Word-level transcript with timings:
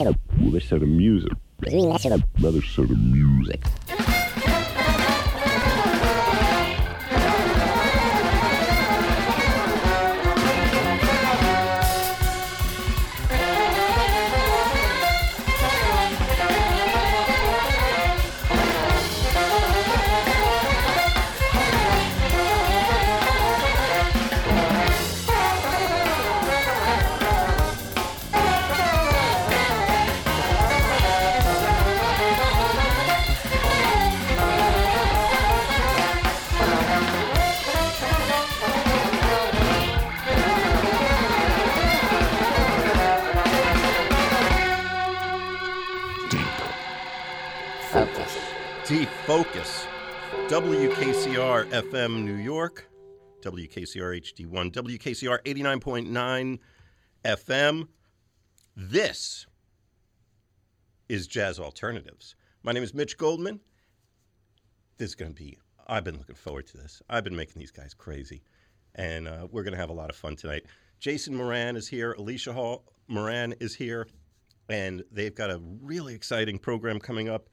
Another 0.00 0.58
set 0.60 0.82
of 0.82 0.88
music. 0.88 1.32
Another 1.64 2.62
set 2.62 2.90
of 2.90 2.98
music. 2.98 3.64
Focus. 49.34 49.88
WKCR 50.46 51.68
FM 51.70 52.24
New 52.24 52.36
York, 52.36 52.88
WKCR 53.42 54.22
HD1, 54.22 54.70
WKCR 54.70 55.42
89.9 55.42 56.58
FM. 57.24 57.88
This 58.76 59.46
is 61.08 61.26
Jazz 61.26 61.58
Alternatives. 61.58 62.36
My 62.62 62.70
name 62.70 62.84
is 62.84 62.94
Mitch 62.94 63.18
Goldman. 63.18 63.58
This 64.98 65.08
is 65.08 65.14
going 65.16 65.34
to 65.34 65.42
be, 65.42 65.58
I've 65.88 66.04
been 66.04 66.18
looking 66.18 66.36
forward 66.36 66.68
to 66.68 66.76
this. 66.76 67.02
I've 67.10 67.24
been 67.24 67.34
making 67.34 67.58
these 67.58 67.72
guys 67.72 67.92
crazy, 67.92 68.40
and 68.94 69.26
uh, 69.26 69.48
we're 69.50 69.64
going 69.64 69.74
to 69.74 69.80
have 69.80 69.90
a 69.90 69.94
lot 69.94 70.10
of 70.10 70.14
fun 70.14 70.36
tonight. 70.36 70.62
Jason 71.00 71.34
Moran 71.34 71.74
is 71.74 71.88
here, 71.88 72.12
Alicia 72.12 72.52
Hall 72.52 72.84
Moran 73.08 73.52
is 73.58 73.74
here, 73.74 74.06
and 74.68 75.02
they've 75.10 75.34
got 75.34 75.50
a 75.50 75.60
really 75.82 76.14
exciting 76.14 76.56
program 76.56 77.00
coming 77.00 77.28
up 77.28 77.48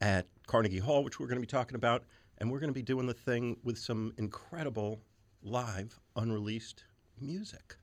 at 0.00 0.26
Carnegie 0.46 0.78
Hall, 0.78 1.04
which 1.04 1.18
we're 1.18 1.26
going 1.26 1.36
to 1.36 1.40
be 1.40 1.46
talking 1.46 1.74
about. 1.74 2.04
And 2.38 2.50
we're 2.50 2.60
going 2.60 2.70
to 2.70 2.74
be 2.74 2.82
doing 2.82 3.06
the 3.06 3.14
thing 3.14 3.56
with 3.64 3.78
some 3.78 4.12
incredible 4.18 5.00
live, 5.42 5.98
unreleased 6.16 6.84
music. 7.20 7.76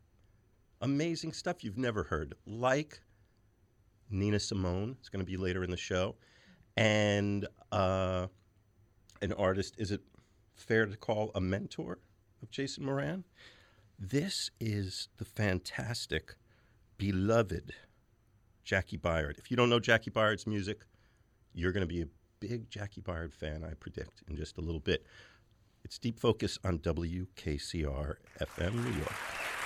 Amazing 0.81 1.33
stuff 1.33 1.63
you've 1.63 1.77
never 1.77 2.03
heard, 2.03 2.35
like 2.45 3.01
Nina 4.09 4.39
Simone. 4.39 4.95
It's 4.99 5.09
going 5.09 5.25
to 5.25 5.29
be 5.29 5.37
later 5.37 5.63
in 5.63 5.71
the 5.71 5.77
show. 5.77 6.15
And 6.77 7.47
uh, 7.71 8.27
an 9.21 9.33
artist, 9.33 9.75
is 9.77 9.91
it 9.91 10.01
fair 10.55 10.85
to 10.85 10.97
call 10.97 11.31
a 11.35 11.41
mentor 11.41 11.99
of 12.41 12.51
Jason 12.51 12.85
Moran? 12.85 13.23
This 13.97 14.51
is 14.59 15.07
the 15.17 15.25
fantastic, 15.25 16.35
beloved 16.97 17.73
Jaki 18.65 18.99
Byard. 18.99 19.37
If 19.37 19.49
you 19.49 19.57
don't 19.57 19.69
know 19.69 19.79
Jaki 19.79 20.11
Byard's 20.11 20.45
music, 20.45 20.81
you're 21.53 21.71
going 21.71 21.87
to 21.87 21.93
be 21.93 22.05
big 22.47 22.69
Jaki 22.69 23.01
Byard 23.01 23.33
fan, 23.33 23.63
I 23.63 23.73
predict, 23.73 24.21
in 24.27 24.35
just 24.35 24.57
a 24.57 24.61
little 24.61 24.81
bit. 24.81 25.05
It's 25.85 25.97
Deep 25.97 26.19
Focus 26.19 26.59
on 26.65 26.79
WKCR 26.79 28.15
FM 28.41 28.73
New 28.73 28.97
York. 28.97 29.62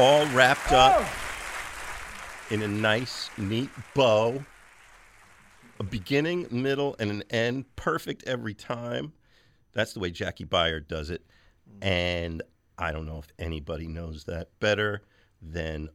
All 0.00 0.24
wrapped 0.26 0.70
up 0.70 0.94
oh. 1.00 2.54
in 2.54 2.62
a 2.62 2.68
nice, 2.68 3.30
neat 3.36 3.68
bow. 3.96 4.44
A 5.80 5.82
beginning, 5.82 6.46
middle, 6.52 6.94
and 7.00 7.10
an 7.10 7.24
end. 7.30 7.64
Perfect 7.74 8.22
every 8.24 8.54
time. 8.54 9.12
That's 9.72 9.94
the 9.94 9.98
way 9.98 10.12
Jaki 10.12 10.46
Byard 10.46 10.86
does 10.86 11.10
it. 11.10 11.26
And 11.82 12.44
I 12.78 12.92
don't 12.92 13.06
know 13.06 13.18
if 13.18 13.26
anybody 13.40 13.88
knows 13.88 14.22
that 14.26 14.50
better 14.60 15.02
than, 15.42 15.88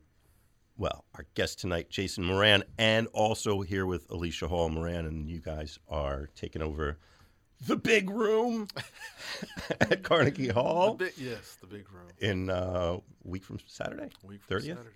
well, 0.75 1.05
our 1.15 1.25
guest 1.33 1.61
tonight, 1.61 1.89
Jason 1.89 2.25
Moran, 2.25 2.65
and 2.77 3.07
also 3.13 3.61
here 3.61 3.85
with 3.85 4.11
Alicia 4.11 4.49
Hall 4.49 4.67
Moran. 4.67 5.05
And 5.05 5.29
you 5.29 5.39
guys 5.39 5.79
are 5.87 6.27
taking 6.35 6.61
over 6.61 6.97
the 7.67 7.75
big 7.75 8.09
room 8.09 8.67
at 9.81 10.03
Carnegie 10.03 10.49
Hall 10.49 10.95
The 10.95 11.05
big, 11.05 11.13
yes, 11.17 11.57
the 11.61 11.67
big 11.67 11.85
room. 11.91 12.07
in 12.19 12.49
uh, 12.49 12.97
week 13.23 13.43
from 13.43 13.59
Saturday. 13.67 14.09
Week 14.23 14.41
from 14.41 14.57
30th? 14.57 14.61
Saturday. 14.77 14.89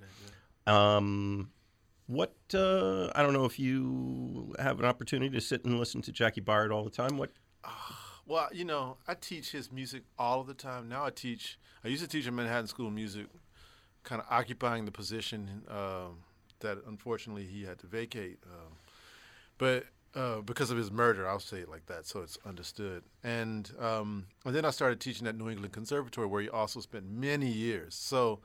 Yeah. 0.68 0.96
Um, 0.96 1.50
what 2.08 2.36
uh, 2.54 3.08
I 3.16 3.22
don't 3.24 3.34
know 3.34 3.46
if 3.46 3.60
you 3.60 4.54
have 4.60 4.80
an 4.80 4.86
opportunity 4.86 5.30
to 5.36 5.42
sit 5.42 5.66
and 5.66 5.78
listen 5.80 6.02
to 6.04 6.12
Jaki 6.12 6.44
Byard 6.44 6.72
all 6.74 6.84
the 6.84 6.90
time. 6.90 7.18
What 7.18 7.32
Well, 8.26 8.50
you 8.52 8.66
know, 8.66 8.98
I 9.08 9.14
teach 9.14 9.52
his 9.54 9.72
music 9.72 10.04
all 10.20 10.42
of 10.42 10.48
the 10.48 10.54
time. 10.54 10.90
Now 10.90 11.06
I 11.06 11.12
teach. 11.12 11.58
I 11.86 11.88
used 11.88 12.04
to 12.04 12.10
teach 12.10 12.28
at 12.28 12.34
Manhattan 12.34 12.68
School 12.68 12.88
of 12.88 12.94
Music, 12.94 13.28
kind 14.04 14.22
of 14.22 14.28
occupying 14.30 14.84
the 14.84 14.92
position 14.92 15.64
um, 15.70 16.18
that 16.60 16.80
unfortunately 16.88 17.46
he 17.46 17.64
had 17.64 17.80
to 17.80 17.88
vacate. 17.88 18.40
Um, 18.46 18.74
but 19.58 19.86
uh, 20.18 20.42
because 20.42 20.72
of 20.72 20.78
his 20.78 20.90
murder, 20.90 21.30
I'll 21.30 21.40
say 21.40 21.60
it 21.60 21.70
like 21.70 21.86
that, 21.86 22.08
so 22.08 22.22
it's 22.22 22.40
understood. 22.44 23.04
And 23.24 23.72
um, 23.80 24.26
and 24.46 24.56
then 24.56 24.66
I 24.66 24.72
started 24.72 25.00
teaching 25.00 25.28
at 25.28 25.38
New 25.38 25.50
England 25.50 25.74
Conservatory, 25.74 26.26
where 26.26 26.42
he 26.42 26.50
also 26.50 26.80
spent 26.80 27.06
many 27.08 27.48
years. 27.48 27.94
So 27.94 28.40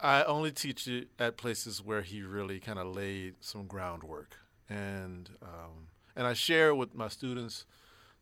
I 0.00 0.24
only 0.24 0.50
teach 0.50 0.88
it 0.88 1.08
at 1.18 1.36
places 1.36 1.80
where 1.80 2.02
he 2.02 2.22
really 2.22 2.58
kind 2.58 2.80
of 2.80 2.88
laid 2.88 3.34
some 3.40 3.66
groundwork, 3.66 4.36
and 4.68 5.30
um, 5.42 5.88
and 6.16 6.26
I 6.26 6.32
share 6.32 6.74
with 6.74 6.92
my 6.94 7.08
students 7.08 7.66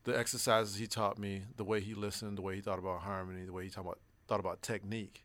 the 0.04 0.18
exercises 0.18 0.76
he 0.76 0.86
taught 0.86 1.18
me, 1.18 1.44
the 1.56 1.64
way 1.64 1.80
he 1.80 1.94
listened, 1.94 2.36
the 2.36 2.42
way 2.42 2.56
he 2.56 2.60
thought 2.60 2.78
about 2.78 3.00
harmony, 3.00 3.46
the 3.46 3.52
way 3.52 3.64
he 3.64 3.70
thought 3.70 3.86
about 3.86 3.98
thought 4.28 4.40
about 4.40 4.60
technique. 4.60 5.24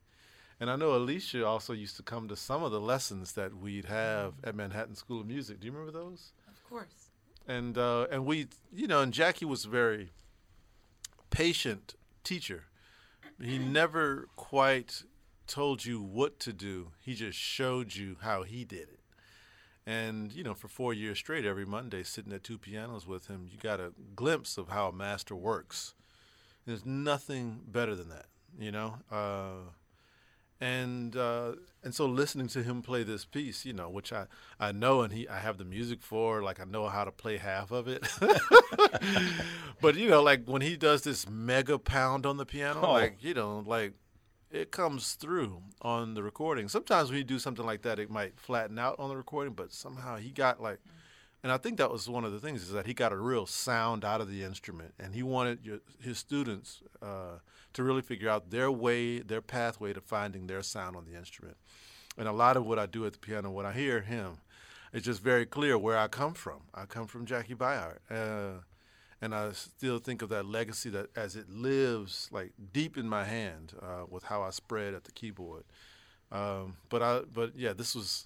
And 0.62 0.72
I 0.72 0.78
know 0.78 0.96
Alicia 0.96 1.46
also 1.46 1.74
used 1.74 1.98
to 1.98 2.04
come 2.04 2.30
to 2.30 2.36
some 2.38 2.64
of 2.64 2.72
the 2.72 2.80
lessons 2.82 3.34
that 3.34 3.56
we'd 3.56 3.86
have 3.86 4.34
at 4.44 4.56
Manhattan 4.56 4.96
School 4.96 5.20
of 5.22 5.28
Music. 5.28 5.60
Do 5.60 5.68
you 5.68 5.74
remember 5.74 5.92
those? 5.92 6.32
Of 6.48 6.64
course. 6.68 7.07
And 7.48 7.78
uh, 7.78 8.08
and 8.12 8.26
we, 8.26 8.48
you 8.74 8.88
know, 8.88 9.02
and 9.02 9.14
Jaki 9.14 9.46
was 9.46 9.66
a 9.66 9.70
very 9.70 10.12
patient 11.30 11.96
teacher. 12.24 12.66
He 13.42 13.58
never 13.58 14.28
quite 14.36 15.04
told 15.48 15.86
you 15.86 16.02
what 16.02 16.40
to 16.42 16.52
do. 16.52 16.90
He 17.00 17.14
just 17.14 17.38
showed 17.38 17.96
you 17.96 18.18
how 18.22 18.44
he 18.44 18.66
did 18.66 18.90
it. 18.90 19.00
And 19.86 20.34
you 20.34 20.44
know, 20.44 20.54
for 20.54 20.68
four 20.68 20.94
years 20.94 21.18
straight, 21.18 21.46
every 21.46 21.66
Monday, 21.66 22.04
sitting 22.04 22.34
at 22.34 22.44
two 22.44 22.58
pianos 22.58 23.08
with 23.08 23.28
him, 23.28 23.48
you 23.50 23.58
got 23.58 23.80
a 23.80 23.94
glimpse 24.16 24.58
of 24.58 24.68
how 24.68 24.90
a 24.90 24.94
master 24.94 25.36
works. 25.36 25.94
There's 26.66 26.86
nothing 26.86 27.62
better 27.66 27.96
than 27.96 28.10
that, 28.10 28.26
you 28.60 28.72
know. 28.74 28.96
Uh, 29.10 29.72
and 30.60 31.16
uh, 31.16 31.54
and 31.84 31.94
so 31.94 32.06
listening 32.06 32.48
to 32.50 32.64
him 32.64 32.82
play 32.82 33.04
this 33.04 33.26
piece, 33.26 33.66
you 33.66 33.74
know, 33.74 33.90
which 33.90 34.12
I, 34.12 34.26
I 34.60 34.72
know 34.72 35.02
and 35.02 35.14
he 35.14 35.28
I 35.28 35.40
have 35.40 35.58
the 35.58 35.66
music 35.66 36.02
for, 36.02 36.42
like 36.42 36.60
I 36.60 36.64
know 36.66 36.88
how 36.88 37.04
to 37.04 37.12
play 37.12 37.38
half 37.38 37.72
of 37.72 37.88
it. 37.88 38.06
but 39.82 39.96
you 39.96 40.10
know, 40.10 40.22
like 40.22 40.46
when 40.46 40.62
he 40.62 40.76
does 40.78 41.02
this 41.04 41.28
mega 41.30 41.78
pound 41.78 42.26
on 42.26 42.38
the 42.38 42.46
piano, 42.46 42.82
Oh. 42.84 42.92
like 42.94 43.18
you 43.24 43.34
know, 43.34 43.64
like 43.66 43.94
it 44.52 44.72
comes 44.72 45.14
through 45.14 45.62
on 45.82 46.14
the 46.14 46.24
recording. 46.24 46.68
Sometimes 46.70 47.10
when 47.10 47.18
you 47.18 47.24
do 47.24 47.40
something 47.40 47.66
like 47.66 47.82
that, 47.84 48.00
it 48.00 48.10
might 48.10 48.40
flatten 48.40 48.80
out 48.80 48.96
on 49.00 49.10
the 49.10 49.18
recording, 49.18 49.54
but 49.54 49.74
somehow 49.74 50.16
he 50.18 50.30
got 50.32 50.62
like, 50.62 50.80
and 51.44 51.52
I 51.52 51.58
think 51.58 51.78
that 51.78 51.92
was 51.92 52.10
one 52.10 52.24
of 52.24 52.32
the 52.32 52.40
things 52.40 52.64
is 52.64 52.72
that 52.72 52.86
he 52.88 52.94
got 52.94 53.12
a 53.12 53.18
real 53.18 53.46
sound 53.46 54.04
out 54.06 54.22
of 54.22 54.30
the 54.30 54.44
instrument, 54.44 54.94
and 55.00 55.14
he 55.14 55.22
wanted 55.22 55.66
your, 55.66 55.80
his 56.02 56.18
students 56.18 56.82
uh, 57.02 57.40
to 57.78 57.84
really 57.84 58.02
figure 58.02 58.28
out 58.28 58.50
their 58.50 58.72
way, 58.72 59.20
their 59.20 59.42
pathway 59.42 59.94
to 59.94 60.02
finding 60.02 60.48
their 60.48 60.64
sound 60.64 60.96
on 60.96 61.06
the 61.06 61.16
instrument. 61.16 61.56
And 62.18 62.28
a 62.28 62.32
lot 62.32 62.58
of 62.58 62.66
what 62.66 62.80
I 62.80 62.88
do 62.88 63.06
at 63.06 63.14
the 63.14 63.20
piano, 63.20 63.52
when 63.52 63.68
I 63.68 63.72
hear 63.72 64.02
him, 64.02 64.40
it's 64.92 65.06
just 65.06 65.22
very 65.22 65.46
clear 65.46 65.78
where 65.78 65.98
I 65.98 66.08
come 66.08 66.34
from. 66.34 66.62
I 66.74 66.86
come 66.86 67.06
from 67.06 67.28
Jaki 67.28 67.56
Byard. 67.56 68.00
Uh, 68.10 68.62
and 69.22 69.36
I 69.36 69.52
still 69.52 70.00
think 70.00 70.24
of 70.24 70.30
that 70.30 70.48
legacy 70.48 70.90
that 70.90 71.16
as 71.16 71.36
it 71.36 71.52
lives 71.52 72.30
like 72.32 72.52
deep 72.74 72.98
in 72.98 73.08
my 73.08 73.24
hand 73.24 73.74
uh, 73.80 74.06
with 74.10 74.24
how 74.24 74.42
I 74.42 74.50
spread 74.50 74.96
at 74.96 75.04
the 75.04 75.12
keyboard. 75.12 75.64
Um, 76.32 76.78
but 76.90 77.04
I, 77.04 77.22
but 77.32 77.56
yeah, 77.56 77.74
this 77.74 77.94
was 77.94 78.26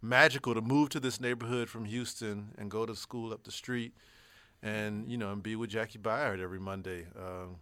magical 0.00 0.54
to 0.54 0.60
move 0.60 0.90
to 0.90 1.00
this 1.00 1.20
neighborhood 1.20 1.68
from 1.68 1.86
Houston 1.86 2.54
and 2.56 2.70
go 2.70 2.86
to 2.86 2.94
school 2.94 3.32
up 3.32 3.42
the 3.42 3.52
street, 3.52 3.94
and 4.62 5.08
you 5.10 5.16
know, 5.16 5.32
and 5.32 5.42
be 5.42 5.56
with 5.56 5.70
Jaki 5.70 5.98
Byard 5.98 6.40
every 6.40 6.60
Monday. 6.60 7.06
Um, 7.18 7.56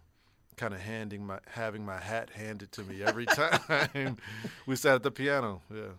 kind 0.61 0.75
of 0.75 0.79
handing 0.79 1.25
my 1.25 1.39
having 1.47 1.83
my 1.83 1.97
hat 1.97 2.29
handed 2.29 2.71
to 2.71 2.83
me 2.83 3.01
every 3.01 3.25
time 3.25 4.15
we 4.67 4.75
sat 4.75 4.93
at 4.93 5.01
the 5.01 5.09
piano. 5.09 5.59
Yeah. 5.73 5.93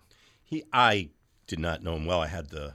he? 0.44 0.62
I 0.72 1.10
did 1.48 1.58
not 1.58 1.82
know 1.82 1.96
him 1.96 2.06
well. 2.06 2.20
I 2.20 2.28
had 2.28 2.50
the 2.50 2.74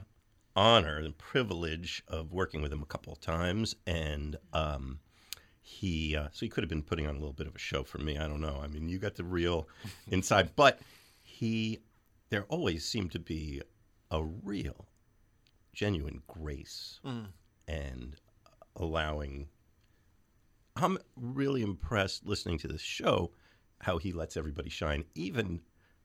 honor 0.54 0.98
and 0.98 1.16
privilege 1.16 2.02
of 2.06 2.30
working 2.30 2.60
with 2.60 2.70
him 2.70 2.82
a 2.82 2.84
couple 2.84 3.10
of 3.10 3.20
times, 3.20 3.74
and 3.86 4.36
um, 4.52 4.98
he 5.62 6.14
uh, 6.14 6.28
so 6.30 6.44
he 6.44 6.50
could 6.50 6.62
have 6.62 6.68
been 6.68 6.82
putting 6.82 7.06
on 7.06 7.16
a 7.16 7.18
little 7.18 7.32
bit 7.32 7.46
of 7.46 7.56
a 7.56 7.58
show 7.58 7.82
for 7.84 7.96
me. 7.96 8.18
I 8.18 8.28
don't 8.28 8.42
know. 8.42 8.60
I 8.62 8.66
mean, 8.66 8.90
you 8.90 8.98
got 8.98 9.14
the 9.14 9.24
real 9.24 9.66
inside, 10.08 10.50
but 10.56 10.80
he 11.22 11.78
there 12.28 12.44
always 12.50 12.84
seemed 12.84 13.12
to 13.12 13.18
be 13.18 13.62
a 14.10 14.22
real, 14.22 14.84
genuine 15.72 16.20
grace 16.26 17.00
and 17.66 18.14
allowing. 18.76 19.48
I'm 20.80 20.98
really 21.16 21.62
impressed 21.62 22.26
listening 22.26 22.58
to 22.58 22.68
this 22.68 22.80
show, 22.80 23.32
how 23.80 23.98
he 23.98 24.12
lets 24.12 24.36
everybody 24.36 24.70
shine, 24.70 25.04
even 25.14 25.60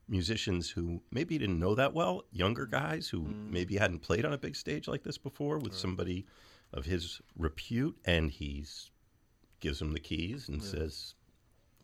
musicians 0.08 0.70
who 0.70 1.00
maybe 1.10 1.38
didn't 1.38 1.58
know 1.58 1.74
that 1.74 1.94
well, 1.94 2.24
younger 2.30 2.66
guys 2.66 3.08
who 3.08 3.22
mm. 3.22 3.50
maybe 3.50 3.76
hadn't 3.76 4.00
played 4.00 4.24
on 4.24 4.32
a 4.32 4.38
big 4.38 4.56
stage 4.56 4.86
like 4.88 5.02
this 5.02 5.18
before 5.18 5.58
with 5.58 5.74
somebody 5.74 6.26
of 6.72 6.84
his 6.84 7.20
repute, 7.36 7.96
and 8.04 8.30
he's 8.30 8.90
gives 9.60 9.78
them 9.78 9.92
the 9.92 10.00
keys 10.00 10.48
and 10.48 10.62
says, 10.62 11.14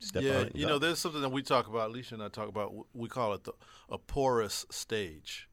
"Step 0.01 0.23
on 0.23 0.27
yeah, 0.27 0.41
it." 0.41 0.57
you 0.57 0.67
go." 0.67 0.73
know, 0.73 0.79
there's 0.79 0.99
something 0.99 1.23
that 1.23 1.31
we 1.31 1.43
talk 1.43 1.69
about. 1.69 1.91
Alicia 1.91 2.15
and 2.15 2.23
I 2.23 2.29
talk 2.29 2.49
about. 2.49 2.75
We 2.93 3.09
call 3.09 3.33
it 3.35 3.45
the 3.45 3.53
a 3.89 3.99
porous 3.99 4.67
stage, 4.71 5.49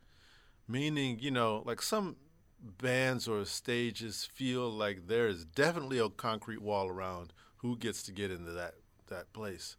meaning 0.68 1.20
you 1.20 1.32
know, 1.32 1.64
like 1.66 1.82
some 1.82 2.18
bands 2.62 3.28
or 3.28 3.46
stages 3.46 4.28
feel 4.34 4.70
like 4.70 5.08
there 5.08 5.28
is 5.28 5.46
definitely 5.46 6.00
a 6.00 6.10
concrete 6.10 6.62
wall 6.62 6.88
around 6.88 7.34
who 7.58 7.78
gets 7.78 8.04
to 8.04 8.12
get 8.12 8.32
into 8.32 8.52
that 8.52 8.76
that 9.08 9.32
place, 9.34 9.78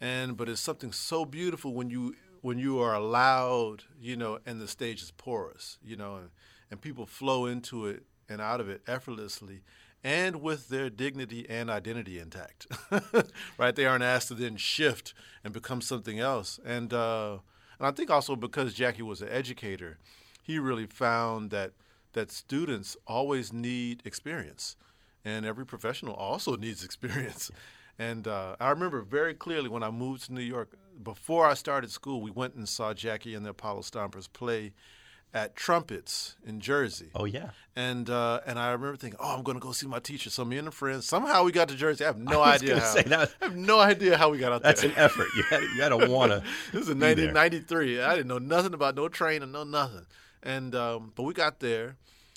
and 0.00 0.36
but 0.36 0.48
it's 0.48 0.60
something 0.60 0.92
so 0.92 1.24
beautiful 1.24 1.74
when 1.74 1.90
you 1.90 2.14
when 2.42 2.58
you 2.58 2.78
are 2.78 2.94
allowed, 2.94 3.84
you 4.00 4.16
know, 4.16 4.38
and 4.46 4.60
the 4.60 4.68
stage 4.68 5.02
is 5.02 5.10
porous, 5.10 5.78
you 5.84 5.96
know, 5.96 6.16
and, 6.16 6.30
and 6.70 6.80
people 6.80 7.04
flow 7.04 7.46
into 7.46 7.86
it 7.86 8.04
and 8.28 8.40
out 8.40 8.60
of 8.60 8.68
it 8.68 8.82
effortlessly 8.86 9.62
and 10.04 10.40
with 10.40 10.68
their 10.68 10.88
dignity 10.88 11.44
and 11.48 11.68
identity 11.68 12.20
intact. 12.20 12.68
right? 13.58 13.74
They 13.74 13.86
aren't 13.86 14.04
asked 14.04 14.28
to 14.28 14.34
then 14.34 14.56
shift 14.56 15.14
and 15.42 15.52
become 15.52 15.80
something 15.80 16.20
else. 16.20 16.60
And 16.64 16.92
uh, 16.92 17.38
and 17.78 17.86
I 17.88 17.90
think 17.90 18.10
also 18.10 18.36
because 18.36 18.76
Jaki 18.76 19.02
was 19.02 19.20
an 19.20 19.28
educator, 19.28 19.98
he 20.40 20.60
really 20.60 20.86
found 20.86 21.50
that 21.50 21.72
that 22.16 22.30
students 22.32 22.96
always 23.06 23.52
need 23.52 24.00
experience, 24.04 24.74
and 25.24 25.44
every 25.46 25.66
professional 25.66 26.14
also 26.14 26.56
needs 26.66 26.82
experience. 26.82 27.50
And 27.98 28.26
uh, 28.26 28.56
I 28.58 28.70
remember 28.70 29.00
very 29.02 29.34
clearly 29.34 29.68
when 29.68 29.82
I 29.82 29.90
moved 29.90 30.24
to 30.26 30.32
New 30.32 30.40
York. 30.42 30.70
Before 31.02 31.46
I 31.46 31.54
started 31.54 31.90
school, 31.90 32.20
we 32.22 32.30
went 32.30 32.54
and 32.54 32.66
saw 32.68 32.94
Jaki 32.94 33.36
and 33.36 33.44
the 33.44 33.50
Apollo 33.50 33.82
Stompers 33.82 34.28
play 34.32 34.72
at 35.34 35.54
Trumpets 35.54 36.36
in 36.46 36.60
Jersey. 36.60 37.10
oh 37.14 37.26
yeah, 37.26 37.50
And 37.74 38.08
uh, 38.08 38.40
and 38.46 38.58
I 38.58 38.70
remember 38.72 38.96
thinking, 38.96 39.18
oh, 39.22 39.36
I'm 39.36 39.42
going 39.42 39.58
to 39.58 39.62
go 39.62 39.72
see 39.72 39.86
my 39.86 39.98
teacher. 39.98 40.30
So 40.30 40.44
me 40.46 40.56
and 40.56 40.68
a 40.68 40.70
friend, 40.70 41.04
somehow 41.04 41.42
we 41.44 41.52
got 41.52 41.68
to 41.68 41.74
Jersey. 41.74 42.04
I 42.04 42.06
have 42.08 42.18
no 42.34 42.40
I 42.40 42.54
idea 42.54 42.80
how. 42.80 42.86
say 42.94 43.02
that- 43.02 43.34
I 43.42 43.44
have 43.46 43.56
no 43.56 43.78
idea 43.78 44.16
how 44.16 44.30
we 44.30 44.38
got 44.38 44.52
out 44.52 44.62
that's 44.62 44.80
there. 44.80 44.90
That's 44.90 44.98
an 45.14 45.20
effort. 45.22 45.28
You 45.36 45.42
had 45.50 45.62
you 45.76 45.82
had 45.82 45.88
to 45.90 46.08
want 46.08 46.32
to. 46.32 46.42
this 46.72 46.82
is 46.84 46.88
in 46.88 46.98
1993. 47.00 48.00
I 48.00 48.14
didn't 48.16 48.28
know 48.28 48.38
nothing 48.38 48.72
about 48.72 48.94
no 48.94 49.08
train 49.08 49.42
and 49.42 49.52
no 49.52 49.64
nothing. 49.64 50.06
And 50.46 50.74
um, 50.76 51.12
but 51.14 51.24
we 51.24 51.34
got 51.34 51.60
there. 51.60 51.96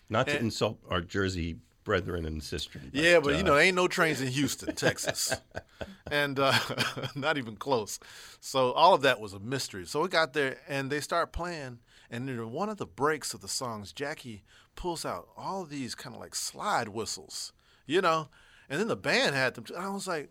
Not 0.10 0.26
to 0.28 0.34
And- 0.34 0.46
insult 0.46 0.80
our 0.90 1.02
Jersey 1.02 1.58
brethren 1.84 2.26
and 2.26 2.44
sisters. 2.44 2.82
Yeah, 2.92 3.20
but 3.20 3.36
you 3.36 3.40
uh, 3.40 3.44
know, 3.44 3.58
ain't 3.58 3.76
no 3.76 3.88
trains 3.88 4.22
in 4.22 4.28
Houston, 4.28 4.76
Texas, 4.76 5.34
and 6.12 6.40
uh, 6.40 6.58
not 7.16 7.38
even 7.38 7.56
close. 7.56 8.00
So 8.40 8.72
all 8.74 8.94
of 8.96 9.02
that 9.04 9.20
was 9.20 9.34
a 9.34 9.40
mystery. 9.40 9.86
So 9.86 10.02
we 10.02 10.08
got 10.08 10.34
there, 10.34 10.58
and 10.68 10.92
they 10.92 11.00
start 11.00 11.32
playing, 11.32 11.80
and 12.10 12.30
in 12.30 12.52
one 12.52 12.70
of 12.70 12.78
the 12.78 12.86
breaks 12.86 13.34
of 13.34 13.42
the 13.42 13.48
songs, 13.48 13.94
Jaki 13.94 14.42
pulls 14.76 15.06
out 15.06 15.28
all 15.38 15.66
these 15.66 15.94
kind 15.96 16.16
of 16.16 16.22
like 16.22 16.36
slide 16.36 16.90
whistles, 16.90 17.54
you 17.86 18.02
know, 18.02 18.30
and 18.70 18.80
then 18.80 18.88
the 18.88 18.96
band 18.96 19.36
had 19.36 19.54
them. 19.56 19.66
I 19.78 19.90
was 19.90 20.08
like, 20.08 20.30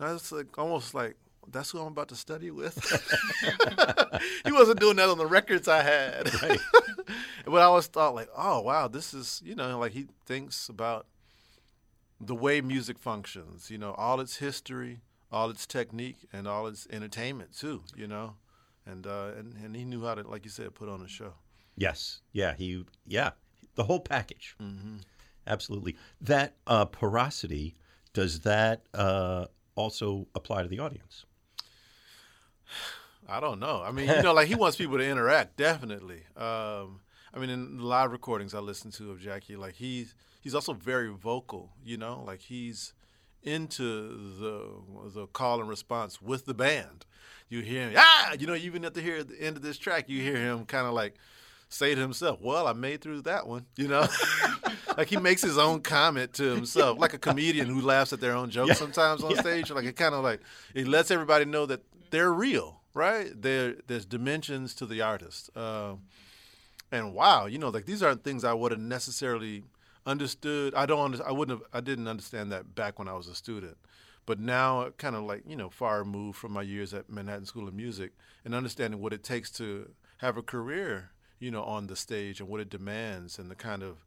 I 0.00 0.12
was 0.12 0.30
like 0.32 0.58
almost 0.58 0.94
like, 0.94 1.16
that's 1.50 1.70
who 1.70 1.80
I'm 1.80 1.88
about 1.88 2.08
to 2.08 2.16
study 2.16 2.50
with. 2.50 2.76
he 4.44 4.52
wasn't 4.52 4.80
doing 4.80 4.96
that 4.96 5.08
on 5.08 5.18
the 5.18 5.26
records 5.26 5.68
I 5.68 5.82
had. 5.82 6.32
Right. 6.42 6.60
but 7.44 7.62
I 7.62 7.64
always 7.64 7.86
thought 7.86 8.14
like, 8.14 8.28
oh 8.36 8.60
wow, 8.60 8.88
this 8.88 9.14
is 9.14 9.42
you 9.44 9.54
know 9.54 9.78
like 9.78 9.92
he 9.92 10.06
thinks 10.24 10.68
about 10.68 11.06
the 12.20 12.34
way 12.34 12.60
music 12.60 12.98
functions. 12.98 13.70
You 13.70 13.78
know, 13.78 13.92
all 13.92 14.20
its 14.20 14.36
history, 14.36 15.00
all 15.30 15.50
its 15.50 15.66
technique, 15.66 16.18
and 16.32 16.46
all 16.46 16.66
its 16.66 16.86
entertainment 16.90 17.56
too. 17.56 17.82
You 17.94 18.06
know, 18.06 18.34
and 18.86 19.06
uh, 19.06 19.30
and 19.38 19.54
and 19.62 19.76
he 19.76 19.84
knew 19.84 20.04
how 20.04 20.14
to, 20.14 20.28
like 20.28 20.44
you 20.44 20.50
said, 20.50 20.74
put 20.74 20.88
on 20.88 21.02
a 21.02 21.08
show. 21.08 21.34
Yes. 21.76 22.20
Yeah. 22.32 22.54
He. 22.54 22.84
Yeah. 23.06 23.30
The 23.74 23.84
whole 23.84 24.00
package. 24.00 24.56
Mm-hmm. 24.62 24.96
Absolutely. 25.46 25.96
That 26.20 26.56
uh, 26.66 26.86
porosity 26.86 27.76
does 28.12 28.40
that 28.40 28.82
uh, 28.94 29.46
also 29.74 30.26
apply 30.34 30.62
to 30.62 30.68
the 30.68 30.78
audience? 30.78 31.26
I 33.28 33.40
don't 33.40 33.58
know. 33.58 33.82
I 33.84 33.90
mean, 33.92 34.08
you 34.08 34.22
know, 34.22 34.32
like 34.32 34.48
he 34.48 34.54
wants 34.54 34.76
people 34.76 34.98
to 34.98 35.04
interact, 35.04 35.56
definitely. 35.56 36.22
Um, 36.36 37.00
I 37.34 37.38
mean, 37.38 37.50
in 37.50 37.78
the 37.78 37.84
live 37.84 38.12
recordings 38.12 38.54
I 38.54 38.60
listen 38.60 38.90
to 38.92 39.10
of 39.10 39.18
Jaki, 39.18 39.58
like 39.58 39.74
he's 39.74 40.14
he's 40.40 40.54
also 40.54 40.72
very 40.72 41.08
vocal. 41.08 41.72
You 41.84 41.96
know, 41.96 42.22
like 42.26 42.40
he's 42.40 42.94
into 43.42 44.38
the 44.38 45.10
the 45.10 45.26
call 45.26 45.60
and 45.60 45.68
response 45.68 46.20
with 46.22 46.46
the 46.46 46.54
band. 46.54 47.04
You 47.48 47.60
hear 47.60 47.90
him, 47.90 47.94
ah, 47.96 48.32
you 48.38 48.46
know, 48.46 48.54
even 48.54 48.84
at 48.84 48.94
the 48.94 49.00
here 49.00 49.18
at 49.18 49.28
the 49.28 49.40
end 49.40 49.56
of 49.56 49.62
this 49.62 49.78
track, 49.78 50.08
you 50.08 50.20
hear 50.20 50.36
him 50.36 50.64
kind 50.64 50.86
of 50.86 50.94
like 50.94 51.14
say 51.68 51.94
to 51.94 52.00
himself, 52.00 52.40
"Well, 52.40 52.66
I 52.66 52.72
made 52.72 53.00
through 53.00 53.22
that 53.22 53.46
one," 53.46 53.66
you 53.76 53.88
know. 53.88 54.06
like 54.96 55.08
he 55.08 55.16
makes 55.16 55.42
his 55.42 55.58
own 55.58 55.80
comment 55.82 56.32
to 56.34 56.54
himself, 56.54 56.98
like 56.98 57.12
a 57.14 57.18
comedian 57.18 57.66
who 57.68 57.80
laughs 57.80 58.12
at 58.12 58.20
their 58.20 58.32
own 58.34 58.50
jokes 58.50 58.68
Yeah. 58.68 58.74
sometimes 58.74 59.22
on 59.22 59.32
Yeah. 59.32 59.40
stage. 59.40 59.70
Like 59.70 59.84
it 59.84 59.96
kind 59.96 60.14
of 60.14 60.22
like 60.24 60.40
it 60.74 60.86
lets 60.88 61.10
everybody 61.10 61.44
know 61.44 61.66
that 61.66 61.82
they're 62.10 62.32
real, 62.32 62.80
right? 62.94 63.30
There, 63.40 63.74
there's 63.88 64.06
dimensions 64.06 64.74
to 64.76 64.86
the 64.86 65.02
artist. 65.02 65.50
Um, 65.56 66.02
and 66.92 67.12
wow, 67.14 67.46
you 67.46 67.58
know, 67.58 67.68
like 67.68 67.84
these 67.86 68.02
aren't 68.02 68.22
things 68.24 68.44
I 68.44 68.52
would 68.54 68.70
have 68.72 68.80
necessarily 68.80 69.64
understood. 70.06 70.74
I 70.74 70.86
don't. 70.86 71.00
under- 71.00 71.26
I 71.26 71.32
wouldn't 71.32 71.58
have. 71.60 71.68
I 71.72 71.80
didn't 71.80 72.08
understand 72.08 72.52
that 72.52 72.74
back 72.74 72.98
when 72.98 73.08
I 73.08 73.14
was 73.14 73.28
a 73.28 73.34
student. 73.34 73.76
But 74.24 74.40
now, 74.40 74.90
kind 74.98 75.14
of 75.14 75.22
like 75.24 75.42
you 75.46 75.56
know, 75.56 75.70
far 75.70 75.98
removed 76.00 76.38
from 76.38 76.52
my 76.52 76.62
years 76.62 76.92
at 76.94 77.10
Manhattan 77.10 77.46
School 77.46 77.68
of 77.68 77.74
Music 77.74 78.12
and 78.44 78.54
understanding 78.54 79.00
what 79.00 79.12
it 79.12 79.22
takes 79.22 79.50
to 79.52 79.90
have 80.18 80.36
a 80.36 80.42
career, 80.42 81.10
you 81.38 81.50
know, 81.50 81.62
on 81.62 81.86
the 81.86 81.96
stage 81.96 82.40
and 82.40 82.48
what 82.48 82.60
it 82.60 82.70
demands 82.70 83.38
and 83.38 83.50
the 83.50 83.54
kind 83.54 83.82
of 83.82 84.06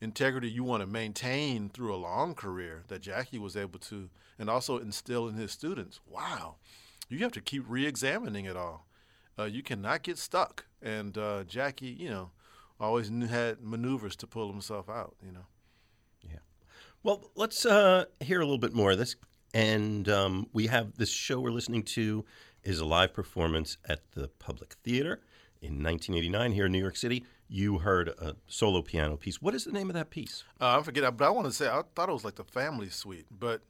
integrity 0.00 0.48
you 0.48 0.62
want 0.62 0.82
to 0.82 0.86
maintain 0.86 1.68
through 1.68 1.94
a 1.94 1.96
long 1.96 2.34
career 2.34 2.84
that 2.88 3.02
Jaki 3.02 3.38
was 3.38 3.56
able 3.56 3.78
to, 3.80 4.10
and 4.38 4.50
also 4.50 4.78
instill 4.78 5.28
in 5.28 5.34
his 5.34 5.52
students. 5.52 6.00
Wow, 6.06 6.56
you 7.08 7.18
have 7.20 7.32
to 7.32 7.40
keep 7.40 7.64
re-examining 7.66 8.44
it 8.44 8.56
all. 8.56 8.86
Uh, 9.38 9.44
you 9.44 9.62
cannot 9.62 10.02
get 10.02 10.18
stuck. 10.18 10.66
And 10.82 11.16
uh, 11.16 11.44
Jaki, 11.44 11.98
you 11.98 12.10
know, 12.10 12.30
always 12.78 13.10
knew, 13.10 13.26
had 13.26 13.62
maneuvers 13.62 14.16
to 14.16 14.26
pull 14.26 14.50
himself 14.50 14.88
out. 14.88 15.16
You 15.24 15.32
know. 15.32 15.46
Yeah. 16.22 16.38
Well, 17.02 17.30
let's 17.34 17.64
uh, 17.64 18.06
hear 18.20 18.40
a 18.40 18.44
little 18.44 18.58
bit 18.58 18.74
more 18.74 18.92
of 18.92 18.98
this. 18.98 19.16
And 19.54 20.08
um, 20.08 20.48
we 20.52 20.66
have 20.66 20.96
this 20.96 21.10
show 21.10 21.40
we're 21.40 21.50
listening 21.50 21.82
to 21.84 22.24
is 22.62 22.78
a 22.80 22.84
live 22.84 23.14
performance 23.14 23.78
at 23.88 24.00
the 24.12 24.28
Public 24.38 24.74
Theater 24.84 25.20
in 25.62 25.82
1989 25.82 26.52
here 26.52 26.66
in 26.66 26.72
New 26.72 26.80
York 26.80 26.96
City. 26.96 27.24
You 27.48 27.78
heard 27.78 28.08
a 28.08 28.36
solo 28.48 28.82
piano 28.82 29.16
piece. 29.16 29.40
What 29.40 29.54
is 29.54 29.64
the 29.64 29.72
name 29.72 29.88
of 29.88 29.94
that 29.94 30.10
piece? 30.10 30.44
Uh, 30.60 30.78
I 30.78 30.82
forget, 30.82 31.16
but 31.16 31.26
I 31.26 31.30
want 31.30 31.46
to 31.46 31.52
say 31.52 31.68
I 31.68 31.82
thought 31.94 32.08
it 32.08 32.12
was 32.12 32.24
like 32.24 32.34
the 32.34 32.44
Family 32.44 32.88
Suite, 32.88 33.26
but 33.30 33.62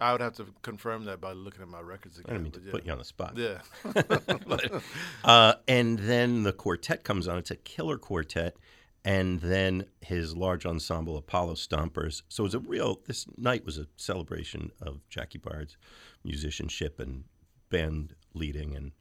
I 0.00 0.12
would 0.12 0.20
have 0.20 0.34
to 0.36 0.46
confirm 0.62 1.04
that 1.06 1.20
by 1.20 1.32
looking 1.32 1.62
at 1.62 1.68
my 1.68 1.80
records 1.80 2.18
again. 2.18 2.30
I 2.30 2.32
didn't 2.34 2.44
mean 2.44 2.52
to 2.52 2.60
yeah. 2.66 2.70
put 2.70 2.86
you 2.86 2.92
on 2.92 2.98
the 2.98 3.04
spot. 3.04 3.36
Yeah. 3.36 3.58
But, 4.46 4.82
uh, 5.24 5.54
and 5.66 5.98
then 5.98 6.42
the 6.42 6.52
quartet 6.52 7.04
comes 7.04 7.26
on. 7.26 7.38
It's 7.38 7.50
a 7.50 7.56
killer 7.56 7.98
quartet. 7.98 8.56
And 9.04 9.40
then 9.40 9.86
his 10.00 10.36
large 10.36 10.66
ensemble, 10.66 11.16
Apollo 11.16 11.54
Stompers. 11.54 12.22
So 12.28 12.42
it 12.42 12.48
was 12.48 12.54
a 12.54 12.60
real, 12.60 13.00
this 13.06 13.26
night 13.36 13.64
was 13.64 13.78
a 13.78 13.86
celebration 13.96 14.70
of 14.82 15.00
Jaki 15.10 15.40
Byard's 15.40 15.76
musicianship 16.24 17.00
and 17.00 17.24
band 17.70 18.14
leading 18.34 18.74
and 18.74 18.92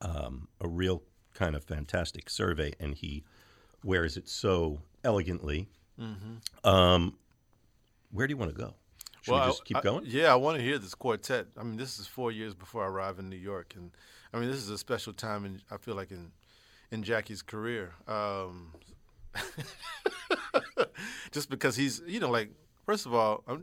um, 0.00 0.48
a 0.60 0.68
real 0.68 1.02
kind 1.34 1.54
of 1.56 1.64
fantastic 1.64 2.28
survey. 2.30 2.72
And 2.80 2.94
he 2.94 3.24
wears 3.84 4.16
it 4.16 4.28
so 4.28 4.80
elegantly. 5.04 5.68
Um, 6.64 7.18
where 8.10 8.26
do 8.26 8.32
you 8.32 8.36
want 8.38 8.50
to 8.50 8.56
go? 8.56 8.74
Should 9.22 9.34
we 9.34 9.40
just 9.40 9.64
keep 9.66 9.76
I- 9.76 9.82
going? 9.82 10.04
yeah, 10.06 10.32
I 10.32 10.36
want 10.36 10.56
to 10.56 10.62
hear 10.62 10.78
this 10.78 10.94
quartet. 10.94 11.48
I 11.58 11.62
mean, 11.62 11.76
this 11.76 11.98
is 11.98 12.06
four 12.06 12.32
years 12.32 12.54
before 12.54 12.84
I 12.84 12.88
arrive 12.88 13.18
in 13.18 13.28
New 13.28 13.36
York, 13.36 13.74
and 13.76 13.90
I 14.32 14.38
mean, 14.38 14.48
this 14.48 14.58
is 14.58 14.70
a 14.70 14.78
special 14.78 15.12
time, 15.12 15.44
and 15.44 15.60
I 15.70 15.76
feel 15.76 15.94
like 15.94 16.10
in 16.10 16.32
in 16.90 17.02
Jaki's 17.02 17.42
career. 17.42 17.92
Um, 18.08 18.72
just 21.32 21.50
because 21.50 21.76
he's, 21.76 22.02
you 22.06 22.18
know, 22.20 22.30
like 22.30 22.50
first 22.86 23.06
of 23.06 23.14
all, 23.14 23.44
i 23.46 23.58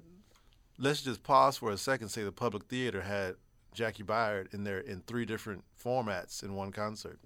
let's 0.77 1.01
just 1.01 1.23
pause 1.23 1.57
for 1.57 1.71
a 1.71 1.77
second. 1.77 2.09
Say 2.09 2.23
the 2.23 2.31
Public 2.31 2.65
Theater 2.65 3.01
had 3.01 3.35
Jaki 3.75 4.03
Byard 4.03 4.53
in 4.53 4.63
there 4.63 4.79
in 4.79 5.01
three 5.01 5.25
different 5.25 5.63
formats 5.83 6.43
in 6.43 6.55
one 6.55 6.71
concert. 6.71 7.19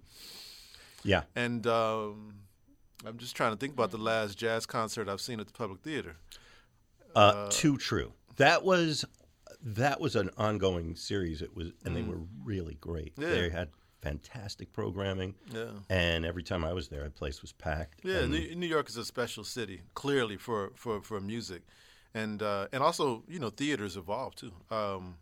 Yeah. 1.03 1.23
And 1.35 1.65
um, 1.67 2.33
I'm 3.05 3.17
just 3.17 3.35
trying 3.35 3.51
to 3.51 3.57
think 3.57 3.73
about 3.73 3.91
the 3.91 3.97
last 3.97 4.37
jazz 4.37 4.65
concert 4.65 5.07
I've 5.09 5.21
seen 5.21 5.39
at 5.39 5.47
the 5.47 5.53
Public 5.53 5.81
Theater. 5.81 6.15
Uh, 7.15 7.49
too 7.49 7.77
true. 7.77 8.13
That 8.37 8.63
was 8.63 9.05
that 9.63 9.99
was 9.99 10.15
an 10.15 10.29
ongoing 10.37 10.95
series. 10.95 11.41
It 11.41 11.55
was, 11.55 11.71
and 11.85 11.95
they 11.95 12.01
were 12.01 12.19
really 12.43 12.75
great. 12.75 13.13
Yeah. 13.17 13.29
They 13.29 13.49
had 13.49 13.69
fantastic 14.01 14.73
programming, 14.73 15.35
Yeah. 15.53 15.65
and 15.89 16.25
every 16.25 16.41
time 16.41 16.65
I 16.65 16.73
was 16.73 16.87
there, 16.87 17.03
the 17.03 17.11
place 17.11 17.41
was 17.43 17.51
packed. 17.51 17.99
Yeah, 18.03 18.19
and- 18.21 18.31
New, 18.31 18.55
New 18.55 18.65
York 18.65 18.89
is 18.89 18.97
a 18.97 19.05
special 19.05 19.43
city, 19.43 19.81
clearly 19.93 20.37
for 20.37 20.71
for, 20.75 21.01
for 21.01 21.19
music, 21.19 21.61
and 22.13 22.41
uh, 22.41 22.67
and 22.71 22.81
also 22.81 23.23
you 23.27 23.39
know 23.39 23.49
theaters 23.49 23.97
evolve 23.97 24.35
too. 24.35 24.53
Um, 24.71 25.17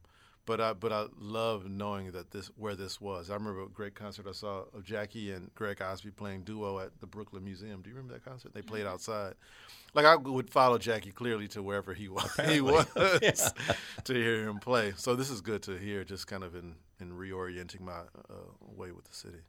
but 0.50 0.60
I 0.60 0.74
but 0.74 0.92
I 0.92 1.06
love 1.20 1.70
knowing 1.70 2.12
that 2.14 2.32
this 2.32 2.48
where 2.58 2.76
this 2.76 3.00
was. 3.00 3.30
I 3.30 3.36
remember 3.36 3.62
a 3.62 3.68
great 3.68 3.94
concert 3.94 4.26
I 4.28 4.32
saw 4.32 4.64
of 4.74 4.84
Jaki 4.84 5.36
and 5.36 5.54
Greg 5.54 5.80
Osby 5.80 6.10
playing 6.10 6.42
duo 6.42 6.80
at 6.80 7.00
the 7.00 7.06
Brooklyn 7.06 7.44
Museum. 7.44 7.84
Do 7.84 7.90
you 7.92 7.96
remember 7.96 8.16
that 8.16 8.26
concert? 8.26 8.56
They 8.56 8.64
played 8.64 8.88
outside. 8.88 9.36
Like 9.94 10.06
I 10.06 10.16
would 10.16 10.50
follow 10.50 10.80
Jaki 10.80 11.14
clearly 11.14 11.48
to 11.50 11.62
wherever 11.62 11.94
he 11.94 12.10
was. 12.18 12.28
He 12.48 12.62
was 12.62 12.88
to 14.06 14.14
hear 14.16 14.50
him 14.50 14.58
play. 14.58 14.94
So 14.98 15.16
this 15.16 15.30
is 15.30 15.40
good 15.42 15.62
to 15.64 15.78
hear, 15.78 16.04
just 16.04 16.26
kind 16.26 16.44
of 16.44 16.56
in 16.56 16.74
in 17.00 17.12
reorienting 17.12 17.82
my 17.82 18.00
uh, 18.28 18.50
way 18.60 18.92
with 18.92 19.06
the 19.06 19.14
city. 19.14 19.42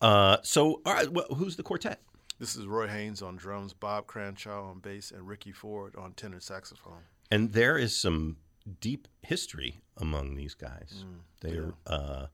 uh, 0.00 0.36
so, 0.44 0.82
all 0.86 0.94
right, 0.94 1.10
well, 1.10 1.26
who's 1.34 1.56
the 1.56 1.64
quartet? 1.64 2.00
This 2.38 2.54
is 2.54 2.64
Roy 2.64 2.86
Haynes 2.86 3.22
on 3.22 3.34
drums, 3.34 3.72
Bob 3.72 4.06
Cranshaw 4.06 4.70
on 4.70 4.78
bass, 4.78 5.10
and 5.10 5.26
Ricky 5.26 5.50
Ford 5.50 5.96
on 5.96 6.12
tenor 6.12 6.38
saxophone. 6.38 7.02
And 7.28 7.52
there 7.52 7.76
is 7.76 7.96
some 7.96 8.36
deep 8.80 9.08
history 9.22 9.80
among 9.96 10.36
these 10.36 10.54
guys. 10.54 11.04
Mm, 11.06 11.18
They're 11.40 11.72
uh, 11.86 12.26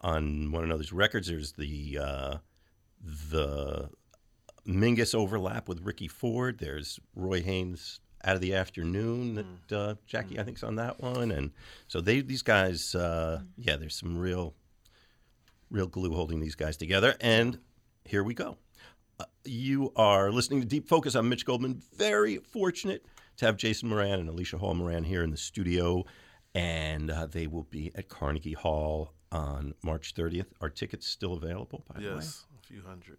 on 0.00 0.52
one 0.52 0.64
another's 0.64 0.92
records. 0.92 1.28
There's 1.28 1.52
the 1.52 1.98
uh, 2.00 2.36
the 3.30 3.90
Mingus 4.66 5.14
overlap 5.14 5.68
with 5.68 5.82
Ricky 5.82 6.08
Ford. 6.08 6.58
There's 6.58 6.98
Roy 7.14 7.42
Haynes 7.42 8.00
out 8.24 8.34
of 8.34 8.40
the 8.40 8.54
afternoon 8.54 9.34
that 9.34 9.46
Mm. 9.68 9.72
uh, 9.90 9.94
Jaki 10.10 10.38
I 10.38 10.44
think's 10.44 10.62
on 10.62 10.76
that 10.76 11.00
one, 11.00 11.30
and 11.30 11.52
so 11.88 12.00
they 12.00 12.20
these 12.22 12.42
guys. 12.42 12.94
Uh, 12.94 13.42
yeah, 13.58 13.76
there's 13.76 13.96
some 13.98 14.16
real 14.18 14.54
real 15.70 15.86
glue 15.86 16.14
holding 16.14 16.40
these 16.40 16.54
guys 16.54 16.76
together. 16.76 17.14
And 17.20 17.58
here 18.04 18.22
we 18.22 18.32
go. 18.34 18.58
Uh, 19.18 19.24
you 19.44 19.92
are 19.96 20.30
listening 20.30 20.60
to 20.60 20.66
Deep 20.66 20.88
Focus. 20.88 21.14
I'm 21.14 21.28
Mitch 21.28 21.44
Goldman. 21.44 21.82
Very 21.96 22.36
fortunate 22.38 23.04
to 23.36 23.46
have 23.46 23.56
Jason 23.56 23.88
Moran 23.88 24.20
and 24.20 24.28
Alicia 24.28 24.58
Hall 24.58 24.74
Moran 24.74 25.04
here 25.04 25.22
in 25.22 25.30
the 25.30 25.36
studio. 25.36 26.04
And 26.54 27.10
uh, 27.10 27.26
they 27.26 27.46
will 27.48 27.64
be 27.64 27.90
at 27.96 28.08
Carnegie 28.08 28.52
Hall 28.52 29.12
on 29.32 29.74
March 29.82 30.14
30th. 30.14 30.46
Are 30.60 30.70
tickets 30.70 31.06
still 31.08 31.32
available, 31.34 31.84
by 31.92 32.00
the 32.00 32.08
way? 32.08 32.14
Yes, 32.14 32.46
a 32.56 32.66
few 32.66 32.82
hundred. 32.82 33.18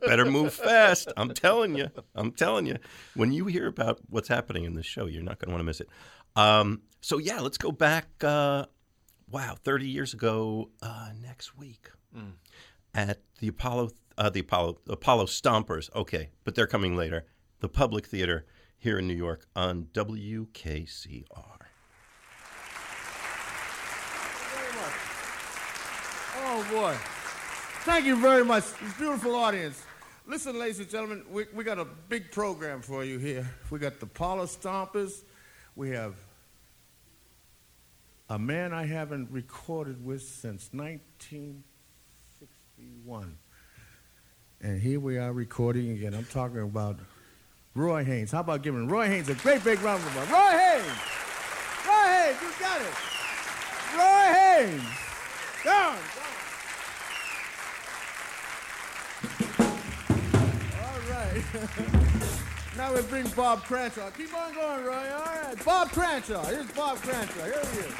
Better 0.06 0.24
move 0.24 0.54
fast. 0.54 1.12
I'm 1.16 1.34
telling 1.34 1.74
you. 1.74 1.88
I'm 2.14 2.30
telling 2.30 2.66
you. 2.66 2.76
When 3.14 3.32
you 3.32 3.46
hear 3.46 3.66
about 3.66 3.98
what's 4.08 4.28
happening 4.28 4.64
in 4.64 4.74
this 4.74 4.86
show, 4.86 5.06
you're 5.06 5.24
not 5.24 5.40
going 5.40 5.48
to 5.48 5.52
want 5.52 5.60
to 5.60 5.64
miss 5.64 5.80
it. 5.80 5.88
Um, 6.36 6.82
so, 7.00 7.18
yeah, 7.18 7.40
let's 7.40 7.58
go 7.58 7.72
back. 7.72 8.06
Uh, 8.22 8.66
wow, 9.28 9.56
30 9.64 9.88
years 9.88 10.14
ago 10.14 10.70
uh, 10.82 11.10
next 11.20 11.56
week 11.56 11.90
at 12.94 13.18
the 13.40 13.48
Apollo, 13.48 13.90
uh, 14.16 14.30
the 14.30 14.40
Apollo, 14.40 14.78
Apollo 14.88 15.26
Stompers. 15.26 15.92
Okay, 15.94 16.30
but 16.44 16.54
they're 16.54 16.66
coming 16.68 16.96
later. 16.96 17.26
The 17.60 17.68
Public 17.68 18.06
Theater 18.06 18.46
here 18.78 18.98
in 18.98 19.06
New 19.08 19.14
York 19.14 19.46
on 19.56 19.88
WKCR. 19.92 21.24
Oh 26.48 26.66
boy. 26.70 26.94
Thank 27.84 28.06
you 28.06 28.16
very 28.16 28.44
much. 28.44 28.64
This 28.80 28.92
beautiful 28.94 29.34
audience. 29.34 29.82
Listen, 30.26 30.58
ladies 30.58 30.78
and 30.80 30.90
gentlemen, 30.90 31.24
we, 31.30 31.46
we 31.54 31.64
got 31.64 31.78
a 31.78 31.86
big 32.08 32.32
program 32.32 32.82
for 32.82 33.04
you 33.04 33.18
here. 33.18 33.48
We 33.70 33.78
got 33.78 34.00
the 34.00 34.06
Apollo 34.06 34.46
Stompers. 34.46 35.22
We 35.76 35.90
have 35.90 36.16
a 38.28 38.36
man 38.38 38.72
I 38.72 38.86
haven't 38.86 39.30
recorded 39.30 40.04
with 40.04 40.22
since 40.22 40.70
1961. 40.72 43.38
And 44.60 44.80
here 44.80 45.00
we 45.00 45.18
are 45.18 45.32
recording 45.32 45.92
again. 45.92 46.12
I'm 46.12 46.24
talking 46.24 46.60
about 46.60 46.98
Roy 47.76 48.04
Haynes. 48.04 48.32
How 48.32 48.40
about 48.40 48.62
giving 48.62 48.88
Roy 48.88 49.06
Haynes 49.06 49.28
a 49.28 49.34
great 49.34 49.62
big 49.62 49.80
round 49.82 50.02
of 50.02 50.08
applause? 50.08 50.30
Roy 50.30 50.58
Haynes! 50.58 50.86
Roy 51.86 52.06
Haynes, 52.08 52.40
you 52.40 52.48
got 52.58 52.80
it! 52.80 52.94
Roy 53.94 54.32
Haynes! 54.32 54.82
Down. 55.62 55.98
All 60.80 61.00
right. 61.10 61.44
now 62.78 62.94
we 62.94 63.02
bring 63.02 63.28
Bob 63.36 63.62
Cranshaw. 63.64 64.08
Keep 64.16 64.34
on 64.34 64.54
going, 64.54 64.84
Roy. 64.84 64.94
All 64.94 65.24
right. 65.24 65.64
Bob 65.64 65.90
Cranshaw. 65.90 66.46
Here's 66.46 66.70
Bob 66.72 66.96
Cranshaw. 66.98 67.44
Here 67.44 67.60
he 67.72 67.78
is. 67.80 67.92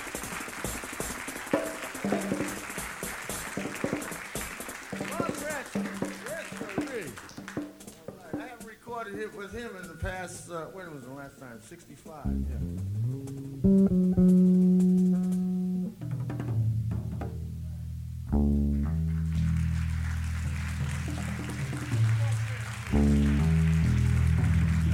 Recorded 9.06 9.24
it 9.24 9.36
with 9.36 9.52
him 9.52 9.70
in 9.82 9.88
the 9.88 9.94
past, 9.94 10.50
uh, 10.50 10.64
when 10.66 10.92
was 10.92 11.04
the 11.04 11.12
last 11.12 11.38
time? 11.38 11.60
65, 11.60 12.24
yeah. 12.50 12.56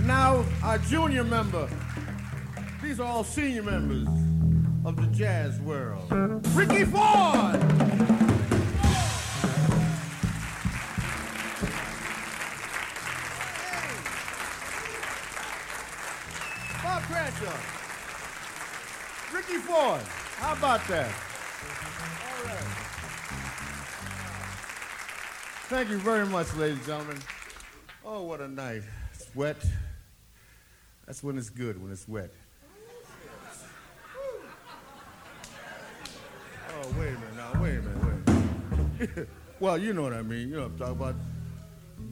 Now, 0.06 0.44
our 0.62 0.78
junior 0.78 1.24
member. 1.24 1.68
These 2.82 3.00
are 3.00 3.06
all 3.06 3.24
senior 3.24 3.62
members 3.62 4.08
of 4.84 4.96
the 4.96 5.06
jazz 5.16 5.58
world. 5.60 6.10
Ricky 6.54 6.84
Ford! 6.84 7.81
All 20.92 20.98
right. 20.98 21.10
Thank 25.68 25.88
you 25.88 25.96
very 25.96 26.26
much, 26.26 26.54
ladies 26.54 26.76
and 26.76 26.86
gentlemen. 26.86 27.18
Oh, 28.04 28.24
what 28.24 28.42
a 28.42 28.48
night. 28.48 28.82
It's 29.14 29.34
wet. 29.34 29.56
That's 31.06 31.22
when 31.22 31.38
it's 31.38 31.48
good, 31.48 31.82
when 31.82 31.92
it's 31.92 32.06
wet. 32.06 32.30
Oh, 36.68 36.94
wait 36.98 37.08
a 37.08 37.12
minute 37.12 37.36
now, 37.36 37.62
wait 37.62 37.78
a 37.78 37.80
minute, 37.80 38.04
wait. 38.04 38.28
a 38.28 39.12
minute. 39.14 39.28
well, 39.60 39.78
you 39.78 39.94
know 39.94 40.02
what 40.02 40.12
I 40.12 40.20
mean. 40.20 40.50
You 40.50 40.56
know 40.56 40.62
what 40.64 40.72
I'm 40.72 40.78
talking 40.78 40.94
about. 40.94 41.14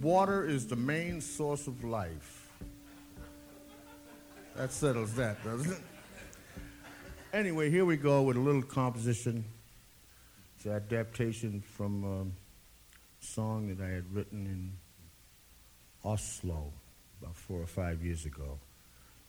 Water 0.01 0.49
is 0.49 0.66
the 0.66 0.77
main 0.77 1.21
source 1.21 1.66
of 1.66 1.85
life. 1.85 2.49
That 4.57 4.73
settles 4.73 5.12
that, 5.16 5.45
doesn't 5.45 5.71
it? 5.71 5.81
Anyway, 7.33 7.71
here 7.71 7.85
we 7.85 7.97
go 7.97 8.23
with 8.23 8.37
a 8.37 8.40
little 8.40 8.62
composition. 8.62 9.45
It's 10.57 10.66
an 10.66 10.73
adaptation 10.73 11.62
from 11.77 12.03
a 12.03 13.25
song 13.25 13.69
that 13.69 13.81
I 13.85 13.88
had 13.88 14.12
written 14.12 14.47
in 14.47 14.73
Oslo 16.05 16.73
about 17.23 17.37
four 17.37 17.61
or 17.61 17.69
five 17.69 18.03
years 18.03 18.27
ago. 18.27 18.59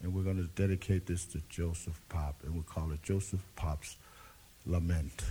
And 0.01 0.15
we're 0.15 0.23
going 0.23 0.37
to 0.37 0.49
dedicate 0.59 1.05
this 1.05 1.25
to 1.25 1.41
Joseph 1.47 2.01
Pop, 2.09 2.37
and 2.43 2.55
we'll 2.55 2.63
call 2.63 2.91
it 2.91 3.03
Joseph 3.03 3.43
Pop's 3.55 3.97
Lament. 4.65 5.23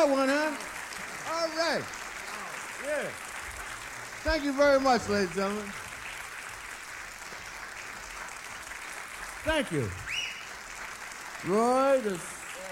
That 0.00 0.08
one, 0.08 0.30
huh? 0.30 0.50
All 1.30 1.48
right. 1.58 1.84
Yeah. 2.86 3.08
Thank 4.24 4.44
you 4.44 4.54
very 4.54 4.80
much, 4.80 5.06
ladies 5.10 5.26
and 5.26 5.36
gentlemen. 5.36 5.72
Thank 9.44 9.70
you. 9.70 9.90
Roy, 11.46 12.00
the 12.00 12.18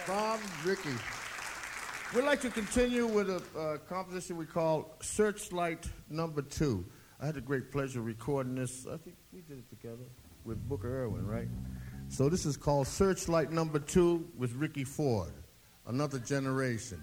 Bob, 0.06 0.40
Ricky. 0.64 0.88
We'd 2.14 2.24
like 2.24 2.40
to 2.40 2.48
continue 2.48 3.04
with 3.04 3.28
a 3.28 3.78
composition 3.90 4.38
we 4.38 4.46
call 4.46 4.96
Searchlight 5.02 5.86
Number 6.08 6.40
Two. 6.40 6.86
I 7.20 7.26
had 7.26 7.34
the 7.34 7.42
great 7.42 7.70
pleasure 7.70 8.00
of 8.00 8.06
recording 8.06 8.54
this. 8.54 8.86
I 8.86 8.96
think 8.96 9.16
we 9.34 9.42
did 9.42 9.58
it 9.58 9.68
together 9.68 10.08
with 10.46 10.66
Booker 10.66 11.04
Ervin, 11.04 11.26
right? 11.26 11.48
So 12.08 12.30
this 12.30 12.46
is 12.46 12.56
called 12.56 12.86
Searchlight 12.86 13.52
Number 13.52 13.80
Two 13.80 14.26
with 14.38 14.54
Ricky 14.54 14.84
Ford, 14.84 15.34
Another 15.86 16.20
Generation. 16.20 17.02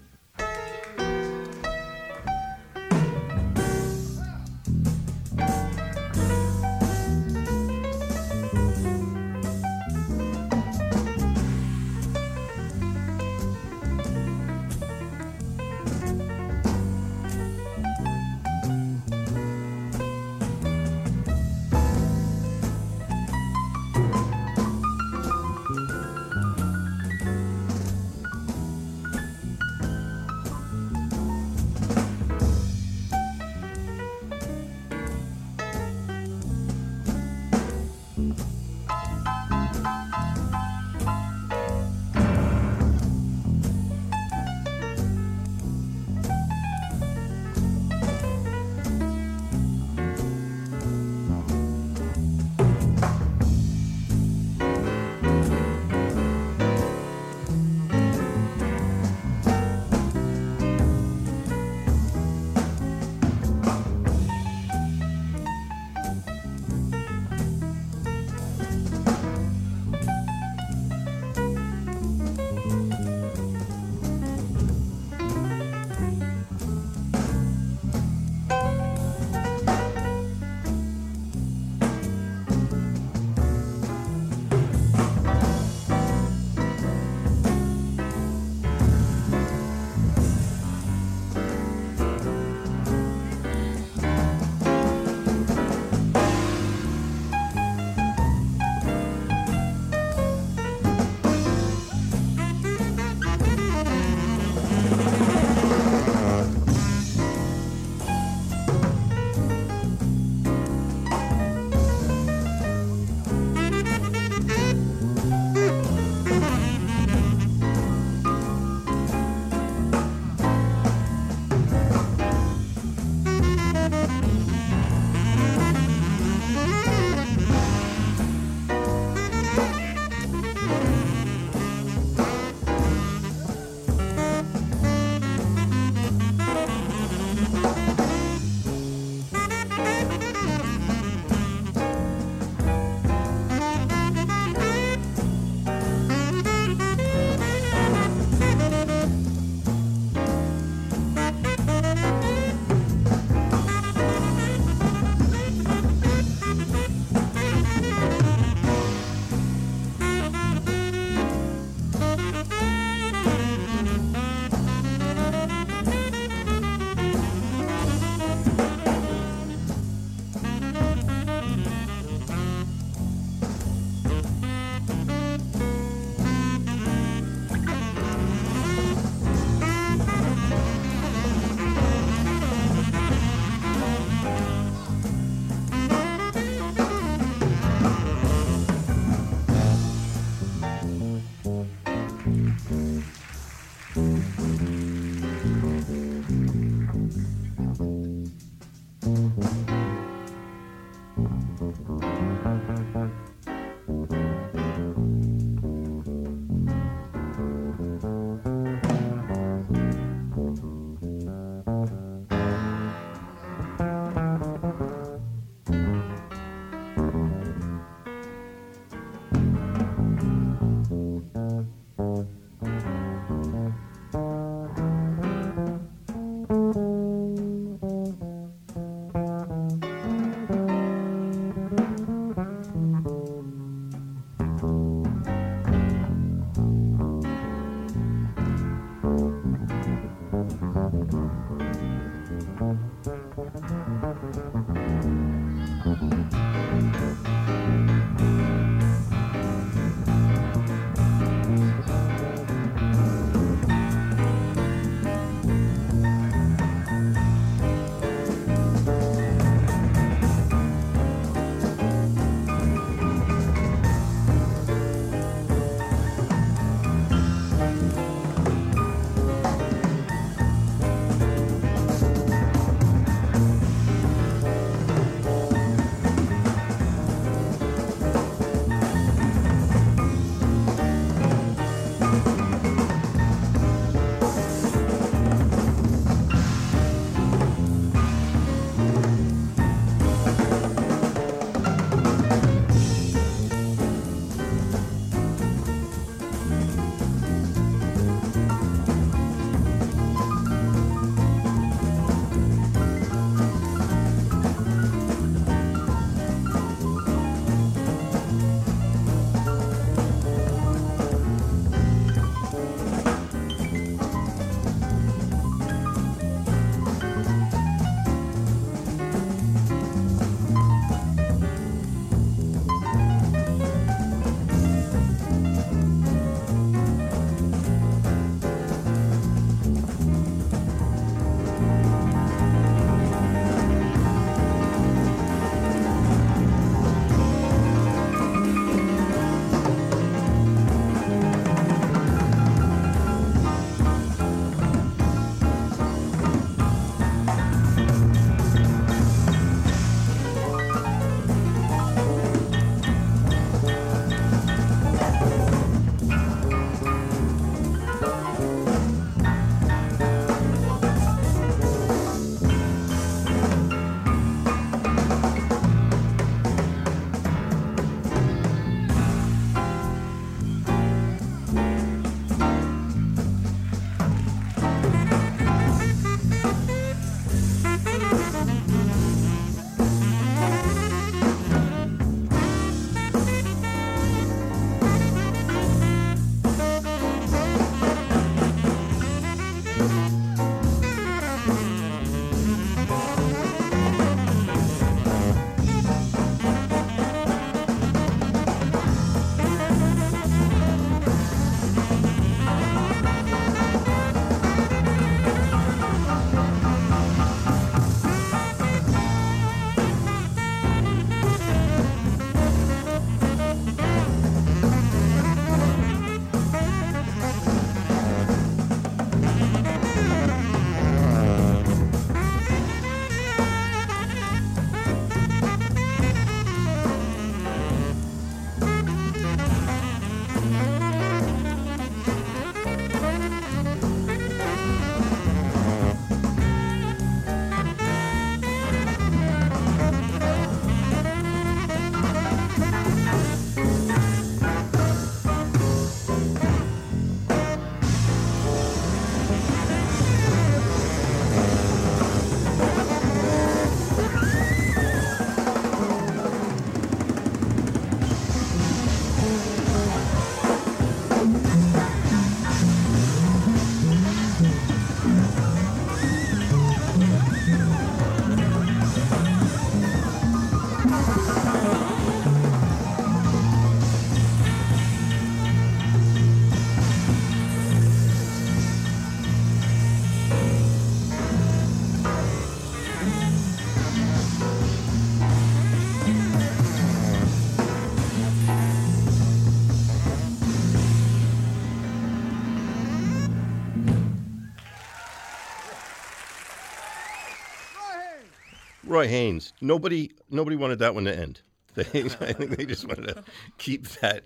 Roy 499.06 499.12
Haynes. 499.12 499.52
Nobody, 499.60 500.10
nobody 500.30 500.56
wanted 500.56 500.80
that 500.80 500.94
one 500.94 501.04
to 501.04 501.16
end. 501.16 501.40
They, 501.74 501.84
I 502.20 502.32
think 502.32 502.56
they 502.56 502.66
just 502.66 502.86
wanted 502.86 503.08
to 503.08 503.24
keep 503.58 503.88
that 504.00 504.24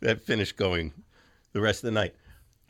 that 0.00 0.20
finish 0.22 0.52
going 0.52 0.92
the 1.52 1.60
rest 1.60 1.82
of 1.82 1.86
the 1.86 1.92
night. 1.92 2.14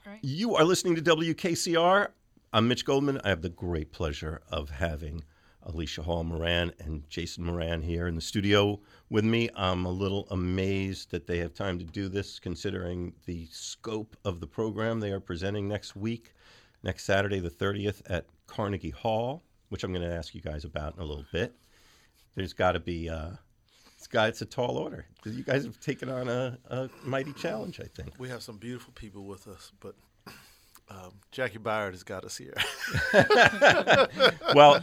Right. 0.07 0.21
You 0.23 0.55
are 0.55 0.65
listening 0.65 0.95
to 0.97 1.03
WKCR. 1.03 2.09
I'm 2.53 2.69
Mitch 2.69 2.85
Goldman. 2.85 3.21
I 3.25 3.31
have 3.31 3.43
the 3.43 3.49
great 3.49 3.91
pleasure 3.91 4.43
of 4.51 4.71
having 4.71 5.25
Alicia 5.63 6.03
Hall 6.03 6.23
Moran 6.23 6.73
and 6.79 7.09
Jason 7.11 7.45
Moran 7.45 7.83
here 7.83 8.07
in 8.07 8.15
the 8.15 8.21
studio 8.21 8.79
with 9.11 9.25
me. 9.25 9.51
I'm 9.57 9.85
a 9.85 9.91
little 9.91 10.29
amazed 10.31 11.11
that 11.11 11.27
they 11.27 11.39
have 11.39 11.55
time 11.55 11.79
to 11.81 11.85
do 11.85 12.09
this, 12.09 12.39
considering 12.39 13.15
the 13.25 13.49
scope 13.51 14.17
of 14.25 14.39
the 14.41 14.47
program 14.47 15.01
they 15.01 15.11
are 15.11 15.21
presenting 15.21 15.67
next 15.67 15.97
week, 15.97 16.35
next 16.85 17.05
Saturday, 17.05 17.41
the 17.41 17.51
30th, 17.51 18.03
at 18.09 18.27
Carnegie 18.47 18.91
Hall, 18.91 19.43
which 19.69 19.85
I'm 19.85 19.93
going 19.93 20.09
to 20.09 20.15
ask 20.15 20.35
you 20.35 20.41
guys 20.41 20.65
about 20.65 20.97
in 20.97 21.03
a 21.03 21.05
little 21.05 21.27
bit. 21.33 21.55
There's 22.35 22.53
got 22.53 22.73
to 22.73 22.81
be. 22.81 23.09
Uh, 23.09 23.31
it's 23.97 24.07
got 24.07 24.29
it's 24.29 24.43
a 24.43 24.47
tall 24.47 24.77
order. 24.77 25.07
You 25.25 25.43
guys 25.43 25.65
have 25.65 25.81
taken 25.81 26.09
on 26.09 26.29
a, 26.29 26.59
a 26.69 26.91
mighty 27.03 27.33
challenge, 27.33 27.81
I 27.81 27.87
think. 27.87 28.13
We 28.19 28.29
have 28.29 28.43
some 28.43 28.59
beautiful 28.59 28.93
people 28.95 29.25
with 29.25 29.49
us, 29.49 29.73
but 29.81 29.95
um, 30.89 31.13
Jaki 31.33 31.59
Byard 31.59 31.93
has 31.93 32.05
got 32.05 32.25
us 32.25 32.37
here. 32.37 32.55
well, 34.55 34.81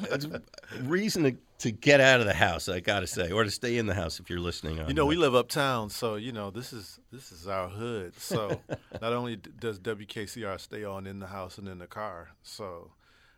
reason 0.81 1.23
to, 1.23 1.35
to 1.59 1.71
get 1.71 2.01
out 2.01 2.19
of 2.19 2.25
the 2.25 2.33
house, 2.33 2.67
I 2.67 2.81
got 2.81 2.99
to 3.01 3.07
say, 3.07 3.31
or 3.31 3.43
to 3.43 3.51
stay 3.51 3.77
in 3.77 3.85
the 3.85 3.93
house 3.93 4.19
if 4.19 4.29
you're 4.29 4.39
listening. 4.39 4.81
On 4.81 4.87
you 4.87 4.93
know, 4.93 5.05
we 5.05 5.15
live 5.15 5.33
uptown, 5.33 5.89
so 5.89 6.15
you 6.15 6.33
know 6.33 6.51
this 6.51 6.73
is 6.73 6.99
this 7.11 7.31
is 7.31 7.47
our 7.47 7.69
hood. 7.69 8.19
So 8.19 8.59
not 9.01 9.13
only 9.13 9.37
does 9.37 9.79
WKCR 9.79 10.59
stay 10.59 10.83
on 10.83 11.07
in 11.07 11.19
the 11.19 11.27
house 11.27 11.57
and 11.57 11.69
in 11.69 11.79
the 11.79 11.87
car, 11.87 12.31
so 12.41 12.91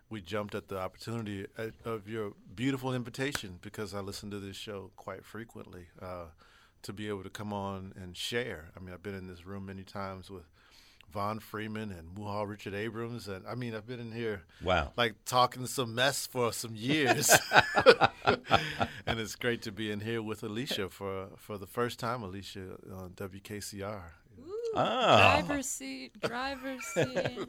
we 0.09 0.21
jumped 0.21 0.53
at 0.55 0.67
the 0.67 0.77
opportunity 0.79 1.45
of 1.83 2.07
your 2.07 2.33
beautiful 2.55 2.93
invitation 2.93 3.59
because 3.61 3.93
I 3.93 3.99
listen 4.01 4.29
to 4.31 4.39
this 4.39 4.55
show 4.55 4.91
quite 4.95 5.25
frequently 5.25 5.87
uh, 6.01 6.25
to 6.83 6.93
be 6.93 7.07
able 7.07 7.23
to 7.23 7.29
come 7.29 7.51
on 7.51 7.93
and 7.95 8.15
share. 8.15 8.69
I 8.77 8.79
mean, 8.79 8.93
I've 8.93 9.03
been 9.03 9.15
in 9.15 9.27
this 9.27 9.45
room 9.45 9.65
many 9.65 9.83
times 9.83 10.29
with. 10.29 10.43
Von 11.13 11.39
Freeman 11.39 11.91
and 11.91 12.13
Muhal 12.15 12.45
Richard 12.49 12.73
Abrams, 12.73 13.29
and 13.29 13.45
I 13.47 13.55
mean, 13.55 13.73
I've 13.73 13.87
been 13.87 14.01
in 14.01 14.11
here 14.11 14.41
Wow. 14.61 14.91
like 14.97 15.13
talking 15.23 15.65
some 15.65 15.95
mess 15.95 16.25
for 16.27 16.51
some 16.51 16.75
years, 16.75 17.29
and 19.05 19.19
it's 19.19 19.35
great 19.35 19.61
to 19.61 19.71
be 19.71 19.91
in 19.91 20.01
here 20.01 20.21
with 20.21 20.43
Alicia 20.43 20.89
for 20.89 21.27
for 21.37 21.57
the 21.57 21.67
first 21.67 21.99
time. 21.99 22.21
Alicia 22.21 22.77
on 22.93 23.11
WKCR. 23.11 24.01
Ah, 24.75 25.39
Driver's 25.45 25.67
seat, 25.69 26.19
driver's 26.19 26.83
seat. 26.87 27.47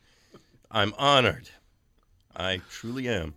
I'm 0.70 0.94
honored. 0.96 1.50
I 2.36 2.60
truly 2.70 3.08
am. 3.08 3.34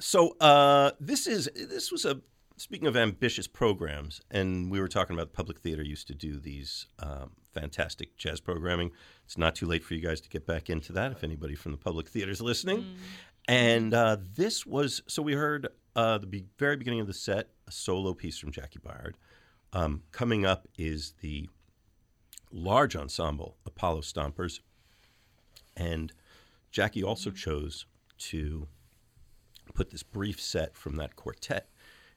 So 0.00 0.36
uh, 0.40 0.92
this 1.00 1.26
is 1.26 1.48
this 1.54 1.90
was 1.90 2.04
a 2.04 2.20
speaking 2.56 2.86
of 2.88 2.96
ambitious 2.96 3.46
programs, 3.46 4.20
and 4.30 4.70
we 4.70 4.80
were 4.80 4.88
talking 4.88 5.14
about 5.14 5.32
the 5.32 5.36
public 5.36 5.58
theater 5.58 5.82
used 5.82 6.06
to 6.08 6.14
do 6.14 6.38
these 6.38 6.86
um, 6.98 7.30
fantastic 7.52 8.16
jazz 8.16 8.40
programming. 8.40 8.90
It's 9.24 9.38
not 9.38 9.54
too 9.54 9.66
late 9.66 9.84
for 9.84 9.94
you 9.94 10.00
guys 10.00 10.20
to 10.20 10.28
get 10.28 10.46
back 10.46 10.70
into 10.70 10.92
that 10.92 11.12
if 11.12 11.24
anybody 11.24 11.54
from 11.54 11.72
the 11.72 11.78
public 11.78 12.08
theater 12.08 12.30
is 12.30 12.40
listening. 12.40 12.96
And 13.46 13.94
uh, 13.94 14.18
this 14.36 14.66
was 14.66 15.02
so 15.06 15.22
we 15.22 15.32
heard 15.32 15.68
uh, 15.96 16.18
the 16.18 16.26
be- 16.26 16.46
very 16.58 16.76
beginning 16.76 17.00
of 17.00 17.06
the 17.06 17.14
set 17.14 17.48
a 17.66 17.72
solo 17.72 18.14
piece 18.14 18.38
from 18.38 18.52
Jaki 18.52 18.78
Byard. 18.78 19.14
Um, 19.72 20.02
coming 20.12 20.46
up 20.46 20.66
is 20.76 21.14
the 21.20 21.48
large 22.52 22.96
ensemble 22.96 23.56
Apollo 23.66 24.02
Stompers, 24.02 24.60
and 25.76 26.12
Jaki 26.72 27.04
also 27.04 27.30
chose 27.30 27.86
to 28.18 28.68
put 29.74 29.90
this 29.90 30.02
brief 30.02 30.40
set 30.40 30.76
from 30.76 30.96
that 30.96 31.14
quartet 31.16 31.68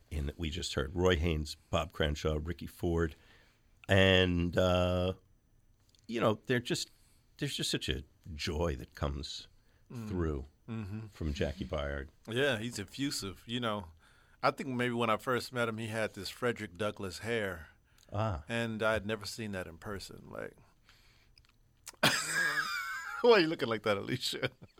in 0.09 0.25
that 0.25 0.39
we 0.39 0.49
just 0.49 0.73
heard 0.73 0.91
Roy 0.93 1.15
Haynes, 1.15 1.57
Bob 1.69 1.91
Cranshaw, 1.93 2.37
Ricky 2.43 2.67
Ford, 2.67 3.15
and 3.87 4.57
uh, 4.57 5.13
you 6.07 6.19
know 6.19 6.39
they're 6.47 6.59
just 6.59 6.91
there's 7.37 7.55
just 7.55 7.71
such 7.71 7.89
a 7.89 8.03
joy 8.35 8.75
that 8.77 8.93
comes 8.95 9.47
through 10.07 10.45
from 11.13 11.33
Jaki 11.33 11.67
Byard. 11.67 12.07
Yeah, 12.29 12.57
he's 12.57 12.79
effusive. 12.79 13.41
You 13.45 13.59
know, 13.59 13.85
I 14.41 14.51
think 14.51 14.69
maybe 14.69 14.93
when 14.93 15.09
I 15.09 15.17
first 15.17 15.51
met 15.51 15.67
him, 15.67 15.77
he 15.77 15.87
had 15.87 16.13
this 16.13 16.29
Frederick 16.29 16.77
Douglass 16.77 17.19
hair, 17.19 17.67
Ah, 18.13 18.43
and 18.47 18.81
I 18.81 18.93
had 18.93 19.05
never 19.05 19.25
seen 19.25 19.51
that 19.51 19.67
in 19.67 19.77
person. 19.77 20.23
Like, 20.29 20.53
why 23.29 23.33
are 23.33 23.39
you 23.39 23.47
looking 23.47 23.69
like 23.69 23.83
that, 23.83 23.97
Alicia? 23.97 24.49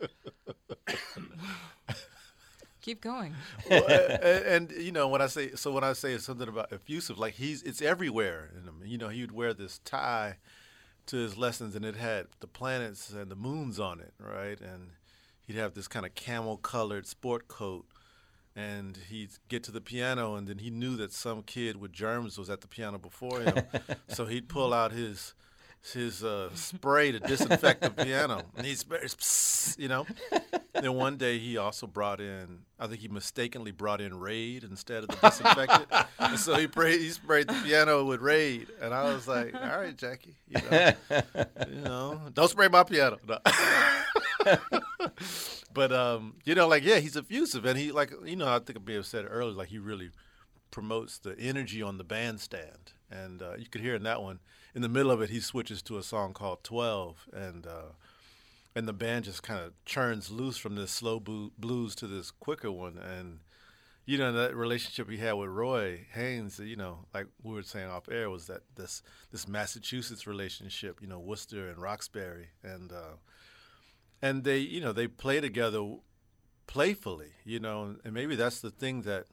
Keep 2.80 3.00
going. 3.00 3.34
well, 3.70 3.84
and, 3.86 4.70
and, 4.70 4.72
you 4.72 4.90
know 4.90 5.06
when 5.06 5.22
I 5.22 5.28
say 5.28 5.52
so 5.54 5.70
when 5.70 5.84
I 5.84 5.92
say 5.92 6.18
something 6.18 6.48
about 6.48 6.72
effusive, 6.72 7.16
like 7.16 7.34
he's 7.34 7.62
it's 7.62 7.80
everywhere 7.80 8.50
in 8.58 8.64
him. 8.64 8.82
You 8.84 8.98
know, 8.98 9.08
he 9.08 9.20
would 9.20 9.30
wear 9.30 9.54
this 9.54 9.78
tie 9.84 10.38
to 11.06 11.16
his 11.16 11.36
lessons, 11.36 11.76
and 11.76 11.84
it 11.84 11.94
had 11.94 12.26
the 12.40 12.48
planets 12.48 13.10
and 13.10 13.30
the 13.30 13.36
moons 13.36 13.78
on 13.78 14.00
it, 14.00 14.14
right? 14.18 14.60
And 14.60 14.90
he'd 15.46 15.54
have 15.54 15.74
this 15.74 15.86
kind 15.86 16.04
of 16.04 16.16
camel 16.16 16.56
colored 16.56 17.06
sport 17.06 17.46
coat, 17.46 17.86
and 18.56 18.98
he'd 19.08 19.30
get 19.48 19.62
to 19.64 19.70
the 19.70 19.80
piano, 19.80 20.34
and 20.34 20.48
then 20.48 20.58
he 20.58 20.70
knew 20.70 20.96
that 20.96 21.12
some 21.12 21.44
kid 21.44 21.76
with 21.76 21.92
germs 21.92 22.36
was 22.36 22.50
at 22.50 22.62
the 22.62 22.68
piano 22.68 22.98
before 22.98 23.42
him, 23.42 23.62
so 24.08 24.26
he'd 24.26 24.48
pull 24.48 24.74
out 24.74 24.90
his 24.90 25.34
his 25.82 26.22
uh, 26.22 26.48
spray 26.54 27.12
to 27.12 27.18
disinfect 27.18 27.82
the 27.82 27.90
piano, 27.90 28.42
and 28.56 28.64
he's 28.66 28.84
you 29.78 29.88
know. 29.88 30.06
Then 30.74 30.94
one 30.94 31.16
day 31.16 31.38
he 31.38 31.58
also 31.58 31.86
brought 31.86 32.20
in, 32.20 32.60
I 32.78 32.86
think 32.86 33.00
he 33.00 33.08
mistakenly 33.08 33.72
brought 33.72 34.00
in 34.00 34.18
Raid 34.18 34.64
instead 34.64 35.04
of 35.04 35.08
the 35.08 35.16
disinfectant, 35.16 35.86
and 36.18 36.38
so 36.38 36.54
he, 36.54 36.66
sprayed 36.66 37.00
he 37.00 37.10
sprayed 37.10 37.48
the 37.48 37.60
piano 37.64 38.04
with 38.04 38.20
Raid, 38.20 38.68
and 38.80 38.94
I 38.94 39.12
was 39.12 39.28
like, 39.28 39.54
all 39.54 39.60
right, 39.60 39.96
Jaki, 39.96 40.34
you 40.48 40.60
know, 40.70 40.92
you 41.68 41.80
know 41.82 42.20
don't 42.32 42.48
spray 42.48 42.68
my 42.68 42.84
piano. 42.84 43.18
No. 43.26 43.38
but 45.74 45.92
um, 45.92 46.34
you 46.44 46.54
know, 46.54 46.68
like 46.68 46.84
yeah, 46.84 46.98
he's 46.98 47.16
effusive, 47.16 47.64
and 47.64 47.78
he 47.78 47.92
like 47.92 48.12
you 48.24 48.36
know, 48.36 48.48
I 48.48 48.58
think 48.60 48.78
I 48.78 48.82
may 48.84 48.94
have 48.94 49.06
said 49.06 49.26
earlier, 49.28 49.54
like 49.54 49.68
he 49.68 49.78
really 49.78 50.10
promotes 50.72 51.18
the 51.18 51.38
energy 51.38 51.80
on 51.80 51.98
the 51.98 52.04
bandstand, 52.04 52.94
and 53.08 53.40
uh, 53.40 53.54
you 53.56 53.66
could 53.66 53.80
hear 53.80 53.94
in 53.94 54.02
that 54.02 54.20
one. 54.20 54.40
In 54.74 54.82
the 54.82 54.88
middle 54.88 55.12
of 55.12 55.22
it, 55.22 55.30
he 55.30 55.38
switches 55.38 55.82
to 55.82 55.98
a 55.98 56.02
song 56.02 56.32
called 56.32 56.64
Twelve, 56.64 57.28
and 57.32 57.64
uh, 57.64 57.92
and 58.74 58.88
the 58.88 58.92
band 58.92 59.26
just 59.26 59.44
kind 59.44 59.60
of 59.60 59.72
churns 59.84 60.30
loose 60.30 60.56
from 60.56 60.74
this 60.74 60.90
slow 60.90 61.20
blues 61.20 61.94
to 61.96 62.08
this 62.08 62.32
quicker 62.32 62.72
one, 62.72 62.98
and 62.98 63.40
you 64.04 64.18
know 64.18 64.32
that 64.32 64.56
relationship 64.56 65.08
he 65.08 65.18
had 65.18 65.34
with 65.34 65.50
Roy 65.50 66.06
Haynes, 66.14 66.58
you 66.58 66.74
know, 66.74 67.06
like 67.14 67.26
we 67.42 67.52
were 67.54 67.62
saying 67.62 67.88
off 67.88 68.08
air, 68.10 68.28
was 68.28 68.46
that 68.48 68.62
this 68.74 69.02
this 69.30 69.46
Massachusetts 69.46 70.26
relationship, 70.26 71.00
you 71.00 71.06
know, 71.06 71.20
Worcester 71.20 71.68
and 71.68 71.80
Roxbury, 71.80 72.48
and 72.64 72.90
uh, 72.90 73.16
and 74.20 74.42
they 74.42 74.58
you 74.58 74.80
know 74.80 74.92
they 74.92 75.06
play 75.06 75.40
together 75.40 75.96
playfully, 76.66 77.32
you 77.44 77.60
know, 77.60 77.96
and 78.04 78.14
maybe 78.14 78.34
that's 78.36 78.60
the 78.60 78.70
thing 78.70 79.02
that 79.02 79.26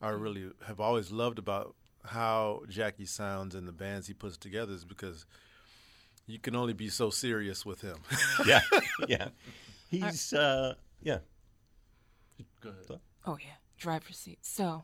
I 0.00 0.10
really 0.10 0.50
have 0.66 0.80
always 0.80 1.10
loved 1.10 1.38
about 1.38 1.74
how 2.04 2.62
Jaki 2.68 3.06
sounds 3.06 3.54
and 3.54 3.68
the 3.68 3.72
bands 3.72 4.06
he 4.06 4.14
puts 4.14 4.36
together 4.36 4.72
is 4.72 4.84
because 4.84 5.26
you 6.26 6.38
can 6.38 6.56
only 6.56 6.72
be 6.72 6.88
so 6.88 7.10
serious 7.10 7.66
with 7.66 7.80
him. 7.82 7.96
yeah, 8.46 8.60
yeah. 9.08 9.28
He's 9.90 10.32
uh, 10.32 10.74
yeah. 11.02 11.18
Go 12.60 12.70
ahead. 12.70 13.00
Oh 13.26 13.36
yeah, 13.40 13.54
driver's 13.76 14.16
seat. 14.16 14.38
So, 14.42 14.82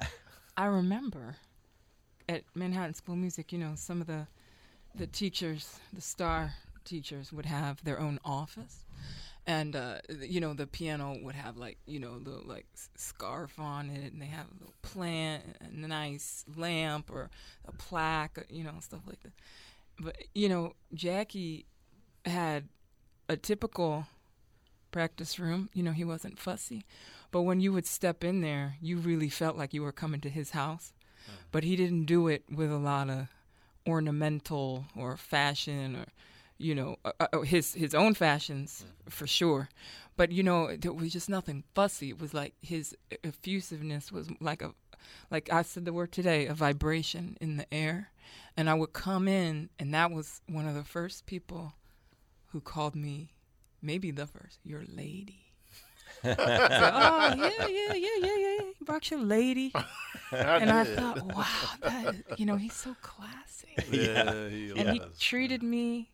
I 0.56 0.66
remember 0.66 1.36
at 2.28 2.42
Manhattan 2.54 2.94
School 2.94 3.14
of 3.14 3.20
Music, 3.20 3.52
you 3.52 3.58
know, 3.58 3.72
some 3.76 4.00
of 4.00 4.06
the 4.06 4.26
the 4.94 5.06
teachers, 5.06 5.78
the 5.92 6.00
star 6.00 6.54
teachers, 6.84 7.32
would 7.32 7.46
have 7.46 7.82
their 7.84 8.00
own 8.00 8.18
office, 8.24 8.84
and 9.46 9.76
uh, 9.76 9.98
you 10.20 10.40
know, 10.40 10.54
the 10.54 10.66
piano 10.66 11.16
would 11.22 11.34
have 11.34 11.56
like 11.56 11.78
you 11.86 12.00
know 12.00 12.18
the 12.18 12.40
like 12.44 12.66
scarf 12.96 13.58
on 13.58 13.90
it, 13.90 14.12
and 14.12 14.20
they 14.20 14.26
have 14.26 14.46
a 14.50 14.54
little 14.58 14.74
plant, 14.82 15.44
a 15.60 15.76
nice 15.76 16.44
lamp 16.56 17.10
or 17.10 17.30
a 17.66 17.72
plaque, 17.72 18.44
you 18.50 18.64
know, 18.64 18.74
stuff 18.80 19.00
like 19.06 19.20
that. 19.22 19.32
But 20.00 20.16
you 20.34 20.48
know, 20.48 20.72
Jaki 20.94 21.64
had 22.24 22.68
a 23.28 23.36
typical 23.36 24.06
practice 24.90 25.38
room. 25.38 25.70
You 25.74 25.82
know, 25.82 25.92
he 25.92 26.04
wasn't 26.04 26.38
fussy. 26.38 26.84
But 27.30 27.42
when 27.42 27.60
you 27.60 27.72
would 27.72 27.86
step 27.86 28.24
in 28.24 28.40
there, 28.40 28.76
you 28.80 28.98
really 28.98 29.28
felt 29.28 29.56
like 29.56 29.74
you 29.74 29.82
were 29.82 29.92
coming 29.92 30.20
to 30.22 30.30
his 30.30 30.50
house. 30.50 30.92
But 31.50 31.64
he 31.64 31.76
didn't 31.76 32.04
do 32.06 32.28
it 32.28 32.44
with 32.50 32.70
a 32.70 32.76
lot 32.78 33.10
of 33.10 33.26
ornamental 33.86 34.86
or 34.96 35.16
fashion 35.16 35.96
or, 35.96 36.06
you 36.58 36.74
know, 36.74 36.96
uh, 37.04 37.12
uh, 37.32 37.40
his 37.40 37.74
his 37.74 37.94
own 37.94 38.14
fashions 38.14 38.84
for 39.08 39.26
sure. 39.26 39.68
But 40.16 40.32
you 40.32 40.42
know, 40.42 40.74
there 40.76 40.92
was 40.92 41.12
just 41.12 41.28
nothing 41.28 41.64
fussy. 41.74 42.10
It 42.10 42.20
was 42.20 42.32
like 42.32 42.54
his 42.62 42.96
effusiveness 43.22 44.10
was 44.10 44.28
like 44.40 44.62
a, 44.62 44.72
like 45.30 45.52
I 45.52 45.62
said 45.62 45.84
the 45.84 45.92
word 45.92 46.12
today, 46.12 46.46
a 46.46 46.54
vibration 46.54 47.36
in 47.40 47.56
the 47.58 47.72
air. 47.72 48.10
And 48.56 48.70
I 48.70 48.74
would 48.74 48.94
come 48.94 49.28
in, 49.28 49.68
and 49.78 49.92
that 49.92 50.10
was 50.10 50.40
one 50.48 50.66
of 50.66 50.74
the 50.74 50.82
first 50.82 51.26
people 51.26 51.74
who 52.46 52.60
called 52.60 52.96
me, 52.96 53.32
maybe 53.82 54.10
the 54.10 54.26
first, 54.26 54.58
your 54.64 54.82
lady. 54.88 55.42
So, 56.22 56.34
oh 56.38 57.34
yeah, 57.36 57.50
yeah, 57.58 57.66
yeah, 57.68 57.92
yeah, 57.94 58.08
yeah. 58.20 58.36
yeah. 58.36 58.60
You 58.80 58.86
brought 58.86 59.10
your 59.10 59.20
lady, 59.20 59.72
and 60.32 60.70
I 60.70 60.84
thought, 60.84 61.22
wow, 61.22 61.44
that 61.82 62.38
you 62.38 62.46
know, 62.46 62.56
he's 62.56 62.72
so 62.72 62.96
classy, 63.02 63.74
Yeah, 63.90 64.48
he 64.48 64.72
and 64.74 64.88
he 64.88 65.02
treated 65.18 65.62
me 65.62 66.08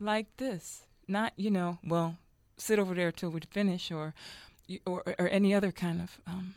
like 0.00 0.26
this. 0.36 0.82
Not, 1.06 1.32
you 1.36 1.50
know, 1.50 1.78
well, 1.84 2.16
sit 2.56 2.78
over 2.78 2.94
there 2.94 3.12
till 3.12 3.30
we 3.30 3.40
finish, 3.50 3.90
or, 3.90 4.14
or, 4.86 5.02
or 5.18 5.28
any 5.28 5.52
other 5.54 5.70
kind 5.72 6.00
of 6.00 6.18
um, 6.26 6.54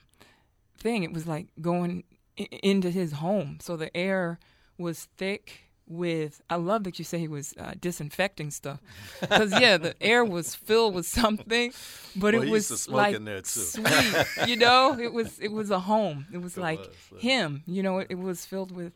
thing. 0.79 1.03
It 1.03 1.11
was 1.13 1.27
like 1.27 1.47
going 1.61 2.03
I- 2.39 2.47
into 2.63 2.89
his 2.89 3.13
home, 3.13 3.57
so 3.61 3.75
the 3.77 3.95
air 3.95 4.39
was 4.77 5.07
thick. 5.17 5.63
With, 5.89 6.41
I 6.49 6.55
love 6.57 6.83
that 6.83 6.99
you 6.99 7.05
say 7.05 7.17
he 7.17 7.29
was 7.29 7.53
uh, 7.57 7.71
disinfecting 7.79 8.51
stuff, 8.51 8.81
because 9.21 9.53
yeah, 9.57 9.77
the 9.77 9.95
air 10.03 10.25
was 10.25 10.53
filled 10.53 10.93
with 10.93 11.05
something, 11.05 11.71
but 12.13 12.33
Well, 12.33 12.43
it 12.43 12.49
was 12.49 12.69
used 12.69 12.71
to 12.71 12.77
smoke 12.77 12.97
like 12.97 13.15
in 13.15 13.23
there, 13.23 13.39
too. 13.39 13.61
sweet, 13.61 14.25
you 14.47 14.57
know. 14.57 14.99
It 14.99 15.13
was 15.13 15.39
it 15.39 15.49
was 15.49 15.71
a 15.71 15.79
home. 15.79 16.25
It 16.33 16.39
was 16.41 16.57
It 16.57 16.61
like 16.61 16.79
was, 16.79 17.21
him, 17.21 17.63
you 17.65 17.83
know. 17.83 17.99
It, 17.99 18.07
it 18.09 18.17
was 18.19 18.45
filled 18.45 18.71
with 18.75 18.91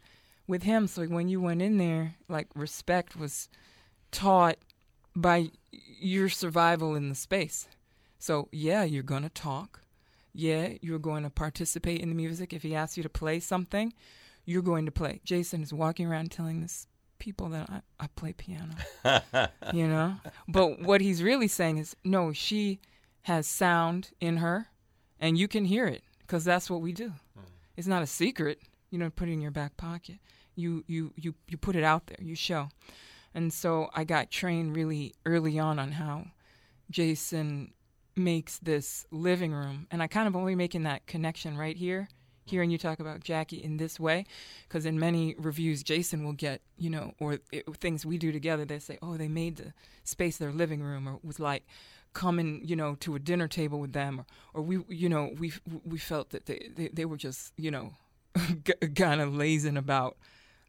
with 0.48 0.64
him. 0.64 0.86
So 0.88 1.06
when 1.06 1.30
you 1.30 1.40
went 1.40 1.62
in 1.62 1.78
there, 1.78 2.16
like 2.28 2.48
respect 2.56 3.16
was 3.16 3.48
taught 4.12 4.58
by 5.16 5.50
your 5.72 6.30
survival 6.30 6.96
in 6.96 7.10
the 7.10 7.16
space. 7.16 7.68
So 8.20 8.50
yeah, 8.52 8.84
you're 8.84 9.04
gonna 9.04 9.30
talk. 9.30 9.82
Yeah, 10.34 10.74
you're 10.82 11.00
going 11.00 11.24
to 11.24 11.30
participate 11.30 12.00
in 12.00 12.10
the 12.10 12.16
music. 12.16 12.54
If 12.54 12.64
he 12.64 12.74
asks 12.74 12.96
you 12.96 13.04
to 13.04 13.10
play 13.10 13.40
something, 13.40 13.94
you're 14.46 14.62
going 14.62 14.86
to 14.86 14.92
play. 14.92 15.20
Jason 15.26 15.62
is 15.62 15.74
walking 15.74 16.08
around 16.08 16.32
telling 16.32 16.62
this 16.62 16.88
people 17.20 17.50
that 17.50 17.70
I, 17.70 17.82
I 18.00 18.08
play 18.16 18.34
piano. 18.34 18.74
you 19.74 19.88
know? 19.88 20.16
But 20.48 20.82
what 20.82 21.02
he's 21.02 21.22
really 21.22 21.48
saying 21.48 21.78
is 21.78 21.96
no, 22.04 22.32
she 22.32 22.80
has 23.24 23.46
sound 23.46 24.12
in 24.20 24.38
her 24.38 24.68
and 25.20 25.38
you 25.38 25.48
can 25.48 25.66
hear 25.66 25.86
it 25.86 26.04
because 26.22 26.44
that's 26.44 26.70
what 26.70 26.82
we 26.82 26.94
do. 26.94 27.10
Hmm. 27.36 27.46
It's 27.78 27.88
not 27.88 28.02
a 28.02 28.08
secret. 28.08 28.60
You 28.90 29.00
don't 29.00 29.16
put 29.16 29.30
it 29.30 29.34
in 29.34 29.42
your 29.42 29.52
back 29.52 29.78
pocket. 29.78 30.18
You, 30.56 30.84
you, 30.88 31.14
you, 31.16 31.36
you 31.48 31.58
put 31.58 31.76
it 31.76 31.84
out 31.84 32.08
there, 32.08 32.18
you 32.20 32.36
show. 32.36 32.70
And 33.34 33.54
so 33.54 33.90
I 33.94 34.04
got 34.04 34.30
trained 34.30 34.76
really 34.76 35.16
early 35.26 35.58
on 35.60 35.80
on 35.80 35.94
how 35.94 36.28
Jason 36.90 37.74
makes 38.16 38.58
this 38.60 39.06
living 39.12 39.54
room. 39.54 39.88
And 39.92 40.04
I 40.04 40.08
kind 40.08 40.28
of 40.28 40.36
only 40.36 40.56
making 40.56 40.84
that 40.84 41.08
connection 41.08 41.58
right 41.58 41.78
here, 41.78 42.10
hearing 42.46 42.70
you 42.70 42.78
talk 42.78 43.00
about 43.00 43.22
Jaki 43.22 43.62
in 43.62 43.78
this 43.78 44.00
way. 44.00 44.26
Because 44.68 44.86
in 44.86 45.00
many 45.00 45.36
reviews, 45.38 45.84
Jason 45.84 46.26
will 46.26 46.34
get, 46.34 46.62
you 46.78 46.90
know, 46.90 47.14
or 47.20 47.40
it, 47.52 47.66
things 47.78 48.06
we 48.06 48.18
do 48.18 48.32
together, 48.32 48.66
they 48.66 48.80
say, 48.80 48.98
oh, 49.02 49.16
they 49.16 49.30
made 49.30 49.58
the 49.58 49.74
space 50.04 50.38
their 50.38 50.52
living 50.52 50.82
room, 50.82 51.08
or 51.08 51.20
was 51.24 51.40
like, 51.40 51.64
coming, 52.14 52.62
you 52.64 52.76
know, 52.76 52.96
to 52.96 53.16
a 53.16 53.20
dinner 53.20 53.48
table 53.48 53.80
with 53.80 53.94
them, 53.94 54.20
or, 54.20 54.26
or 54.54 54.62
we, 54.62 54.84
you 54.90 55.08
know, 55.08 55.32
we 55.40 55.54
we 55.86 55.98
felt 55.98 56.32
that 56.32 56.46
they, 56.46 56.70
they, 56.76 56.90
they 56.90 57.06
were 57.06 57.18
just, 57.18 57.54
you 57.56 57.72
know, 57.72 57.94
kind 58.96 59.22
of 59.22 59.34
lazing 59.34 59.78
about 59.78 60.18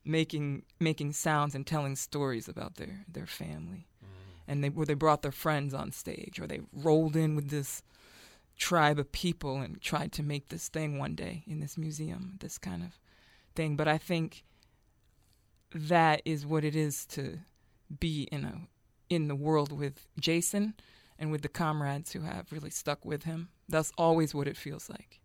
making 0.04 0.62
making 0.80 1.12
sounds 1.12 1.54
and 1.54 1.66
telling 1.66 1.96
stories 1.96 2.48
about 2.48 2.76
their 2.76 3.04
their 3.08 3.26
family, 3.26 3.86
mm. 4.02 4.08
and 4.48 4.62
they 4.62 4.68
where 4.68 4.86
they 4.86 4.94
brought 4.94 5.22
their 5.22 5.32
friends 5.32 5.74
on 5.74 5.92
stage, 5.92 6.40
or 6.40 6.46
they 6.46 6.60
rolled 6.72 7.16
in 7.16 7.36
with 7.36 7.50
this 7.50 7.82
tribe 8.56 8.98
of 8.98 9.10
people 9.12 9.60
and 9.60 9.80
tried 9.80 10.12
to 10.12 10.22
make 10.22 10.48
this 10.48 10.68
thing 10.68 10.98
one 10.98 11.14
day 11.14 11.42
in 11.46 11.60
this 11.60 11.76
museum, 11.76 12.36
this 12.40 12.58
kind 12.58 12.82
of 12.82 12.98
thing. 13.54 13.76
But 13.76 13.88
I 13.88 13.98
think 13.98 14.44
that 15.74 16.22
is 16.24 16.46
what 16.46 16.64
it 16.64 16.76
is 16.76 17.06
to 17.06 17.38
be 17.98 18.28
in 18.32 18.44
a 18.44 18.68
in 19.08 19.28
the 19.28 19.36
world 19.36 19.72
with 19.72 20.06
Jason 20.18 20.74
and 21.18 21.30
with 21.30 21.42
the 21.42 21.48
comrades 21.48 22.12
who 22.12 22.20
have 22.20 22.50
really 22.50 22.70
stuck 22.70 23.04
with 23.04 23.24
him. 23.24 23.48
That's 23.68 23.92
always 23.98 24.34
what 24.34 24.48
it 24.48 24.56
feels 24.56 24.88
like. 24.88 25.20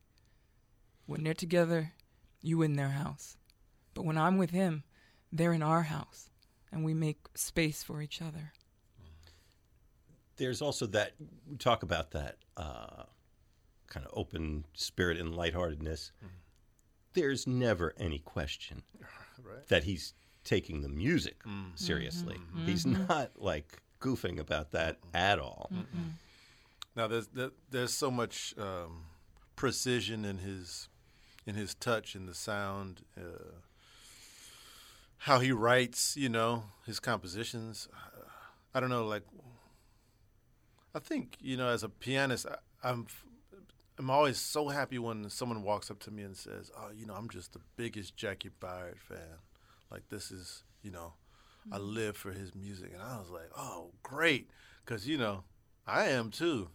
When 1.05 1.23
they're 1.23 1.33
together, 1.33 1.93
you 2.41 2.61
in 2.61 2.73
their 2.73 2.89
house. 2.89 3.36
But 3.97 4.05
when 4.05 4.17
I'm 4.17 4.37
with 4.37 4.51
him, 4.51 4.83
they're 5.31 5.53
in 5.53 5.63
our 5.63 5.81
house 5.81 6.29
and 6.71 6.85
we 6.85 6.93
make 6.93 7.17
space 7.33 7.81
for 7.81 7.99
each 7.99 8.21
other. 8.21 8.53
There's 10.35 10.61
also 10.61 10.85
that 10.87 11.13
we 11.49 11.57
talk 11.57 11.81
about 11.81 12.11
that 12.11 12.35
uh, 12.55 13.03
kind 13.87 14.05
of 14.05 14.11
open 14.15 14.65
spirit 14.73 15.17
and 15.17 15.33
lightheartedness. 15.35 16.11
There's 17.13 17.47
never 17.47 17.95
any 17.97 18.19
question 18.19 18.83
Right. 19.43 19.67
that 19.69 19.85
he's 19.85 20.13
taking 20.43 20.81
the 20.81 20.89
music 20.89 21.41
seriously. 21.73 22.37
He's 22.65 22.85
not 22.85 23.31
like 23.37 23.81
goofing 23.99 24.39
about 24.39 24.71
that 24.71 24.97
at 25.15 25.39
all. 25.39 25.71
Now 26.95 27.07
there's 27.07 27.27
there, 27.27 27.49
there's 27.71 27.93
so 27.93 28.11
much 28.11 28.53
um, 28.59 29.05
precision 29.55 30.23
in 30.23 30.37
his 30.39 30.87
in 31.47 31.55
his 31.55 31.73
touch 31.73 32.13
and 32.13 32.27
the 32.27 32.35
sound. 32.35 33.01
Uh, 33.17 33.21
how 35.17 35.39
he 35.39 35.51
writes, 35.51 36.15
you 36.15 36.29
know, 36.29 36.63
his 36.85 36.99
compositions. 36.99 37.87
I 38.73 38.79
don't 38.79 38.89
know, 38.89 39.05
like 39.05 39.23
I 40.97 40.99
think 40.99 41.37
you 41.39 41.57
know, 41.57 41.67
as 41.67 41.83
a 41.83 41.89
pianist, 41.89 42.47
I, 42.47 42.89
I'm 42.89 43.05
I'm 43.99 44.09
always 44.09 44.37
so 44.37 44.69
happy 44.69 44.97
when 44.97 45.29
someone 45.29 45.61
walks 45.61 45.91
up 45.91 45.99
to 46.01 46.11
me 46.11 46.23
and 46.23 46.35
says, 46.35 46.71
"Oh, 46.75 46.89
you 46.95 47.05
know, 47.05 47.13
I'm 47.13 47.29
just 47.29 47.53
the 47.53 47.59
biggest 47.75 48.17
Jaki 48.17 48.49
Byard 48.59 48.97
fan. 48.97 49.37
Like 49.91 50.09
this 50.09 50.31
is, 50.31 50.63
you 50.81 50.89
know, 50.89 51.13
I 51.71 51.77
hmm. 51.77 51.83
live 51.83 52.17
for 52.17 52.31
his 52.31 52.55
music." 52.55 52.93
And 52.93 53.01
I 53.01 53.17
was 53.19 53.29
like, 53.29 53.49
"Oh, 53.55 53.91
great," 54.01 54.49
because 54.83 55.07
you 55.07 55.19
know, 55.19 55.43
I 55.85 56.05
am 56.05 56.31
too. 56.31 56.69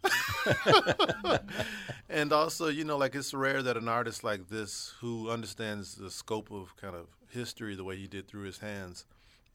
and 2.08 2.32
also, 2.32 2.68
you 2.68 2.84
know, 2.84 2.96
like 2.98 3.16
it's 3.16 3.34
rare 3.34 3.62
that 3.62 3.76
an 3.76 3.88
artist 3.88 4.22
like 4.22 4.48
this, 4.48 4.94
who 5.00 5.30
understands 5.30 5.96
the 5.96 6.12
scope 6.12 6.52
of 6.52 6.76
kind 6.76 6.94
of 6.94 7.06
history 7.32 7.74
the 7.74 7.84
way 7.84 7.96
he 7.96 8.06
did 8.06 8.28
through 8.28 8.44
his 8.44 8.58
hands, 8.58 9.04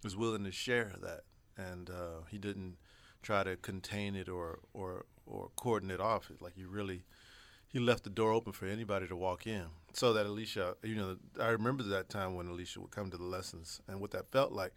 was 0.03 0.15
willing 0.15 0.43
to 0.43 0.51
share 0.51 0.93
that. 1.01 1.21
And 1.57 1.89
uh, 1.89 2.25
he 2.29 2.37
didn't 2.37 2.77
try 3.23 3.43
to 3.43 3.55
contain 3.57 4.15
it 4.15 4.29
or 4.29 4.59
or 4.73 5.05
or 5.25 5.49
cordon 5.55 5.91
it 5.91 5.99
off. 5.99 6.31
Like 6.39 6.55
he 6.55 6.65
really 6.65 7.03
he 7.67 7.79
left 7.79 8.03
the 8.03 8.09
door 8.09 8.31
open 8.31 8.53
for 8.53 8.65
anybody 8.65 9.07
to 9.07 9.15
walk 9.15 9.45
in. 9.45 9.65
So 9.93 10.13
that 10.13 10.25
Alicia, 10.25 10.75
you 10.83 10.95
know, 10.95 11.17
I 11.39 11.49
remember 11.49 11.83
that 11.83 12.09
time 12.09 12.35
when 12.35 12.47
Alicia 12.47 12.79
would 12.81 12.91
come 12.91 13.09
to 13.11 13.17
the 13.17 13.23
lessons 13.23 13.81
and 13.87 13.99
what 13.99 14.11
that 14.11 14.31
felt 14.31 14.51
like, 14.51 14.73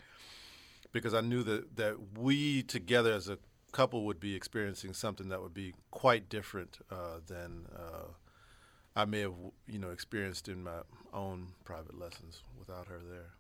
because 0.93 1.15
I 1.15 1.21
knew 1.21 1.43
that 1.45 1.77
that 1.77 2.19
we 2.19 2.63
together 2.63 3.13
as 3.13 3.29
a 3.29 3.39
couple 3.73 4.05
would 4.07 4.19
be 4.19 4.35
experiencing 4.35 4.93
something 4.93 5.29
that 5.29 5.41
would 5.41 5.55
be 5.55 5.75
quite 5.91 6.29
different 6.29 6.79
uh, 6.91 7.21
than 7.27 7.67
uh, 7.75 8.09
I 8.97 9.05
may 9.05 9.21
have, 9.21 9.35
you 9.67 9.79
know, 9.79 9.91
experienced 9.91 10.49
in 10.49 10.63
my 10.63 10.81
own 11.13 11.49
private 11.65 11.99
lessons 11.99 12.43
without 12.59 12.87
her 12.87 13.01
there. 13.09 13.31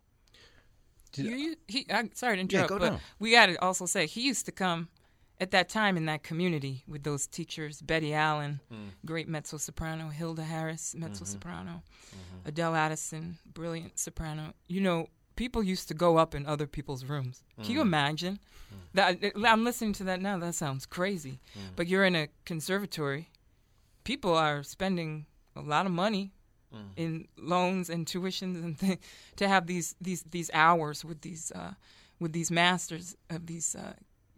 You, 1.16 1.36
you, 1.36 1.56
he, 1.66 1.86
I'm 1.90 2.10
sorry 2.14 2.36
to 2.36 2.38
Yeah, 2.38 2.42
interrupt, 2.42 2.68
go 2.68 2.78
but 2.78 2.90
down. 2.90 3.00
we 3.18 3.32
got 3.32 3.46
to 3.46 3.60
also 3.60 3.86
say 3.86 4.06
he 4.06 4.22
used 4.22 4.46
to 4.46 4.52
come 4.52 4.88
at 5.40 5.50
that 5.50 5.68
time 5.68 5.96
in 5.96 6.04
that 6.06 6.22
community 6.22 6.84
with 6.86 7.02
those 7.02 7.26
teachers, 7.26 7.80
Betty 7.80 8.14
Allen, 8.14 8.60
hmm. 8.70 8.88
great 9.04 9.26
mezzo 9.26 9.56
soprano, 9.56 10.08
Hilda 10.08 10.44
Harris, 10.44 10.94
mezzo 10.94 11.24
mm-hmm. 11.24 11.32
soprano, 11.32 11.82
mm-hmm. 12.08 12.48
Adele 12.48 12.76
Addison, 12.76 13.38
brilliant 13.52 13.98
soprano. 13.98 14.52
You 14.68 14.82
know, 14.82 15.08
people 15.36 15.62
used 15.62 15.88
to 15.88 15.94
go 15.94 16.18
up 16.18 16.34
in 16.34 16.46
other 16.46 16.66
people's 16.66 17.04
rooms. 17.04 17.42
Can 17.56 17.72
you 17.72 17.80
hmm. 17.80 17.88
imagine? 17.88 18.38
Hmm. 18.68 18.76
That 18.94 19.24
uh, 19.24 19.46
I'm 19.46 19.64
listening 19.64 19.94
to 19.94 20.04
that 20.04 20.20
now. 20.20 20.38
That 20.38 20.54
sounds 20.54 20.86
crazy. 20.86 21.40
But 21.74 21.88
you're 21.88 22.04
in 22.04 22.14
a 22.14 22.28
conservatory. 22.44 23.30
People 24.04 24.34
are 24.34 24.62
spending 24.62 25.26
a 25.66 25.68
lot 25.68 25.86
of 25.86 25.92
money 25.92 26.32
in 26.96 27.26
loans 27.36 27.90
and 27.90 28.06
tuitions 28.06 28.62
and 28.62 28.78
th- 28.78 29.00
to 29.36 29.48
have 29.48 29.66
these 29.66 29.96
these 30.00 30.22
these 30.30 30.50
hours 30.54 31.04
with 31.04 31.20
these 31.22 31.50
uh, 31.52 31.72
with 32.20 32.32
these 32.32 32.50
masters 32.50 33.16
of 33.28 33.46
these 33.46 33.74
uh, 33.74 33.94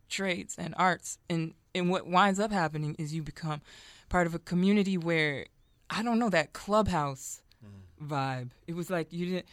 trades 0.08 0.56
and 0.58 0.74
arts 0.78 1.18
and 1.28 1.52
and 1.74 1.90
what 1.90 2.06
winds 2.06 2.40
up 2.40 2.50
happening 2.52 2.94
is 2.98 3.14
you 3.14 3.22
become 3.22 3.60
part 4.08 4.26
of 4.26 4.34
a 4.34 4.38
community 4.38 4.96
where 4.96 5.46
I 5.90 6.02
don't 6.02 6.18
know 6.18 6.30
that 6.30 6.52
clubhouse 6.54 7.42
vibe. 8.02 8.50
It 8.66 8.74
was 8.74 8.88
like 8.90 9.12
you 9.12 9.26
didn't. 9.26 9.46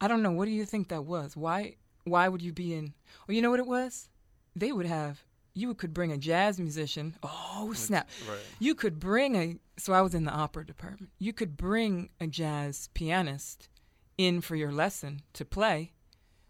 I 0.00 0.06
don't 0.08 0.22
know. 0.22 0.32
What 0.32 0.44
do 0.44 0.50
you 0.52 0.66
think 0.66 0.88
that 0.88 1.04
was? 1.04 1.36
Why 1.36 1.76
why 2.04 2.28
would 2.28 2.42
you 2.42 2.52
be 2.52 2.74
in? 2.74 2.92
Well, 3.26 3.34
you 3.34 3.40
know 3.42 3.50
what 3.50 3.60
it 3.60 3.66
was. 3.66 4.08
They 4.54 4.72
would 4.72 4.86
have. 4.86 5.24
You 5.56 5.72
could 5.74 5.94
bring 5.94 6.12
a 6.12 6.18
jazz 6.18 6.60
musician. 6.60 7.16
Oh 7.22 7.72
snap! 7.74 8.08
right. 8.28 8.38
You 8.58 8.74
could 8.74 9.00
bring 9.00 9.34
a. 9.34 9.56
So 9.78 9.94
I 9.94 10.02
was 10.02 10.14
in 10.14 10.24
the 10.24 10.30
opera 10.30 10.66
department. 10.66 11.10
You 11.18 11.32
could 11.32 11.56
bring 11.56 12.10
a 12.20 12.26
jazz 12.26 12.90
pianist 12.92 13.68
in 14.18 14.42
for 14.42 14.54
your 14.54 14.70
lesson 14.70 15.22
to 15.32 15.46
play, 15.46 15.92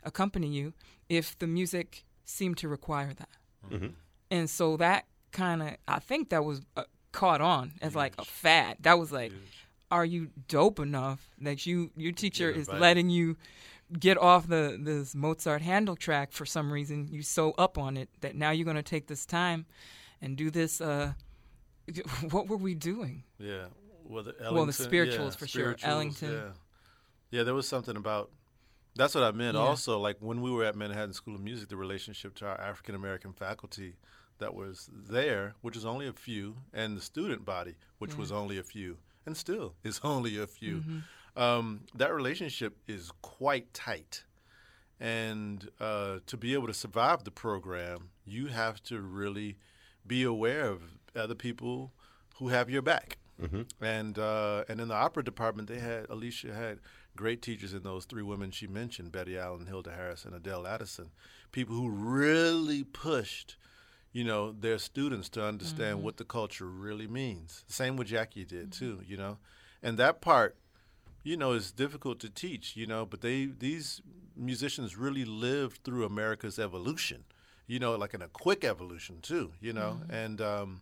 accompany 0.03 0.49
you, 0.49 0.75
if 1.09 1.39
the 1.39 1.47
music 1.47 2.05
seemed 2.25 2.57
to 2.59 2.69
require 2.69 3.13
that. 3.15 3.29
And 4.31 4.51
so 4.51 4.77
that 4.79 5.07
kind 5.31 5.63
of, 5.63 5.77
I 5.87 6.01
think 6.01 6.31
that 6.31 6.45
was 6.45 6.61
uh, 6.77 6.85
caught 7.13 7.41
on 7.41 7.75
as 7.81 7.95
like 7.95 8.15
a 8.19 8.25
fad. 8.25 8.79
That 8.81 8.99
was 8.99 9.13
like, 9.13 9.33
are 9.91 10.05
you 10.05 10.31
dope 10.49 10.81
enough 10.81 11.29
that 11.41 11.65
you 11.65 11.91
your 11.97 12.13
teacher 12.13 12.51
is 12.51 12.69
letting 12.69 13.09
you 13.09 13.37
get 13.99 14.19
off 14.19 14.49
the 14.49 14.79
this 14.81 15.15
Mozart 15.15 15.63
Handel 15.63 15.97
track 15.97 16.33
for 16.33 16.47
some 16.47 16.73
reason? 16.73 17.09
You 17.11 17.23
so 17.23 17.53
up 17.59 17.79
on 17.79 17.97
it 17.97 18.09
that 18.21 18.35
now 18.35 18.51
you're 18.51 18.65
going 18.65 18.77
to 18.77 18.83
take 18.83 19.07
this 19.07 19.27
time 19.27 19.67
and 20.21 20.37
do 20.37 20.51
this 20.51 20.81
uh, 20.81 21.13
what 22.31 22.49
were 22.49 22.57
we 22.57 22.75
doing? 22.75 23.25
Yeah. 23.39 23.67
Well, 24.05 24.23
the, 24.23 24.35
Well, 24.53 24.67
the 24.67 24.73
spirituals 24.73 25.35
yeah, 25.35 25.39
for 25.39 25.47
sure. 25.47 25.77
Ellington. 25.83 26.33
Yeah. 26.33 26.51
Yeah, 27.31 27.43
there 27.43 27.55
was 27.55 27.67
something 27.67 27.97
about. 27.97 28.31
That's 28.95 29.15
what 29.15 29.25
I 29.25 29.33
meant. 29.33 29.57
Yeah. 29.57 29.63
Also, 29.63 29.99
like 29.99 30.17
when 30.21 30.41
we 30.41 30.51
were 30.51 30.65
at 30.65 30.75
Manhattan 30.77 31.13
School 31.13 31.35
of 31.35 31.41
Music, 31.41 31.69
the 31.69 31.77
relationship 31.77 32.35
to 32.37 32.47
our 32.47 32.61
African 32.61 32.95
American 32.95 33.33
faculty 33.33 33.97
that 34.39 34.55
was 34.55 34.89
there, 34.93 35.55
which 35.61 35.75
was 35.75 35.85
only 35.85 36.07
a 36.07 36.13
few, 36.13 36.57
and 36.73 36.97
the 36.97 37.01
student 37.01 37.45
body, 37.45 37.75
which 37.99 38.17
was 38.17 38.31
only 38.33 38.59
a 38.59 38.63
few, 38.63 38.99
and 39.27 39.37
still 39.37 39.75
is 39.83 40.01
only 40.05 40.39
a 40.39 40.47
few. 40.47 40.83
Um, 41.37 41.83
that 41.95 42.13
relationship 42.15 42.77
is 42.89 43.13
quite 43.23 43.73
tight. 43.75 44.25
And 44.99 45.69
uh, 45.79 46.19
to 46.27 46.37
be 46.37 46.55
able 46.55 46.67
to 46.69 46.75
survive 46.75 47.25
the 47.25 47.31
program, 47.31 48.11
you 48.25 48.47
have 48.47 48.83
to 48.85 49.01
really 49.01 49.59
be 50.07 50.23
aware 50.23 50.67
of 50.67 50.83
other 51.15 51.35
people 51.35 51.93
who 52.37 52.49
have 52.49 52.71
your 52.71 52.83
back. 52.83 53.19
And 53.83 54.19
uh, 54.19 54.65
and 54.69 54.81
in 54.81 54.89
the 54.89 54.95
opera 54.95 55.23
department, 55.23 55.69
they 55.69 55.79
had 55.79 56.07
Alicia 56.09 56.55
had 56.55 56.79
great 57.15 57.43
teachers 57.43 57.75
in 57.75 57.83
those 57.83 58.07
three 58.07 58.23
women 58.23 58.51
she 58.51 58.67
mentioned: 58.67 59.13
Betty 59.13 59.37
Allen, 59.37 59.67
Hilda 59.67 59.91
Harris, 59.93 60.25
and 60.25 60.35
Adele 60.35 60.67
Addison. 60.67 61.11
People 61.53 61.75
who 61.77 61.91
really 61.91 62.83
pushed, 62.83 63.57
you 64.13 64.25
know, 64.25 64.53
their 64.53 64.79
students 64.79 65.29
to 65.31 65.45
understand 65.45 66.03
what 66.03 66.17
the 66.17 66.25
culture 66.25 66.65
really 66.67 67.07
means. 67.07 67.65
Same 67.69 67.97
with 67.97 68.09
Jaki 68.09 68.47
did 68.47 68.73
too, 68.73 69.03
you 69.07 69.19
know, 69.19 69.37
and 69.83 69.99
that 69.99 70.23
part 70.23 70.57
you 71.27 71.37
know, 71.37 71.53
it's 71.53 71.73
difficult 71.73 72.21
to 72.21 72.31
teach, 72.31 72.77
you 72.77 72.87
know, 72.87 73.05
but 73.05 73.21
they 73.21 73.47
these 73.47 74.01
musicians 74.37 74.97
really 74.97 75.25
lived 75.25 75.79
through 75.85 76.05
America's 76.07 76.59
evolution, 76.59 77.25
you 77.67 77.79
know, 77.79 77.97
like 77.97 78.15
in 78.15 78.23
a 78.23 78.29
quick 78.29 78.65
evolution 78.65 79.19
too, 79.21 79.53
you 79.61 79.73
know, 79.73 80.01
and 80.09 80.41
um, 80.41 80.81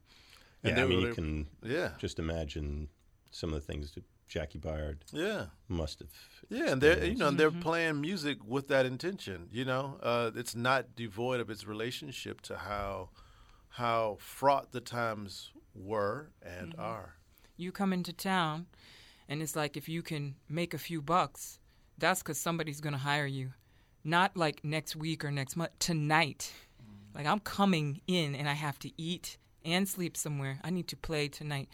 and 0.62 0.76
Yeah, 0.76 0.82
I 0.82 0.86
mean, 0.86 1.00
were- 1.00 1.08
you 1.08 1.14
can 1.14 1.46
yeah, 1.62 1.90
just 1.98 2.18
imagine 2.18 2.88
some 3.30 3.52
of 3.54 3.60
the 3.60 3.66
things 3.72 3.92
that 3.94 4.04
Jaki 4.28 4.58
Byard 4.60 4.98
yeah, 5.12 5.46
must 5.68 6.00
have. 6.00 6.10
yeah, 6.50 6.72
and 6.72 6.80
they're 6.82 7.04
you 7.04 7.16
know 7.16 7.28
and 7.28 7.38
they're 7.38 7.50
Mm-hmm. 7.50 7.60
playing 7.70 8.00
music 8.00 8.38
with 8.46 8.66
that 8.68 8.84
intention, 8.86 9.48
you 9.50 9.64
know, 9.64 9.98
uh, 10.02 10.30
it's 10.40 10.54
not 10.54 10.94
devoid 10.96 11.40
of 11.40 11.48
its 11.50 11.66
relationship 11.66 12.40
to 12.42 12.56
how 12.58 13.08
how 13.80 14.16
fraught 14.20 14.72
the 14.72 14.80
times 14.80 15.52
were 15.74 16.30
and 16.42 16.68
Mm-hmm. 16.68 16.80
are. 16.92 17.14
You 17.56 17.72
come 17.72 17.92
into 17.94 18.12
town, 18.12 18.66
and 19.28 19.42
it's 19.42 19.56
like 19.56 19.76
if 19.76 19.88
you 19.88 20.02
can 20.02 20.36
make 20.48 20.74
a 20.74 20.78
few 20.78 21.00
bucks, 21.00 21.58
that's 21.98 22.22
because 22.22 22.38
somebody's 22.38 22.80
going 22.80 22.92
to 22.92 22.98
hire 22.98 23.26
you. 23.26 23.52
Not 24.04 24.36
like 24.36 24.64
next 24.64 24.96
week 24.96 25.24
or 25.24 25.30
next 25.30 25.56
month, 25.56 25.70
tonight. 25.78 26.52
Like 27.14 27.26
I'm 27.26 27.40
coming 27.40 28.00
in 28.06 28.34
and 28.34 28.48
I 28.48 28.52
have 28.52 28.78
to 28.80 28.90
eat 29.00 29.38
and 29.64 29.88
sleep 29.88 30.16
somewhere. 30.16 30.58
I 30.62 30.70
need 30.70 30.88
to 30.88 30.96
play 30.96 31.28
tonight. 31.28 31.68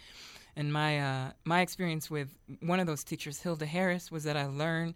And 0.56 0.72
my 0.72 1.00
uh, 1.00 1.30
my 1.44 1.60
experience 1.60 2.10
with 2.10 2.36
one 2.60 2.80
of 2.80 2.86
those 2.86 3.04
teachers, 3.04 3.40
Hilda 3.40 3.66
Harris, 3.66 4.10
was 4.10 4.24
that 4.24 4.36
I 4.36 4.46
learned 4.46 4.94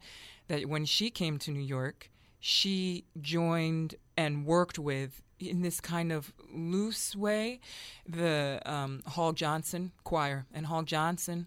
that 0.48 0.66
when 0.68 0.84
she 0.84 1.10
came 1.10 1.38
to 1.38 1.50
New 1.50 1.60
York, 1.60 2.10
she 2.40 3.04
joined 3.20 3.94
and 4.16 4.44
worked 4.44 4.78
with 4.78 5.22
in 5.40 5.62
this 5.62 5.80
kind 5.80 6.12
of 6.12 6.32
loose 6.52 7.16
way 7.16 7.60
the 8.08 8.60
um, 8.66 9.02
Hall 9.06 9.32
Johnson 9.32 9.92
Choir 10.04 10.46
and 10.52 10.66
Hall 10.66 10.82
Johnson, 10.82 11.46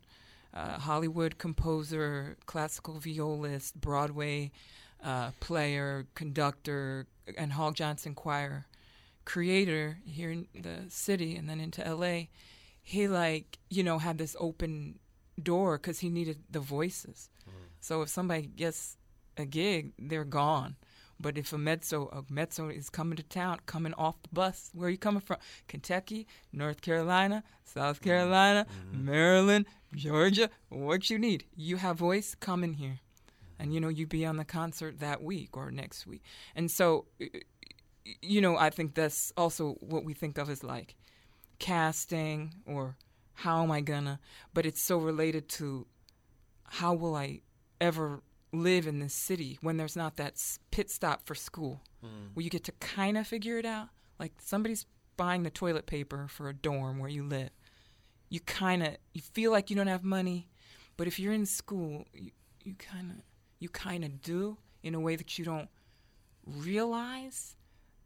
uh, 0.57 0.79
Hollywood 0.79 1.37
composer, 1.37 2.37
classical 2.45 2.99
violist, 2.99 3.79
Broadway 3.79 4.51
uh, 5.03 5.31
player, 5.39 6.07
conductor, 6.15 7.05
and 7.37 7.53
Hall 7.53 7.71
Johnson 7.71 8.15
Choir 8.15 8.65
creator 9.25 9.99
here 10.05 10.31
in 10.31 10.47
the 10.53 10.85
city 10.89 11.35
and 11.35 11.49
then 11.49 11.59
into 11.59 11.83
LA, 11.83 12.27
he 12.81 13.07
like 13.09 13.59
you 13.69 13.83
know 13.83 13.99
had 13.99 14.17
this 14.17 14.35
open 14.39 14.99
door 15.41 15.77
because 15.77 15.99
he 15.99 16.09
needed 16.09 16.37
the 16.49 16.61
voices. 16.61 17.29
So 17.79 18.01
if 18.01 18.09
somebody 18.09 18.47
gets 18.47 18.97
a 19.37 19.45
gig, 19.45 19.91
they're 19.99 20.23
gone. 20.23 20.77
But 21.20 21.38
if 21.38 21.51
a 21.53 21.57
mezzo 21.57 22.07
a 22.07 22.32
mezzo 22.32 22.70
is 22.70 22.89
coming 22.89 23.18
to 23.18 23.24
town, 23.24 23.59
coming 23.65 23.93
off 23.95 24.22
the 24.22 24.30
bus, 24.32 24.70
where 24.74 24.88
are 24.88 24.91
you 24.91 24.97
coming 24.97 25.22
from? 25.22 25.38
Kentucky, 25.68 26.28
North 26.53 26.82
Carolina, 26.82 27.43
South 27.63 27.97
mm-hmm. 27.97 28.09
Carolina, 28.09 28.65
mm-hmm. 28.65 29.05
Maryland, 29.05 29.65
Georgia, 29.95 30.49
what 30.70 31.09
you 31.09 31.18
need. 31.18 31.45
You 31.55 31.78
have 31.78 31.97
voice, 31.97 32.36
come 32.36 32.63
in 32.63 32.74
here. 32.74 32.99
And 33.59 33.74
you 33.74 33.80
know, 33.80 33.89
you 33.89 34.05
be 34.05 34.26
on 34.26 34.38
the 34.38 34.45
concert 34.45 34.99
that 34.99 35.24
week 35.24 35.57
or 35.57 35.72
next 35.72 36.05
week. 36.05 36.24
And 36.55 36.70
so 36.70 37.05
you 38.22 38.41
know, 38.41 38.57
I 38.57 38.70
think 38.70 38.95
that's 38.95 39.34
also 39.38 39.76
what 39.80 40.05
we 40.05 40.13
think 40.13 40.38
of 40.38 40.49
as 40.49 40.63
like 40.63 40.95
casting 41.59 42.53
or 42.65 42.95
how 43.34 43.63
am 43.63 43.72
I 43.72 43.82
gonna, 43.82 44.20
but 44.53 44.65
it's 44.65 44.82
so 44.82 44.97
related 44.97 45.49
to 45.49 45.88
how 46.65 46.93
will 46.93 47.15
I 47.15 47.41
ever 47.80 48.22
live 48.57 48.87
in 48.87 48.99
this 48.99 49.13
city 49.13 49.57
when 49.61 49.77
there's 49.77 49.95
not 49.95 50.17
that 50.17 50.41
pit 50.71 50.89
stop 50.89 51.25
for 51.25 51.35
school 51.35 51.81
mm. 52.03 52.09
where 52.33 52.43
you 52.43 52.49
get 52.49 52.63
to 52.65 52.71
kind 52.73 53.17
of 53.17 53.27
figure 53.27 53.57
it 53.57 53.65
out. 53.65 53.87
Like 54.19 54.33
somebody's 54.39 54.85
buying 55.15 55.43
the 55.43 55.49
toilet 55.49 55.85
paper 55.85 56.27
for 56.29 56.49
a 56.49 56.53
dorm 56.53 56.99
where 56.99 57.09
you 57.09 57.23
live. 57.23 57.49
You 58.29 58.39
kind 58.41 58.83
of 58.83 58.97
you 59.13 59.21
feel 59.21 59.51
like 59.51 59.69
you 59.69 59.75
don't 59.75 59.87
have 59.87 60.03
money, 60.03 60.49
but 60.97 61.07
if 61.07 61.19
you're 61.19 61.33
in 61.33 61.45
school, 61.45 62.05
you 62.13 62.31
you 62.63 62.75
kind 62.75 63.11
of 63.11 63.17
you 63.59 63.69
kind 63.69 64.03
of 64.03 64.21
do 64.21 64.57
in 64.83 64.93
a 64.93 64.99
way 64.99 65.15
that 65.15 65.39
you 65.39 65.45
don't 65.45 65.69
realize 66.45 67.55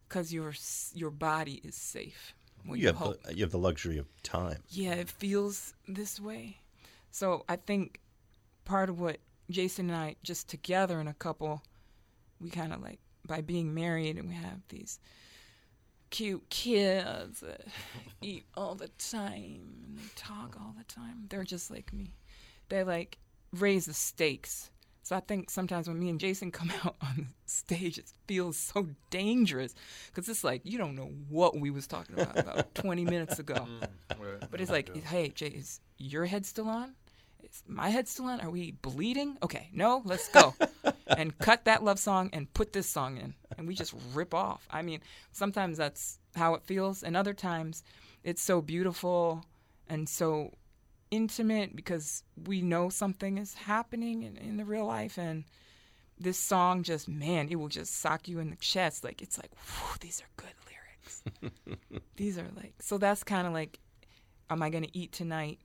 because 0.07 0.33
your 0.33 0.53
your 0.93 1.09
body 1.09 1.61
is 1.63 1.75
safe. 1.75 2.33
Well, 2.65 2.75
You 2.77 2.87
have 2.87 2.95
hope. 2.97 3.23
the, 3.23 3.35
you 3.35 3.43
have 3.43 3.51
the 3.51 3.57
luxury 3.57 3.97
of 3.97 4.07
time. 4.21 4.59
Yeah, 4.69 4.93
it 4.93 5.09
feels 5.09 5.73
this 5.87 6.19
way. 6.19 6.57
So 7.09 7.43
I 7.49 7.55
think 7.55 7.99
part 8.65 8.89
of 8.89 8.99
what 8.99 9.17
Jason 9.51 9.89
and 9.89 9.97
I 9.97 10.15
just 10.23 10.47
together 10.47 10.99
in 10.99 11.07
a 11.07 11.13
couple, 11.13 11.61
we 12.39 12.49
kind 12.49 12.73
of 12.73 12.81
like 12.81 12.99
by 13.27 13.41
being 13.41 13.73
married 13.73 14.17
and 14.17 14.27
we 14.27 14.35
have 14.35 14.59
these 14.69 14.99
cute 16.09 16.47
kids 16.49 17.39
that 17.39 17.65
eat 18.21 18.45
all 18.55 18.75
the 18.75 18.89
time 18.97 19.61
and 19.85 19.97
they 19.97 20.09
talk 20.15 20.55
all 20.59 20.75
the 20.77 20.83
time. 20.83 21.25
They're 21.29 21.43
just 21.43 21.71
like 21.71 21.91
me. 21.93 22.13
They 22.69 22.83
like 22.83 23.17
raise 23.53 23.85
the 23.85 23.93
stakes. 23.93 24.69
So 25.03 25.15
I 25.15 25.19
think 25.19 25.49
sometimes 25.49 25.87
when 25.87 25.99
me 25.99 26.09
and 26.09 26.19
Jason 26.19 26.51
come 26.51 26.71
out 26.85 26.95
on 27.01 27.27
stage, 27.45 27.97
it 27.97 28.11
feels 28.27 28.55
so 28.57 28.87
dangerous 29.09 29.73
because 30.07 30.29
it's 30.29 30.43
like 30.43 30.61
you 30.63 30.77
don't 30.77 30.95
know 30.95 31.11
what 31.29 31.57
we 31.57 31.71
was 31.71 31.87
talking 31.87 32.19
about 32.19 32.37
about 32.37 32.75
20 32.75 33.05
minutes 33.05 33.39
ago. 33.39 33.67
Mm, 34.09 34.49
but 34.49 34.61
it's 34.61 34.71
like, 34.71 34.95
hey, 35.05 35.29
Jay, 35.29 35.47
is 35.47 35.79
your 35.97 36.25
head 36.25 36.45
still 36.45 36.69
on? 36.69 36.93
Is 37.51 37.63
my 37.67 37.89
head 37.89 38.07
still 38.07 38.25
on? 38.25 38.39
Are 38.41 38.49
we 38.49 38.71
bleeding? 38.71 39.37
Okay, 39.43 39.69
no, 39.73 40.01
let's 40.05 40.29
go. 40.29 40.53
and 41.07 41.37
cut 41.37 41.65
that 41.65 41.83
love 41.83 41.99
song 41.99 42.29
and 42.31 42.51
put 42.53 42.71
this 42.71 42.87
song 42.87 43.17
in. 43.17 43.33
And 43.57 43.67
we 43.67 43.75
just 43.75 43.93
rip 44.13 44.33
off. 44.33 44.65
I 44.71 44.81
mean, 44.81 45.01
sometimes 45.31 45.77
that's 45.77 46.19
how 46.35 46.53
it 46.53 46.63
feels. 46.63 47.03
And 47.03 47.17
other 47.17 47.33
times 47.33 47.83
it's 48.23 48.41
so 48.41 48.61
beautiful 48.61 49.43
and 49.87 50.07
so 50.07 50.53
intimate 51.09 51.75
because 51.75 52.23
we 52.45 52.61
know 52.61 52.87
something 52.87 53.37
is 53.37 53.53
happening 53.53 54.23
in, 54.23 54.37
in 54.37 54.55
the 54.55 54.65
real 54.65 54.85
life. 54.85 55.17
And 55.17 55.43
this 56.17 56.37
song 56.37 56.83
just, 56.83 57.09
man, 57.09 57.49
it 57.49 57.55
will 57.55 57.67
just 57.67 57.99
sock 57.99 58.29
you 58.29 58.39
in 58.39 58.49
the 58.49 58.55
chest. 58.55 59.03
Like, 59.03 59.21
it's 59.21 59.37
like, 59.37 59.51
whew, 59.65 59.97
these 59.99 60.21
are 60.21 60.29
good 60.37 60.53
lyrics. 60.69 62.01
these 62.15 62.37
are 62.37 62.47
like, 62.55 62.75
so 62.79 62.97
that's 62.97 63.25
kind 63.25 63.45
of 63.45 63.51
like, 63.51 63.79
am 64.49 64.63
I 64.63 64.69
going 64.69 64.85
to 64.85 64.97
eat 64.97 65.11
tonight? 65.11 65.59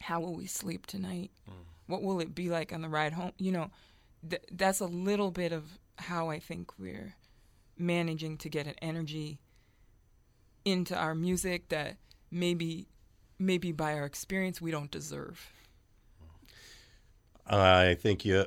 How 0.00 0.20
will 0.20 0.34
we 0.34 0.46
sleep 0.46 0.86
tonight? 0.86 1.30
Mm. 1.48 1.54
What 1.86 2.02
will 2.02 2.20
it 2.20 2.34
be 2.34 2.50
like 2.50 2.72
on 2.72 2.82
the 2.82 2.88
ride 2.88 3.12
home? 3.12 3.32
You 3.38 3.52
know, 3.52 3.70
th- 4.28 4.42
that's 4.52 4.80
a 4.80 4.86
little 4.86 5.30
bit 5.30 5.52
of 5.52 5.78
how 5.98 6.30
I 6.30 6.38
think 6.38 6.78
we're 6.78 7.14
managing 7.78 8.36
to 8.38 8.48
get 8.48 8.66
an 8.66 8.74
energy 8.80 9.40
into 10.64 10.96
our 10.96 11.14
music 11.14 11.68
that 11.68 11.96
maybe 12.30 12.86
maybe 13.38 13.72
by 13.72 13.94
our 13.94 14.04
experience 14.04 14.60
we 14.60 14.70
don't 14.70 14.90
deserve. 14.90 15.52
I 17.46 17.94
think 17.94 18.24
you 18.24 18.44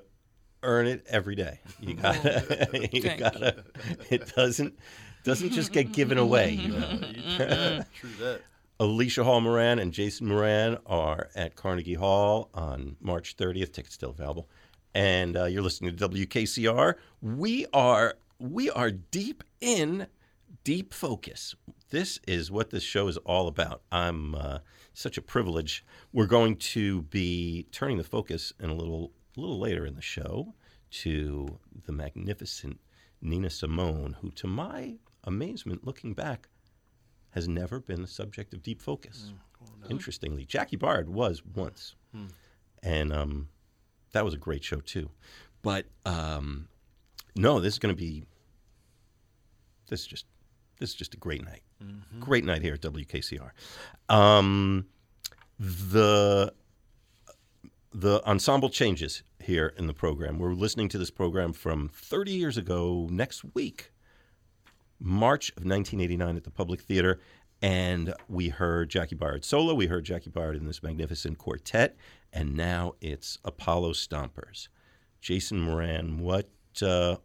earn 0.62 0.88
it 0.88 1.06
every 1.10 1.36
day. 1.36 1.60
You 1.80 1.94
got 2.02 2.22
to 2.22 2.68
oh, 2.74 2.88
you 2.92 3.02
got 3.18 3.34
to 3.34 3.64
it 4.10 4.34
doesn't 4.36 4.78
doesn't 5.24 5.52
just 5.52 5.72
get 5.72 5.92
given 5.92 6.18
away. 6.28 6.52
You 6.52 6.68
know? 6.70 7.00
True 7.96 8.10
that. 8.20 8.42
Alicia 8.84 9.24
Hall 9.24 9.40
Moran 9.40 9.80
and 9.80 9.94
Jason 9.94 10.28
Moran 10.28 10.78
are 10.86 11.30
at 11.36 11.56
Carnegie 11.56 11.94
Hall 11.94 12.50
on 12.54 12.98
March 13.00 13.38
30th. 13.38 13.72
Tickets 13.72 13.96
still 13.96 14.10
available. 14.10 14.50
And 14.94 15.38
uh, 15.38 15.46
you're 15.46 15.62
listening 15.62 15.96
to 15.96 16.10
WKCR. 16.10 16.96
We 17.22 17.66
are 17.72 18.16
we 18.40 18.70
are 18.70 18.92
deep 18.92 19.46
in 19.62 20.08
deep 20.66 20.94
focus. 20.94 21.56
This 21.92 22.20
is 22.28 22.52
what 22.52 22.72
this 22.72 22.84
show 22.84 23.08
is 23.08 23.16
all 23.20 23.48
about. 23.48 23.84
I'm 23.90 24.36
uh, 24.36 24.58
such 24.94 25.18
a 25.18 25.22
privilege. 25.22 25.86
We're 26.12 26.26
going 26.26 26.58
to 26.58 27.04
be 27.04 27.68
turning 27.72 27.98
the 27.98 28.04
focus 28.04 28.52
in 28.60 28.70
a 28.70 28.76
little 28.76 29.14
a 29.38 29.40
little 29.40 29.60
later 29.60 29.86
in 29.86 29.96
the 29.96 30.02
show 30.02 30.56
to 30.92 31.58
the 31.86 31.94
magnificent 31.94 32.82
Nina 33.22 33.50
Simone, 33.50 34.18
who, 34.20 34.30
to 34.32 34.48
my 34.48 34.96
amazement, 35.24 35.88
looking 35.88 36.14
back, 36.14 36.50
has 37.34 37.48
never 37.48 37.80
been 37.80 38.02
the 38.02 38.08
subject 38.08 38.54
of 38.54 38.62
deep 38.64 38.82
focus. 38.82 39.34
Interestingly, 39.90 40.46
Jaki 40.46 40.78
Byard 40.78 41.08
was 41.08 41.42
once, 41.56 41.96
and 42.82 43.12
um, 43.14 43.48
that 44.12 44.24
was 44.26 44.34
a 44.34 44.38
great 44.38 44.64
show 44.64 44.78
too. 44.78 45.10
But 45.62 45.86
um, 46.06 46.68
no, 47.36 47.60
this 47.60 47.74
is 47.74 47.80
going 47.80 47.96
to 47.96 48.00
be. 48.00 48.24
This 49.90 50.02
is 50.02 50.08
just 50.08 50.26
this 50.80 50.90
is 50.90 50.96
just 50.96 51.14
a 51.14 51.18
great 51.18 51.44
night. 51.46 51.62
Great 52.20 52.46
night 52.46 52.62
here 52.62 52.74
at 52.76 52.82
WKCR. 52.82 53.52
Um, 54.10 54.86
the 55.60 56.54
the 57.94 58.22
ensemble 58.28 58.70
changes 58.70 59.24
here 59.40 59.74
in 59.78 59.88
the 59.88 59.94
program. 59.94 60.40
We're 60.40 60.54
listening 60.54 60.90
to 60.90 60.98
this 60.98 61.12
program 61.12 61.54
from 61.54 61.90
30 61.94 62.32
years 62.32 62.58
ago 62.58 63.08
next 63.12 63.44
week, 63.54 63.92
March 65.04 65.50
of 65.52 65.66
1989 65.66 66.38
at 66.38 66.44
the 66.44 66.50
Public 66.50 66.82
Theater. 66.82 67.20
And 67.62 68.14
we 68.28 68.50
heard 68.50 68.90
Jaki 68.90 69.16
Byard 69.18 69.46
solo. 69.46 69.74
We 69.74 69.88
heard 69.88 70.06
Jaki 70.06 70.30
Byard 70.30 70.58
in 70.58 70.66
this 70.66 70.82
magnificent 70.82 71.38
quartet. 71.38 71.96
And 72.32 72.56
now 72.56 72.94
it's 73.02 73.38
Apollo 73.46 73.94
Stompers. 73.94 74.70
Jason 75.22 75.60
Moran, 75.60 76.20
what 76.20 76.50
uh, 76.82 77.16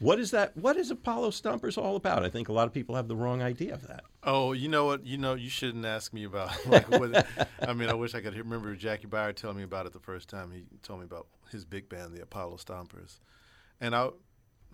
what 0.00 0.18
is 0.18 0.32
that? 0.32 0.56
What 0.56 0.76
is 0.76 0.90
Apollo 0.90 1.30
Stompers 1.30 1.78
all 1.78 1.96
about? 1.96 2.24
I 2.24 2.28
think 2.28 2.48
a 2.48 2.52
lot 2.52 2.66
of 2.66 2.74
people 2.74 2.96
have 2.96 3.08
the 3.08 3.16
wrong 3.16 3.40
idea 3.40 3.72
of 3.72 3.86
that. 3.86 4.02
Oh, 4.22 4.52
you 4.52 4.68
know 4.68 4.84
what? 4.84 5.06
You 5.06 5.16
know, 5.16 5.34
you 5.34 5.48
shouldn't 5.48 5.86
ask 5.86 6.12
me 6.12 6.24
about. 6.24 6.50
Like, 6.66 6.90
what, 6.90 7.26
I 7.62 7.72
mean, 7.72 7.88
I 7.88 7.94
wish 7.94 8.14
I 8.14 8.20
could 8.20 8.36
remember 8.36 8.76
Jaki 8.76 9.06
Byard 9.06 9.36
telling 9.36 9.56
me 9.56 9.62
about 9.62 9.86
it 9.86 9.92
the 9.92 10.00
first 10.00 10.28
time 10.28 10.50
he 10.50 10.64
told 10.82 11.00
me 11.00 11.06
about 11.06 11.28
his 11.50 11.64
big 11.64 11.88
band, 11.88 12.12
the 12.14 12.22
Apollo 12.22 12.56
Stompers, 12.56 13.20
and 13.80 13.94
I. 13.94 14.10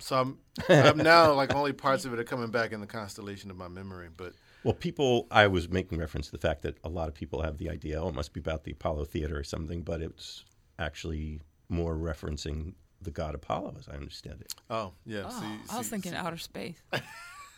So 0.01 0.15
I'm, 0.19 0.37
I'm 0.69 0.97
now 0.97 1.33
like 1.33 1.53
only 1.55 1.73
parts 1.73 2.05
of 2.05 2.13
it 2.13 2.19
are 2.19 2.23
coming 2.23 2.49
back 2.51 2.71
in 2.71 2.81
the 2.81 2.87
constellation 2.87 3.49
of 3.51 3.57
my 3.57 3.67
memory, 3.67 4.09
but 4.15 4.33
Well, 4.63 4.73
people, 4.73 5.27
I 5.31 5.47
was 5.47 5.69
making 5.69 5.97
reference 5.99 6.25
to 6.27 6.31
the 6.33 6.37
fact 6.39 6.63
that 6.63 6.77
a 6.83 6.89
lot 6.89 7.07
of 7.07 7.13
people 7.13 7.41
have 7.43 7.57
the 7.57 7.69
idea, 7.69 8.01
oh, 8.01 8.09
it 8.09 8.15
must 8.15 8.33
be 8.33 8.39
about 8.39 8.63
the 8.63 8.71
Apollo 8.71 9.05
Theater 9.05 9.37
or 9.37 9.43
something, 9.43 9.81
but 9.83 10.01
it's 10.01 10.43
actually 10.79 11.41
more 11.69 11.95
referencing 11.95 12.73
the 13.01 13.11
god 13.11 13.33
Apollo, 13.35 13.75
as 13.79 13.87
I 13.87 13.93
understand 13.93 14.41
it. 14.41 14.53
oh 14.69 14.93
yeah, 15.05 15.23
Oh, 15.25 15.39
see, 15.39 15.45
I 15.73 15.77
was 15.77 15.85
see- 15.87 15.91
thinking 15.91 16.11
see- 16.11 16.17
outer 16.17 16.37
space. 16.37 16.75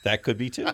That 0.03 0.23
could 0.23 0.37
be 0.37 0.49
too. 0.49 0.67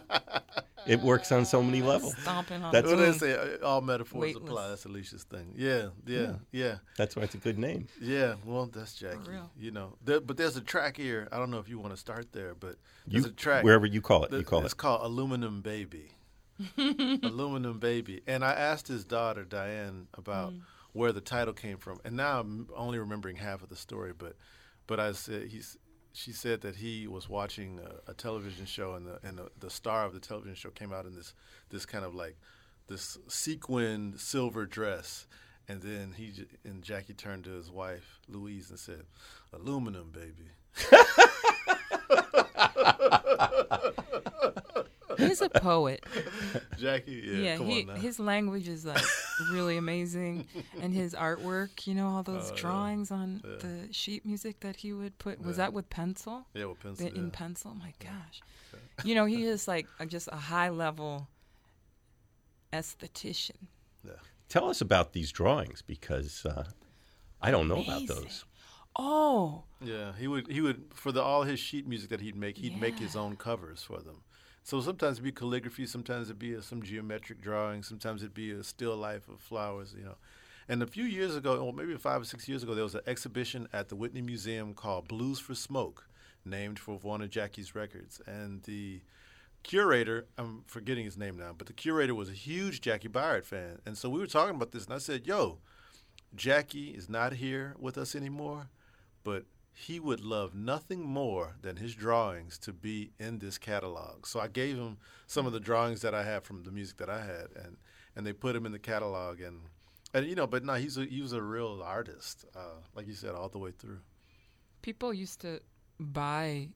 it 0.88 0.99
works 1.01 1.32
on 1.32 1.45
so 1.45 1.61
many 1.61 1.82
levels. 1.82 2.15
Stomping 2.21 2.63
on 2.63 2.71
That's- 2.71 2.91
What 2.91 2.97
the 2.99 3.11
they 3.11 3.17
say, 3.17 3.57
uh, 3.61 3.65
all 3.65 3.82
metaphors 3.82 4.19
Weightless. 4.21 4.49
apply. 4.49 4.67
That's 4.69 4.86
Alicia's 4.86 5.23
thing. 5.23 5.53
Yeah, 5.55 5.89
yeah, 6.07 6.34
yeah, 6.51 6.75
That's 6.97 7.15
why 7.15 7.23
it's 7.23 7.36
a 7.36 7.39
good 7.39 7.57
name. 7.59 7.88
yeah. 8.01 8.36
Well, 8.45 8.65
that's 8.67 8.99
Jaki. 9.01 9.27
real. 9.27 9.51
You 9.57 9.71
know, 9.71 9.97
there, 10.03 10.19
but 10.19 10.38
there's 10.38 10.57
a 10.57 10.61
track 10.61 10.97
here. 10.97 11.27
I 11.32 11.38
don't 11.38 11.51
know 11.51 11.59
if 11.59 11.69
you 11.69 11.77
want 11.80 11.93
to 11.93 11.97
start 11.97 12.32
there, 12.32 12.55
but 12.55 12.75
You, 13.07 13.21
there's 13.21 13.25
a 13.32 13.36
track 13.36 13.63
wherever 13.63 13.86
you 13.86 14.01
call 14.01 14.23
it, 14.25 14.32
that- 14.32 14.38
you 14.39 14.43
call 14.43 14.63
it's 14.63 14.73
it. 14.73 14.77
called 14.77 15.01
Aluminum 15.03 15.61
Baby. 15.61 16.11
Aluminum 16.77 17.80
Baby. 17.80 18.21
And 18.27 18.43
I 18.43 18.53
asked 18.53 18.88
his 18.88 19.03
daughter 19.05 19.43
Diane 19.45 20.07
about 20.15 20.53
where 20.93 21.11
the 21.11 21.21
title 21.21 21.53
came 21.53 21.77
from, 21.77 21.99
and 22.03 22.15
now 22.15 22.39
I'm 22.39 22.67
only 22.75 22.99
remembering 22.99 23.36
half 23.38 23.61
of 23.61 23.69
the 23.69 23.75
story. 23.75 24.11
But, 24.17 24.36
but 24.88 24.99
I 24.99 25.11
said 25.11 25.47
he's. 25.49 25.77
She 26.14 26.32
said 26.32 26.62
that 26.62 26.78
he 26.78 27.07
was 27.07 27.30
watching 27.30 27.80
a, 27.80 28.12
a 28.12 28.14
television 28.14 28.66
show, 28.66 28.95
and 28.95 29.05
the 29.05 29.20
and 29.24 29.38
the, 29.38 29.49
the 29.60 29.70
star 29.70 30.05
of 30.05 30.14
the 30.14 30.20
television 30.20 30.55
show 30.55 30.70
came 30.70 30.91
out 30.91 31.05
in 31.05 31.16
this 31.16 31.34
this 31.70 31.86
kind 31.86 32.03
of 32.03 32.16
like 32.16 32.36
this 32.88 33.18
sequined 33.28 34.20
silver 34.20 34.66
dress, 34.66 35.28
and 35.68 35.82
then 35.82 36.14
he 36.18 36.45
and 36.64 36.84
Jaki 36.84 37.16
turned 37.16 37.43
to 37.45 37.51
his 37.51 37.72
wife 37.72 38.20
Louise 38.28 38.70
and 38.70 38.80
said, 38.80 39.03
"Aluminum, 39.53 40.12
baby." 40.12 40.51
He's 45.20 45.41
a 45.41 45.49
poet. 45.49 46.03
Jaki, 46.80 47.24
yeah, 47.26 47.34
yeah, 47.39 47.57
come 47.57 47.65
he, 47.67 47.82
on 47.82 47.88
now. 47.88 47.95
his 47.95 48.20
language 48.20 48.67
is 48.67 48.86
like 48.86 49.03
really 49.51 49.78
amazing, 49.78 50.47
and 50.82 50.93
his 50.93 51.13
artwork. 51.13 51.86
You 51.88 51.95
know 51.95 52.07
all 52.07 52.24
those 52.24 52.49
yeah. 52.51 52.57
drawings 52.57 53.11
on 53.11 53.41
Yeah. 53.43 53.55
the 53.59 53.88
sheet 53.93 54.26
music 54.26 54.59
that 54.61 54.78
he 54.78 54.93
would 54.93 55.17
put. 55.20 55.39
Was 55.41 55.57
Yeah. 55.57 55.65
that 55.65 55.74
with 55.74 55.89
pencil? 55.89 56.45
yeah, 56.53 56.65
with 56.65 56.80
pencil. 56.80 57.05
Bit 57.05 57.15
in 57.15 57.32
pencil. 57.32 57.76
My 57.76 57.93
gosh, 57.99 58.41
you 59.03 59.13
know 59.15 59.26
he 59.26 59.43
is 59.53 59.67
like 59.67 59.88
a, 59.99 60.05
just 60.05 60.30
a 60.32 60.36
high 60.38 60.70
level 60.70 61.28
aesthetician. 62.74 63.67
Tell 64.47 64.67
us 64.67 64.82
about 64.82 65.13
these 65.13 65.32
drawings 65.32 65.84
because 65.84 66.43
uh, 66.43 66.63
I 67.39 67.51
don't 67.51 67.67
know 67.67 67.82
about 67.84 68.07
those. 68.07 68.45
Oh, 68.95 69.63
Yeah, 69.80 70.13
he 70.17 70.28
would 70.28 70.47
he 70.51 70.59
would 70.59 70.86
for 70.93 71.11
the 71.11 71.22
all 71.22 71.43
his 71.43 71.59
sheet 71.59 71.88
music 71.88 72.09
that 72.09 72.20
he'd 72.20 72.36
make, 72.36 72.57
he'd 72.57 72.80
make 72.82 72.97
his 72.97 73.15
own 73.15 73.36
covers 73.36 73.84
for 73.84 73.99
them. 73.99 74.24
So 74.70 74.80
sometimes 74.82 75.13
it'd 75.13 75.24
be 75.24 75.32
calligraphy, 75.32 75.88
sometimes 75.88 76.28
it'd 76.28 76.38
be 76.38 76.53
a, 76.53 76.61
some 76.61 76.84
geometric 76.84 77.41
drawing, 77.41 77.82
sometimes 77.82 78.22
it'd 78.22 78.36
be 78.36 78.51
a 78.51 78.63
still 78.63 78.95
life 78.95 79.28
of 79.28 79.39
flowers, 79.39 79.95
you 79.97 80.05
know. 80.05 80.17
And 80.67 80.84
a 80.84 80.86
few 80.86 81.05
years 81.05 81.36
ago, 81.36 81.57
or 81.57 81.74
maybe 81.74 81.95
five 81.95 82.22
or 82.22 82.26
six 82.26 82.47
years 82.47 82.61
ago, 82.61 82.76
there 82.76 82.84
was 82.84 82.93
an 82.93 83.01
exhibition 83.07 83.67
at 83.74 83.89
the 83.89 83.95
Whitney 83.95 84.22
Museum 84.22 84.76
called 84.76 85.07
Blues 85.07 85.39
for 85.39 85.55
Smoke, 85.55 86.07
named 86.45 86.78
for 86.78 86.99
one 86.99 87.24
of 87.24 87.32
Jaki's 87.32 87.74
records. 87.74 88.22
And 88.28 88.61
the 88.61 89.01
curator, 89.63 90.28
I'm 90.38 90.65
forgetting 90.67 91.05
his 91.05 91.17
name 91.17 91.36
now, 91.36 91.55
but 91.57 91.65
the 91.65 91.74
curator 91.74 92.13
was 92.13 92.30
a 92.30 92.34
huge 92.34 92.80
Jaki 92.82 93.09
Byard 93.09 93.45
fan. 93.45 93.80
And 93.88 93.97
so 93.97 94.07
we 94.07 94.20
were 94.20 94.28
talking 94.28 94.55
about 94.55 94.72
this, 94.72 94.86
and 94.86 94.93
I 94.93 94.99
said, 94.99 95.26
Yo, 95.26 95.57
Jaki 96.38 96.95
is 96.95 97.09
not 97.09 97.34
here 97.34 97.74
with 97.80 97.97
us 97.97 98.13
anymore, 98.13 98.70
but 99.24 99.45
he 99.74 99.99
would 99.99 100.20
love 100.22 100.53
nothing 100.53 101.01
more 101.01 101.55
than 101.61 101.78
his 101.78 101.95
drawings 101.95 102.57
to 102.59 102.74
be 102.74 103.11
in 103.20 103.39
this 103.39 103.57
catalog. 103.57 104.26
So 104.26 104.39
I 104.39 104.47
gave 104.47 104.78
him 104.78 104.97
some 105.28 105.45
of 105.45 105.53
the 105.53 105.59
drawings 105.59 106.01
that 106.01 106.13
I 106.13 106.24
had 106.24 106.43
from 106.43 106.63
the 106.63 106.72
music 106.72 106.97
that 106.97 107.09
I 107.09 107.22
had, 107.26 107.47
and 107.55 107.78
and 108.15 108.26
they 108.26 108.34
put 108.34 108.55
him 108.55 108.65
in 108.65 108.72
the 108.72 108.80
catalog. 108.80 109.39
And 109.39 109.61
and 110.13 110.26
you 110.26 110.36
know, 110.36 110.47
but 110.47 110.63
no, 110.65 110.74
he's 110.74 110.97
a 110.97 111.05
he 111.05 111.22
was 111.22 111.34
a 111.34 111.41
real 111.41 111.82
artist, 111.84 112.45
uh, 112.55 112.82
like 112.95 113.07
you 113.07 113.13
said, 113.13 113.36
all 113.36 113.49
the 113.49 113.59
way 113.59 113.72
through. 113.72 113.99
people 114.82 115.13
used 115.13 115.39
to 115.41 115.59
buy. 115.99 116.70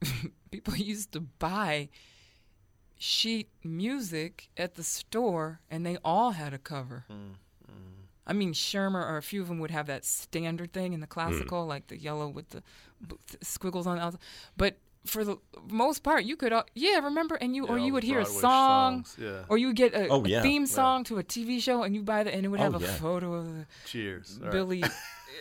people 0.50 0.74
used 0.76 1.12
to 1.12 1.20
buy 1.20 1.88
sheet 2.98 3.48
music 3.62 4.48
at 4.56 4.74
the 4.74 4.82
store, 4.82 5.60
and 5.70 5.84
they 5.86 5.98
all 6.04 6.32
had 6.32 6.52
a 6.54 6.58
cover. 6.58 7.04
I 8.26 8.32
mean, 8.32 8.52
Schirmer 8.52 9.04
or 9.04 9.16
a 9.16 9.22
few 9.22 9.40
of 9.42 9.48
them 9.48 9.58
would 9.60 9.70
have 9.70 9.86
that 9.86 10.04
standard 10.04 10.72
thing 10.72 10.92
in 10.92 11.00
the 11.00 11.06
classical, 11.06 11.66
like 11.66 11.88
the 11.88 11.96
yellow 11.98 12.28
with 12.28 12.50
the 12.50 12.62
squiggles 13.42 13.86
on 13.86 13.96
the 13.96 14.02
outside. 14.02 14.20
But 14.56 14.76
for 15.06 15.24
the 15.24 15.38
most 15.68 16.02
part, 16.02 16.24
you 16.24 16.36
could, 16.36 16.52
uh, 16.52 16.62
yeah, 16.74 16.98
remember, 16.98 17.36
and 17.36 17.56
you 17.56 17.64
Yeah, 17.66 17.72
or 17.72 17.78
you 17.78 17.86
the 17.86 17.92
would 17.92 18.04
hear 18.04 18.20
a 18.20 18.26
song, 18.26 19.04
songs, 19.04 19.16
yeah. 19.18 19.44
or 19.48 19.56
you 19.56 19.68
would 19.68 19.76
get 19.76 19.94
a, 19.94 20.08
Oh, 20.08 20.24
a 20.24 20.28
yeah. 20.28 20.42
theme 20.42 20.62
Yeah. 20.62 20.66
song 20.68 21.04
to 21.04 21.18
a 21.18 21.24
TV 21.24 21.60
show, 21.60 21.82
and 21.82 21.94
you 21.94 22.02
buy 22.02 22.22
that, 22.22 22.34
and 22.34 22.44
it 22.44 22.48
would 22.48 22.60
have 22.60 22.74
Oh, 22.74 22.78
a 22.78 22.80
photo 22.80 23.32
of 23.34 23.46
the 23.46 23.66
Cheers, 23.86 24.38
All 24.38 24.44
right. 24.44 24.52
Billy. 24.52 24.84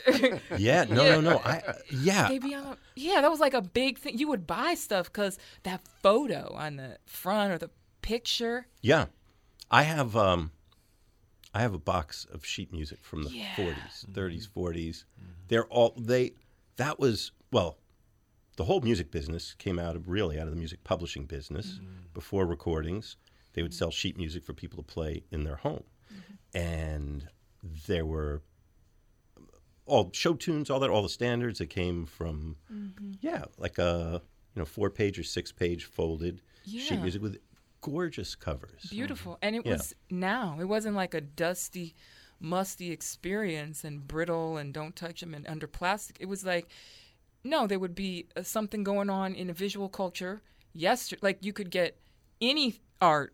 Yeah, 0.57 0.85
no, 0.85 1.03
no, 1.03 1.21
no. 1.21 1.37
I 1.43 1.57
uh, 1.67 1.73
yeah. 1.91 2.27
The, 2.29 2.77
yeah, 2.95 3.21
that 3.21 3.29
was 3.29 3.39
like 3.41 3.53
a 3.53 3.61
big 3.61 3.97
thing. 3.97 4.17
You 4.17 4.29
would 4.29 4.47
buy 4.47 4.75
stuff 4.75 5.11
because 5.11 5.37
that 5.63 5.81
photo 6.01 6.53
on 6.55 6.77
the 6.77 6.97
front 7.05 7.51
or 7.51 7.57
the 7.57 7.69
picture. 8.01 8.67
Yeah, 8.81 9.07
I 9.69 9.83
have 9.83 10.15
um, 10.15 10.51
I 11.53 11.61
have 11.61 11.73
a 11.73 11.79
box 11.79 12.25
of 12.31 12.45
sheet 12.45 12.71
music 12.71 12.99
from 13.03 13.23
the 13.23 13.31
Yeah. 13.31 13.55
40s, 13.55 14.05
30s, 14.11 14.47
40s. 14.47 15.03
They're 15.47 15.65
all 15.65 15.93
they. 15.97 16.33
That 16.77 16.99
was 16.99 17.31
well, 17.51 17.77
the 18.57 18.65
whole 18.65 18.81
music 18.81 19.09
business 19.09 19.53
came 19.55 19.79
out 19.79 19.95
of 19.95 20.09
really 20.09 20.39
out 20.39 20.47
of 20.47 20.51
the 20.51 20.59
music 20.59 20.83
publishing 20.83 21.25
business. 21.25 21.73
Mm-hmm. 21.73 21.85
Before 22.13 22.45
recordings, 22.45 23.15
they 23.53 23.61
would 23.63 23.73
sell 23.73 23.89
sheet 23.91 24.17
music 24.17 24.43
for 24.43 24.53
people 24.53 24.83
to 24.83 24.83
play 24.83 25.23
in 25.31 25.43
their 25.43 25.55
home, 25.55 25.83
mm-hmm. 26.13 26.57
and 26.57 27.27
there 27.87 28.05
were 28.05 28.41
all 29.85 30.11
show 30.13 30.33
tunes, 30.35 30.69
all 30.69 30.79
that, 30.79 30.89
all 30.89 31.01
the 31.01 31.09
standards 31.09 31.59
that 31.59 31.69
came 31.69 32.05
from 32.05 32.57
mm-hmm. 32.71 33.13
yeah, 33.21 33.45
like 33.57 33.77
a 33.77 34.21
you 34.55 34.59
know 34.59 34.65
four 34.65 34.89
page 34.89 35.17
or 35.17 35.23
six 35.23 35.51
page 35.51 35.85
folded 35.85 36.41
sheet 36.65 36.99
music 37.01 37.21
with 37.21 37.37
gorgeous 37.81 38.35
covers. 38.35 38.85
Beautiful. 38.89 39.37
And 39.41 39.55
it 39.55 39.65
Yeah. 39.65 39.73
was 39.73 39.95
now. 40.09 40.57
It 40.59 40.65
wasn't 40.65 40.95
like 40.95 41.13
a 41.13 41.21
dusty, 41.21 41.95
musty 42.39 42.91
experience 42.91 43.83
and 43.83 44.07
brittle 44.07 44.57
and 44.57 44.73
don't 44.73 44.95
touch 44.95 45.21
them 45.21 45.33
and 45.33 45.47
under 45.47 45.67
plastic. 45.67 46.17
It 46.19 46.27
was 46.27 46.45
like, 46.45 46.67
no, 47.43 47.67
there 47.67 47.79
would 47.79 47.95
be 47.95 48.27
uh, 48.35 48.43
something 48.43 48.83
going 48.83 49.09
on 49.09 49.33
in 49.35 49.49
a 49.49 49.53
visual 49.53 49.89
culture. 49.89 50.41
Yes, 50.73 51.13
like 51.21 51.43
you 51.43 51.53
could 51.53 51.69
get 51.71 51.99
any 52.41 52.81
art 53.01 53.33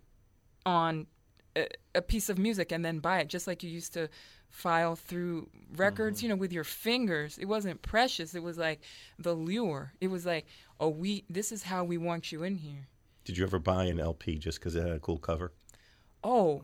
on 0.66 1.08
a, 1.56 1.68
a 1.93 2.02
piece 2.02 2.30
of 2.30 2.38
music 2.38 2.72
and 2.72 2.84
then 2.84 3.00
buy 3.00 3.20
it, 3.20 3.28
just 3.30 3.48
like 3.48 3.64
you 3.64 3.70
used 3.70 3.93
to 3.93 4.10
file 4.50 4.96
through 4.96 5.50
records, 5.76 6.24
you 6.24 6.30
know, 6.30 6.36
with 6.36 6.54
your 6.54 6.64
fingers. 6.64 7.38
It 7.38 7.46
wasn't 7.46 7.82
precious. 7.82 8.36
It 8.36 8.43
was 8.43 8.58
like 8.58 8.82
the 9.20 9.34
lure. 9.34 9.93
It 10.00 10.08
was 10.08 10.26
like, 10.26 10.46
oh, 10.80 10.89
we. 10.89 11.26
This 11.30 11.52
is 11.52 11.64
how 11.64 11.84
we 11.84 11.98
want 11.98 12.32
you 12.32 12.43
in 12.43 12.56
here. 12.56 12.88
Did 13.26 13.38
you 13.38 13.43
ever 13.43 13.59
buy 13.59 13.86
an 13.86 13.99
LP 13.99 14.38
just 14.38 14.59
because 14.59 14.76
it 14.76 14.84
had 14.84 14.91
a 14.91 14.99
cool 14.99 15.17
cover? 15.17 15.51
Oh, 16.23 16.61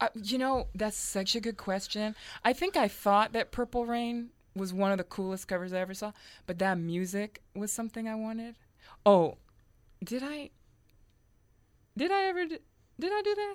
I, 0.00 0.10
you 0.14 0.38
know, 0.38 0.68
that's 0.74 0.96
such 0.96 1.34
a 1.34 1.40
good 1.40 1.56
question. 1.56 2.14
I 2.44 2.52
think 2.52 2.76
I 2.76 2.88
thought 2.88 3.32
that 3.32 3.52
Purple 3.52 3.86
Rain 3.86 4.30
was 4.54 4.72
one 4.72 4.92
of 4.92 4.98
the 4.98 5.04
coolest 5.04 5.48
covers 5.48 5.72
I 5.72 5.78
ever 5.78 5.94
saw, 5.94 6.12
but 6.46 6.58
that 6.58 6.78
music 6.78 7.40
was 7.54 7.72
something 7.72 8.06
I 8.06 8.14
wanted. 8.14 8.56
Oh, 9.06 9.38
did 10.04 10.22
I? 10.22 10.50
Did 11.96 12.12
I 12.12 12.24
ever? 12.24 12.46
Did 12.46 12.60
I 13.12 13.22
do 13.22 13.34
that? 13.34 13.54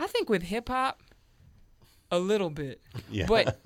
I 0.00 0.06
think 0.06 0.30
with 0.30 0.44
hip 0.44 0.68
hop, 0.68 1.02
a 2.12 2.18
little 2.18 2.50
bit, 2.50 2.80
Yeah. 3.10 3.26
but 3.26 3.58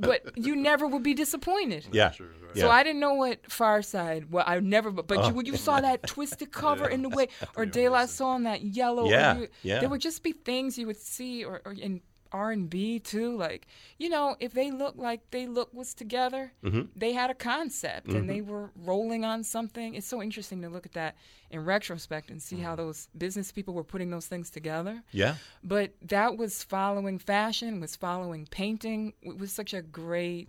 but 0.00 0.22
you 0.38 0.56
never 0.56 0.86
would 0.86 1.02
be 1.02 1.12
disappointed. 1.14 1.86
Yeah. 1.92 2.12
Sure, 2.12 2.28
right. 2.28 2.54
Yeah. 2.54 2.62
So 2.62 2.70
I 2.70 2.82
didn't 2.84 3.00
know 3.00 3.14
what 3.14 3.42
Pharcyde. 3.42 4.30
Well, 4.30 4.44
I 4.46 4.60
never. 4.60 4.90
But, 4.90 5.06
but 5.08 5.18
Oh. 5.18 5.28
you, 5.28 5.34
when 5.34 5.44
you 5.46 5.56
saw 5.56 5.80
that 5.80 6.06
twisted 6.06 6.50
cover 6.64 6.88
in 6.88 7.02
the 7.02 7.08
way, 7.10 7.28
or 7.56 7.64
pretty 7.66 7.70
De 7.72 7.88
La 7.88 7.98
amazing. 7.98 8.14
Soul 8.14 8.36
in 8.36 8.42
that 8.44 8.62
yellow. 8.62 9.10
Yeah, 9.10 9.38
you- 9.38 9.48
yeah. 9.62 9.80
There 9.80 9.88
would 9.90 10.00
just 10.00 10.22
be 10.22 10.32
things 10.32 10.78
you 10.78 10.86
would 10.86 10.96
see, 10.96 11.44
or, 11.44 11.60
or 11.66 11.72
in 11.72 12.00
R 12.32 12.50
and 12.52 12.68
B 12.70 12.98
too. 12.98 13.36
Like 13.36 13.66
you 13.98 14.08
know, 14.08 14.36
if 14.40 14.52
they 14.52 14.70
look 14.70 14.94
like 14.96 15.20
they 15.30 15.46
look 15.46 15.72
was 15.74 15.94
together, 15.94 16.52
Mm-hmm. 16.64 16.82
they 16.96 17.12
had 17.12 17.30
a 17.30 17.34
concept 17.34 18.08
and 18.08 18.28
they 18.28 18.40
were 18.40 18.70
rolling 18.84 19.24
on 19.24 19.44
something. 19.44 19.94
It's 19.94 20.06
so 20.06 20.22
interesting 20.22 20.62
to 20.62 20.68
look 20.68 20.86
at 20.86 20.92
that 20.92 21.16
in 21.50 21.64
retrospect 21.64 22.30
and 22.30 22.40
see 22.42 22.56
Mm-hmm. 22.56 22.64
how 22.64 22.76
those 22.76 23.08
business 23.16 23.52
people 23.52 23.74
were 23.74 23.84
putting 23.84 24.10
those 24.10 24.26
things 24.26 24.50
together. 24.50 25.02
Yeah. 25.12 25.36
But 25.64 25.92
that 26.02 26.36
was 26.36 26.62
following 26.62 27.18
fashion, 27.18 27.80
was 27.80 27.96
following 27.96 28.46
painting. 28.50 29.12
It 29.22 29.38
was 29.38 29.52
such 29.52 29.72
a 29.74 29.82
great, 29.82 30.48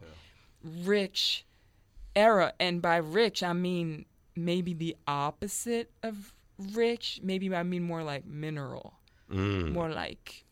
rich 0.63 1.45
era. 2.15 2.53
And 2.59 2.81
by 2.81 2.97
rich, 2.97 3.43
I 3.43 3.53
mean 3.53 4.05
maybe 4.35 4.73
the 4.73 4.95
opposite 5.07 5.91
of 6.03 6.33
rich. 6.73 7.19
Maybe 7.23 7.53
I 7.53 7.63
mean 7.63 7.83
more 7.83 8.03
like 8.03 8.25
mineral, 8.25 8.93
Mm. 9.31 9.73
more 9.73 9.89
like 9.89 10.43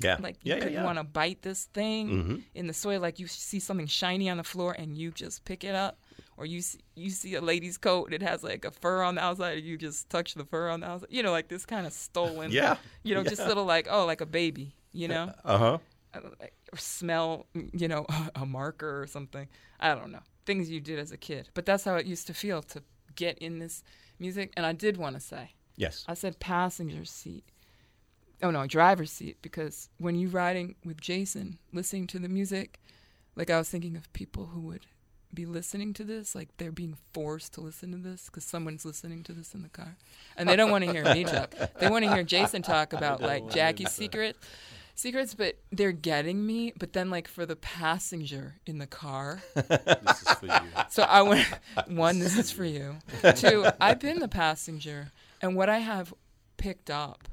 Yeah. 0.00 0.16
like 0.20 0.36
you 0.42 0.54
yeah, 0.54 0.60
could 0.60 0.72
yeah, 0.72 0.84
want 0.84 0.98
to 0.98 1.04
bite 1.04 1.42
this 1.42 1.64
thing 1.66 2.08
Mhm. 2.08 2.42
in 2.54 2.66
the 2.66 2.74
soil, 2.74 3.00
like 3.00 3.18
you 3.20 3.26
see 3.28 3.60
something 3.60 3.86
shiny 3.86 4.28
on 4.28 4.36
the 4.38 4.44
floor 4.44 4.72
and 4.76 4.96
you 4.98 5.12
just 5.12 5.44
pick 5.44 5.62
it 5.62 5.74
up, 5.74 5.98
or 6.36 6.44
you 6.46 6.62
see, 6.62 6.80
you 6.96 7.10
see 7.10 7.34
a 7.36 7.40
lady's 7.40 7.78
coat 7.78 8.06
and 8.06 8.14
it 8.14 8.22
has 8.22 8.42
like 8.42 8.64
a 8.64 8.70
fur 8.72 9.02
on 9.02 9.14
the 9.14 9.22
outside, 9.22 9.58
and 9.58 9.66
you 9.66 9.76
just 9.78 10.10
touch 10.10 10.34
the 10.34 10.44
fur 10.44 10.68
on 10.68 10.80
the 10.80 10.86
outside. 10.88 11.10
You 11.10 11.22
know, 11.22 11.30
like 11.30 11.48
this 11.48 11.64
kind 11.64 11.86
of 11.86 11.92
stolen. 11.92 12.50
Yeah, 12.50 12.76
You 13.04 13.14
know, 13.14 13.22
just 13.22 13.40
yeah. 13.40 13.46
little 13.48 13.64
like 13.64 13.86
oh, 13.90 14.04
like 14.04 14.20
a 14.20 14.26
baby. 14.26 14.74
You 14.92 15.08
know, 15.08 15.32
Uh 15.44 15.58
huh. 15.58 15.78
Uh, 16.12 16.20
or 16.72 16.78
smell. 16.78 17.46
You 17.72 17.88
know, 17.88 18.04
a 18.34 18.44
marker 18.46 19.00
or 19.00 19.06
something. 19.06 19.48
I 19.80 19.94
don't 19.94 20.10
know 20.12 20.22
things 20.46 20.68
you 20.68 20.78
did 20.78 20.98
as 20.98 21.10
a 21.10 21.16
kid, 21.16 21.48
but 21.54 21.64
that's 21.64 21.84
how 21.84 21.94
it 21.96 22.04
used 22.04 22.26
to 22.26 22.34
feel 22.34 22.60
to 22.60 22.82
get 23.14 23.38
in 23.38 23.60
this 23.60 23.82
music. 24.18 24.52
And 24.58 24.66
I 24.66 24.72
did 24.74 24.96
want 24.98 25.14
to 25.16 25.20
say. 25.20 25.52
Yes. 25.76 26.04
I 26.06 26.12
said 26.14 26.38
passenger 26.38 27.04
seat. 27.06 27.44
Oh 28.44 28.50
no, 28.50 28.66
driver's 28.66 29.10
seat 29.10 29.38
because 29.40 29.88
when 29.96 30.16
you're 30.16 30.28
riding 30.28 30.74
with 30.84 31.00
Jason, 31.00 31.58
listening 31.72 32.06
to 32.08 32.18
the 32.18 32.28
music, 32.28 32.78
like 33.36 33.48
I 33.48 33.56
was 33.56 33.70
thinking 33.70 33.96
of 33.96 34.12
people 34.12 34.50
who 34.52 34.60
would 34.60 34.84
be 35.32 35.46
listening 35.46 35.94
to 35.94 36.04
this, 36.04 36.34
like 36.34 36.50
they're 36.58 36.70
being 36.70 36.98
forced 37.14 37.54
to 37.54 37.62
listen 37.62 37.90
to 37.92 37.96
this 37.96 38.26
because 38.26 38.44
someone's 38.44 38.84
listening 38.84 39.22
to 39.22 39.32
this 39.32 39.54
in 39.54 39.62
the 39.62 39.70
car, 39.70 39.96
and 40.36 40.46
they 40.46 40.56
don't 40.56 40.70
want 40.70 40.84
to 40.84 40.92
hear 40.92 41.04
me 41.14 41.24
talk. 41.24 41.54
They 41.80 41.88
want 41.88 42.04
to 42.04 42.12
hear 42.12 42.22
Jason 42.22 42.60
talk 42.60 42.92
about 42.92 43.22
like 43.22 43.48
Jaki's 43.48 43.92
secret, 43.92 44.36
secrets, 44.94 45.32
but 45.32 45.56
they're 45.72 45.92
getting 45.92 46.46
me. 46.46 46.74
But 46.78 46.92
then 46.92 47.08
like 47.08 47.28
for 47.28 47.46
the 47.46 47.56
passenger 47.56 48.56
in 48.66 48.76
the 48.76 48.86
car, 48.86 49.42
This 49.54 50.20
is 50.20 50.28
for 50.34 50.44
you. 50.44 50.60
so 50.90 51.04
I 51.04 51.22
went, 51.22 51.48
one, 51.86 52.18
this 52.18 52.36
is 52.36 52.50
for 52.50 52.66
you. 52.66 52.96
Two, 53.36 53.64
I've 53.80 54.00
been 54.00 54.18
the 54.18 54.28
passenger, 54.28 55.12
and 55.40 55.56
what 55.56 55.70
I 55.70 55.78
have 55.78 56.12
picked 56.58 56.90
up 56.90 57.26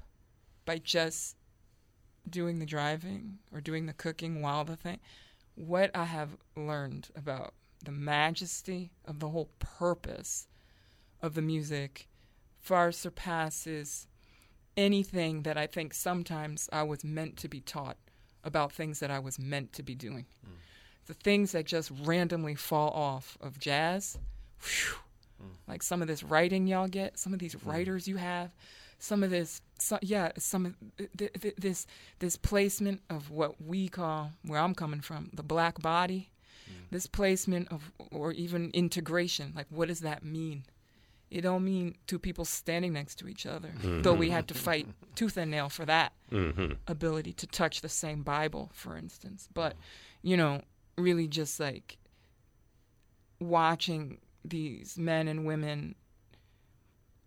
by 0.65 0.77
just 0.77 1.35
doing 2.29 2.59
the 2.59 2.65
driving 2.65 3.39
or 3.53 3.61
doing 3.61 3.85
the 3.85 3.93
cooking 3.93 4.41
while 4.41 4.63
the 4.63 4.75
thing, 4.75 4.99
what 5.55 5.91
I 5.95 6.05
have 6.05 6.37
learned 6.55 7.09
about 7.15 7.53
the 7.83 7.91
majesty 7.91 8.91
of 9.05 9.19
the 9.19 9.29
whole 9.29 9.49
purpose 9.59 10.47
of 11.21 11.33
the 11.33 11.41
music 11.41 12.07
far 12.59 12.91
surpasses 12.91 14.07
anything 14.77 15.43
that 15.43 15.57
I 15.57 15.67
think 15.67 15.93
sometimes 15.93 16.69
I 16.71 16.83
was 16.83 17.03
meant 17.03 17.37
to 17.37 17.47
be 17.47 17.59
taught 17.59 17.97
about 18.43 18.71
things 18.71 18.99
that 18.99 19.11
I 19.11 19.19
was 19.19 19.37
meant 19.37 19.73
to 19.73 19.83
be 19.83 19.95
doing. 19.95 20.25
Mm. 20.45 20.53
The 21.07 21.13
things 21.13 21.51
that 21.51 21.65
just 21.65 21.91
randomly 22.03 22.55
fall 22.55 22.91
off 22.91 23.37
of 23.41 23.59
jazz, 23.59 24.17
whew, 24.61 24.95
mm. 25.43 25.55
like 25.67 25.83
some 25.83 26.01
of 26.01 26.07
this 26.07 26.23
writing 26.23 26.67
y'all 26.67 26.87
get, 26.87 27.19
some 27.19 27.33
of 27.33 27.39
these 27.39 27.55
mm. 27.55 27.65
writers 27.65 28.07
you 28.07 28.17
have, 28.17 28.55
some 29.01 29.23
of 29.23 29.31
this, 29.31 29.61
so, 29.79 29.97
yeah, 30.03 30.31
some 30.37 30.63
of 30.67 30.75
th- 31.17 31.33
th- 31.41 31.55
this 31.57 31.87
this 32.19 32.37
placement 32.37 33.01
of 33.09 33.31
what 33.31 33.59
we 33.59 33.89
call, 33.89 34.31
where 34.45 34.59
I'm 34.59 34.75
coming 34.75 35.01
from, 35.01 35.31
the 35.33 35.41
black 35.41 35.81
body, 35.81 36.29
mm. 36.69 36.83
this 36.91 37.07
placement 37.07 37.71
of, 37.71 37.91
or 38.11 38.31
even 38.31 38.69
integration, 38.75 39.53
like 39.55 39.65
what 39.71 39.87
does 39.87 40.01
that 40.01 40.23
mean? 40.23 40.65
It 41.31 41.41
don't 41.41 41.65
mean 41.65 41.95
two 42.05 42.19
people 42.19 42.45
standing 42.45 42.93
next 42.93 43.15
to 43.19 43.27
each 43.27 43.47
other, 43.47 43.69
mm-hmm. 43.69 44.03
though 44.03 44.13
we 44.13 44.29
had 44.29 44.47
to 44.49 44.53
fight 44.53 44.87
tooth 45.15 45.35
and 45.35 45.49
nail 45.49 45.67
for 45.69 45.85
that 45.85 46.13
Mm-hmm. 46.31 46.73
ability 46.87 47.33
to 47.33 47.47
touch 47.47 47.81
the 47.81 47.89
same 47.89 48.23
Bible, 48.23 48.69
for 48.71 48.95
instance. 48.95 49.49
But, 49.53 49.73
mm-hmm. 49.73 50.27
you 50.27 50.37
know, 50.37 50.61
really 50.97 51.27
just 51.27 51.59
like 51.59 51.97
watching 53.39 54.19
these 54.45 54.97
men 54.97 55.27
and 55.27 55.45
women 55.45 55.95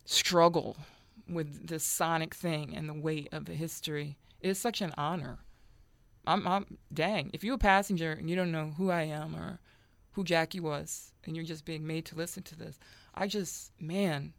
struggle 0.06 0.78
with 1.28 1.66
this 1.68 1.84
sonic 1.84 2.34
thing 2.34 2.74
and 2.76 2.88
the 2.88 2.94
weight 2.94 3.28
of 3.32 3.44
the 3.46 3.54
history 3.54 4.16
It 4.40 4.48
is 4.50 4.58
such 4.58 4.80
an 4.82 4.92
honor. 4.98 5.38
I'm, 6.26 6.46
I'm 6.46 6.78
dang. 6.92 7.30
If 7.32 7.44
you're 7.44 7.54
a 7.56 7.58
passenger 7.58 8.12
and 8.12 8.28
you 8.30 8.36
don't 8.36 8.52
know 8.52 8.72
who 8.76 8.90
I 8.90 9.02
am 9.02 9.34
or 9.36 9.60
who 10.12 10.24
Jaki 10.24 10.60
was, 10.60 11.12
and 11.24 11.34
you're 11.36 11.44
just 11.44 11.64
being 11.64 11.86
made 11.86 12.04
to 12.06 12.14
listen 12.14 12.42
to 12.44 12.56
this, 12.56 12.78
I 13.14 13.26
just, 13.26 13.72
man, 13.80 14.32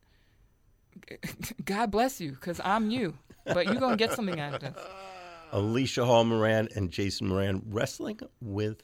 God 1.65 1.91
bless 1.91 2.21
you, 2.21 2.31
because 2.31 2.59
I'm 2.63 2.89
you. 2.89 3.17
But 3.45 3.67
you're 3.67 3.75
going 3.75 3.97
to 3.97 4.03
get 4.03 4.13
something 4.13 4.39
out 4.39 4.55
of 4.55 4.61
this. 4.61 4.73
Alicia 5.51 6.05
Hall 6.05 6.23
Moran 6.23 6.69
and 6.75 6.89
Jason 6.89 7.27
Moran 7.27 7.61
wrestling 7.67 8.19
with 8.41 8.83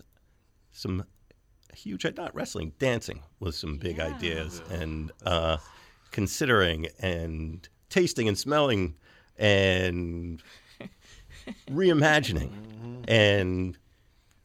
some 0.72 1.04
huge, 1.74 2.06
not 2.16 2.34
wrestling, 2.36 2.74
dancing 2.78 3.22
with 3.40 3.56
some 3.56 3.78
big 3.78 3.98
Yeah. 3.98 4.06
ideas 4.16 4.62
and 4.70 5.12
uh, 5.26 5.58
considering 6.12 6.88
and 7.00 7.68
tasting 7.92 8.28
and 8.28 8.38
smelling 8.38 8.96
and 9.38 10.42
reimagining 11.70 12.52
and 13.08 13.78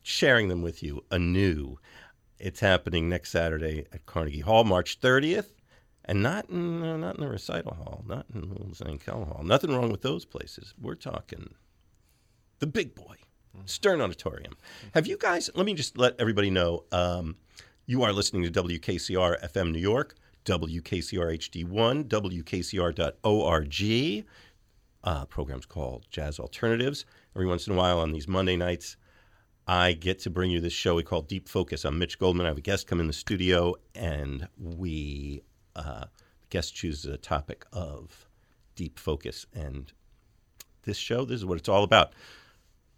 sharing 0.02 0.48
them 0.48 0.60
with 0.60 0.82
you 0.82 1.02
anew. 1.10 1.78
It's 2.38 2.60
happening 2.60 3.08
next 3.08 3.30
Saturday 3.30 3.86
at 3.92 4.04
Carnegie 4.04 4.40
Hall, 4.40 4.64
March 4.64 5.00
30th. 5.00 5.52
And 6.08 6.22
not 6.22 6.48
in 6.48 6.84
uh, 6.84 6.96
not 6.96 7.16
in 7.16 7.22
the 7.22 7.28
recital 7.28 7.74
hall, 7.74 8.04
not 8.06 8.26
in 8.32 8.42
Old 8.42 8.74
Zankel 8.74 9.26
Hall. 9.26 9.42
Nothing 9.42 9.74
wrong 9.74 9.90
with 9.90 10.02
those 10.02 10.24
places. 10.24 10.72
We're 10.80 10.94
talking 10.94 11.54
the 12.60 12.68
big 12.68 12.94
boy, 12.94 13.16
Stern 13.64 14.00
Auditorium. 14.00 14.56
Have 14.94 15.08
you 15.08 15.16
guys? 15.18 15.50
Let 15.56 15.66
me 15.66 15.74
just 15.74 15.98
let 15.98 16.14
everybody 16.20 16.48
know. 16.48 16.84
Um, 16.92 17.34
you 17.86 18.04
are 18.04 18.12
listening 18.12 18.44
to 18.44 18.62
WKCR 18.62 19.50
FM 19.52 19.72
New 19.72 19.80
York, 19.80 20.14
WKCR 20.46 21.36
HD1, 21.36 22.08
WKCR.org. 22.08 23.74
Uh, 25.04 25.24
programs 25.26 25.66
called 25.66 26.06
Jazz 26.10 26.38
Alternatives. 26.38 27.04
Every 27.34 27.46
once 27.46 27.66
in 27.66 27.74
a 27.74 27.76
while 27.76 27.98
on 27.98 28.12
these 28.12 28.26
Monday 28.26 28.56
nights, 28.56 28.96
I 29.66 29.92
get 29.92 30.20
to 30.20 30.30
bring 30.30 30.50
you 30.50 30.60
this 30.60 30.72
show 30.72 30.94
we 30.94 31.02
call 31.02 31.22
Deep 31.22 31.48
Focus. 31.48 31.84
I'm 31.84 31.98
Mitch 31.98 32.18
Goldman. 32.18 32.46
I 32.46 32.50
have 32.50 32.58
a 32.58 32.62
guest 32.62 32.86
come 32.86 33.00
in 33.00 33.08
the 33.08 33.12
studio, 33.12 33.74
and 33.94 34.48
we 34.56 35.42
uh, 35.74 36.04
the 36.40 36.46
guest 36.48 36.74
chooses 36.74 37.06
a 37.06 37.18
topic 37.18 37.66
of 37.72 38.28
deep 38.76 38.98
focus. 38.98 39.46
And 39.52 39.92
this 40.82 40.96
show, 40.96 41.24
this 41.24 41.36
is 41.36 41.44
what 41.44 41.58
it's 41.58 41.68
all 41.68 41.82
about. 41.82 42.12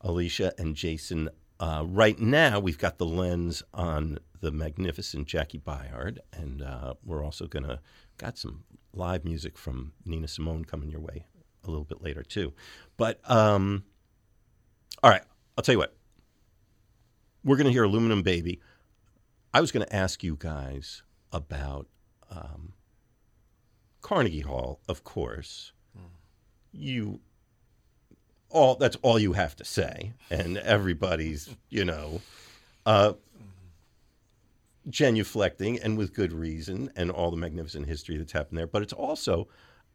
Alicia 0.03 0.53
and 0.59 0.75
Jason. 0.77 1.31
Uh, 1.59 1.85
right 1.87 2.21
now, 2.21 2.61
we've 2.61 2.79
got 2.79 2.99
the 2.99 3.07
lens 3.07 3.63
on 3.73 4.19
the 4.41 4.51
magnificent 4.51 5.29
Jaki 5.29 5.61
Byard, 5.63 6.19
and 6.33 6.63
uh, 6.63 6.95
we're 7.05 7.25
also 7.25 7.47
gonna 7.47 7.81
got 8.17 8.39
some 8.39 8.65
live 8.93 9.25
music 9.25 9.57
from 9.59 9.93
Nina 10.05 10.29
Simone 10.29 10.65
coming 10.65 10.91
your 10.91 11.01
way 11.01 11.27
a 11.65 11.71
little 11.71 11.85
bit 11.85 12.03
later 12.03 12.23
too. 12.23 12.53
But 12.97 13.21
um, 13.31 13.85
all 15.03 15.11
right, 15.11 15.23
I'll 15.57 15.63
tell 15.63 15.75
you 15.75 15.79
what. 15.79 15.95
We're 17.45 17.57
gonna 17.57 17.71
hear 17.71 17.85
Aluminum 17.85 18.23
Baby. 18.23 18.61
I 19.55 19.61
was 19.61 19.73
gonna 19.73 19.87
ask 19.91 20.23
you 20.23 20.37
guys 20.39 21.03
about 21.33 21.87
um, 22.31 22.73
Carnegie 24.03 24.41
Hall, 24.41 24.81
of 24.89 25.05
course. 25.05 25.73
You 26.73 27.21
all 28.51 28.77
that's 28.77 28.97
all 29.03 29.19
you 29.19 29.33
have 29.33 29.57
to 29.57 29.65
say, 29.65 30.13
and 30.31 30.59
everybody's 30.59 31.55
you 31.71 31.85
know 31.85 32.21
uh, 32.87 33.13
genuflecting, 34.91 35.79
and 35.83 35.97
with 35.99 36.15
good 36.15 36.33
reason, 36.33 36.91
and 36.97 37.11
all 37.11 37.31
the 37.31 37.37
magnificent 37.37 37.87
history 37.87 38.17
that's 38.17 38.33
happened 38.33 38.59
there. 38.59 38.67
But 38.67 38.83
it's 38.83 38.93
also 38.93 39.49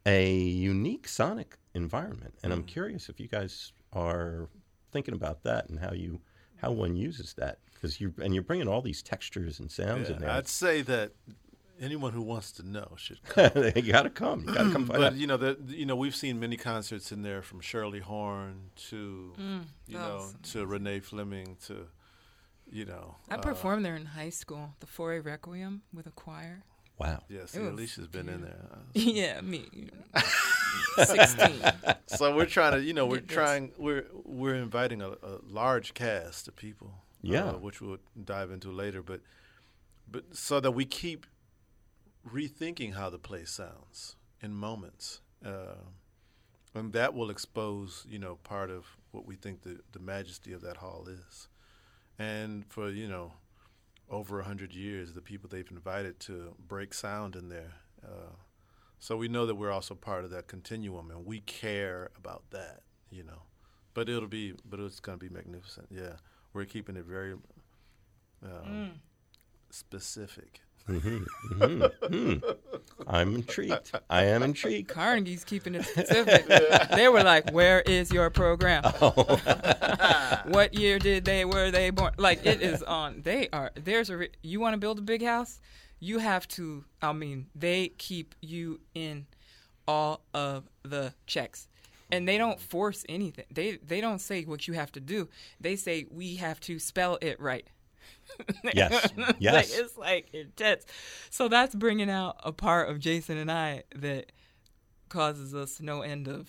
a 0.05 0.31
unique 0.33 1.07
sonic 1.07 1.57
environment, 1.73 2.35
and 2.43 2.51
I'm 2.53 2.63
curious 2.63 3.09
if 3.09 3.19
you 3.19 3.27
guys 3.27 3.71
are 3.93 4.49
thinking 4.91 5.13
about 5.13 5.43
that 5.43 5.69
and 5.69 5.79
how 5.79 5.93
you 5.93 6.19
how 6.57 6.71
one 6.71 6.95
uses 6.95 7.33
that 7.35 7.57
because 7.73 7.99
you 7.99 8.13
and 8.21 8.33
you're 8.33 8.43
bringing 8.43 8.67
all 8.67 8.81
these 8.81 9.01
textures 9.01 9.59
and 9.59 9.69
sounds 9.71 10.07
in 10.09 10.15
Yeah, 10.15 10.19
there. 10.21 10.29
I'd 10.31 10.47
say 10.47 10.81
that 10.83 11.11
anyone 11.81 12.13
who 12.13 12.21
wants 12.21 12.51
to 12.53 12.63
know 12.67 12.91
should 12.95 13.21
come. 13.27 13.51
you 13.75 13.91
got 13.91 14.03
to 14.03 14.09
come. 14.09 14.45
You 14.47 14.53
got 14.53 14.63
to 14.65 14.71
come 14.71 14.85
but 14.87 15.01
out. 15.01 15.15
you 15.15 15.27
know, 15.27 15.37
the, 15.37 15.57
you 15.67 15.85
know, 15.85 15.95
we've 15.95 16.15
seen 16.15 16.39
many 16.39 16.55
concerts 16.55 17.11
in 17.11 17.21
there 17.23 17.41
from 17.41 17.59
Shirley 17.59 17.99
Horn 17.99 18.69
to 18.89 19.33
Mm, 19.39 19.63
you 19.87 19.97
know 19.97 20.15
was 20.17 20.35
to 20.51 20.65
Renee 20.65 20.99
Fleming 21.01 21.57
to 21.67 21.87
you 22.73 22.85
know. 22.85 23.15
I 23.29 23.35
uh, 23.35 23.37
performed 23.41 23.85
there 23.85 23.95
in 23.95 24.05
high 24.05 24.29
school, 24.31 24.73
the 24.79 24.85
Fauré 24.87 25.23
Requiem 25.23 25.83
with 25.93 26.07
a 26.07 26.11
choir. 26.11 26.63
Wow. 26.97 27.23
Yeah, 27.29 27.45
see, 27.45 27.59
It 27.59 27.63
was 27.63 27.71
Alicia's 27.71 28.07
been 28.07 28.29
in 28.29 28.41
there. 28.41 28.67
Uh, 28.71 28.77
yeah, 28.93 29.41
me. 29.41 29.65
you 29.73 29.85
know, 29.91 31.03
Sixteen. 31.05 31.61
so 32.07 32.35
we're 32.35 32.45
trying 32.45 32.73
to, 32.73 32.81
you 32.83 32.93
know, 32.93 33.05
we're 33.05 33.19
trying, 33.19 33.71
we're 33.77 34.05
we're 34.25 34.55
inviting 34.55 35.01
a, 35.01 35.09
a 35.09 35.39
large 35.47 35.93
cast 35.93 36.47
of 36.47 36.55
people, 36.55 36.93
Yeah. 37.21 37.45
uh, 37.45 37.53
which 37.53 37.81
we'll 37.81 37.97
dive 38.23 38.51
into 38.51 38.71
later, 38.71 39.01
but 39.01 39.21
but 40.09 40.35
so 40.35 40.59
that 40.59 40.71
we 40.71 40.85
keep 40.85 41.25
rethinking 42.31 42.93
how 42.93 43.09
the 43.09 43.19
place 43.19 43.49
sounds 43.51 44.15
in 44.41 44.53
moments, 44.53 45.21
uh, 45.45 45.75
and 46.75 46.93
that 46.93 47.13
will 47.13 47.29
expose, 47.29 48.05
you 48.09 48.19
know, 48.19 48.35
part 48.43 48.69
of 48.69 48.85
what 49.11 49.25
we 49.25 49.35
think 49.35 49.63
the 49.63 49.79
the 49.91 49.99
majesty 49.99 50.53
of 50.53 50.61
that 50.61 50.77
hall 50.77 51.07
is, 51.09 51.47
and 52.17 52.65
for 52.69 52.89
you 52.89 53.07
know. 53.07 53.33
Over 54.09 54.41
a 54.41 54.43
hundred 54.43 54.73
years, 54.75 55.13
the 55.13 55.21
people 55.21 55.49
they've 55.49 55.71
invited 55.71 56.19
to 56.21 56.53
break 56.67 56.93
sound 56.93 57.35
in 57.35 57.49
there, 57.49 57.73
uh, 58.05 58.35
so 58.99 59.17
we 59.17 59.27
know 59.27 59.45
that 59.47 59.55
we're 59.55 59.71
also 59.71 59.95
part 59.95 60.23
of 60.23 60.29
that 60.31 60.45
continuum, 60.47 61.09
and 61.09 61.25
we 61.25 61.39
care 61.39 62.11
about 62.15 62.43
that, 62.51 62.81
you 63.09 63.23
know. 63.23 63.41
But 63.93 64.09
it'll 64.09 64.27
be, 64.27 64.53
but 64.69 64.79
it's 64.79 64.99
going 64.99 65.17
to 65.17 65.25
be 65.25 65.33
magnificent. 65.33 65.87
Yeah, 65.89 66.17
we're 66.53 66.65
keeping 66.65 66.95
it 66.95 67.05
very 67.05 67.33
um, 68.43 68.91
specific. 69.71 70.61
Mm-hmm, 70.89 71.63
mm-hmm, 71.63 72.13
mm. 72.13 72.55
I'm 73.07 73.35
intrigued. 73.35 73.91
I 74.09 74.25
am 74.25 74.43
intrigued. 74.43 74.89
Carnegie's 74.89 75.45
keeping 75.45 75.75
it 75.75 75.85
specific. 75.85 76.45
They 76.89 77.07
were 77.07 77.23
like, 77.23 77.51
"Where 77.51 77.81
is 77.81 78.11
your 78.11 78.29
program? 78.29 78.83
Oh. 79.01 79.39
what 80.45 80.73
year 80.73 80.99
did 80.99 81.25
they? 81.25 81.45
Were 81.45 81.71
they 81.71 81.89
born? 81.89 82.13
Like 82.17 82.45
it 82.45 82.61
is 82.61 82.83
on. 82.83 83.21
They 83.21 83.47
are. 83.53 83.71
There's 83.81 84.09
a. 84.09 84.17
Re- 84.17 84.29
you 84.41 84.59
want 84.59 84.73
to 84.73 84.77
build 84.77 84.99
a 84.99 85.01
big 85.01 85.23
house? 85.23 85.59
You 85.99 86.19
have 86.19 86.47
to. 86.49 86.83
I 87.01 87.13
mean, 87.13 87.47
they 87.55 87.89
keep 87.97 88.35
you 88.41 88.79
in 88.93 89.25
all 89.87 90.21
of 90.33 90.69
the 90.83 91.13
checks, 91.27 91.67
and 92.11 92.27
they 92.27 92.37
don't 92.37 92.59
force 92.59 93.05
anything. 93.07 93.45
They 93.51 93.77
they 93.77 94.01
don't 94.01 94.19
say 94.19 94.43
what 94.43 94.67
you 94.67 94.73
have 94.73 94.91
to 94.93 94.99
do. 94.99 95.29
They 95.59 95.75
say 95.75 96.05
we 96.11 96.35
have 96.35 96.59
to 96.61 96.77
spell 96.79 97.17
it 97.21 97.39
right. 97.39 97.67
Yes. 98.73 99.11
Like, 99.17 99.35
Yes. 99.39 99.77
it's 99.77 99.97
like 99.97 100.33
intense. 100.33 100.85
So 101.29 101.47
that's 101.47 101.75
bringing 101.75 102.09
out 102.09 102.37
a 102.43 102.51
part 102.51 102.89
of 102.89 102.99
Jason 102.99 103.37
and 103.37 103.51
I 103.51 103.83
that 103.95 104.31
causes 105.09 105.53
us 105.53 105.79
no 105.79 106.01
end 106.01 106.27
of 106.27 106.47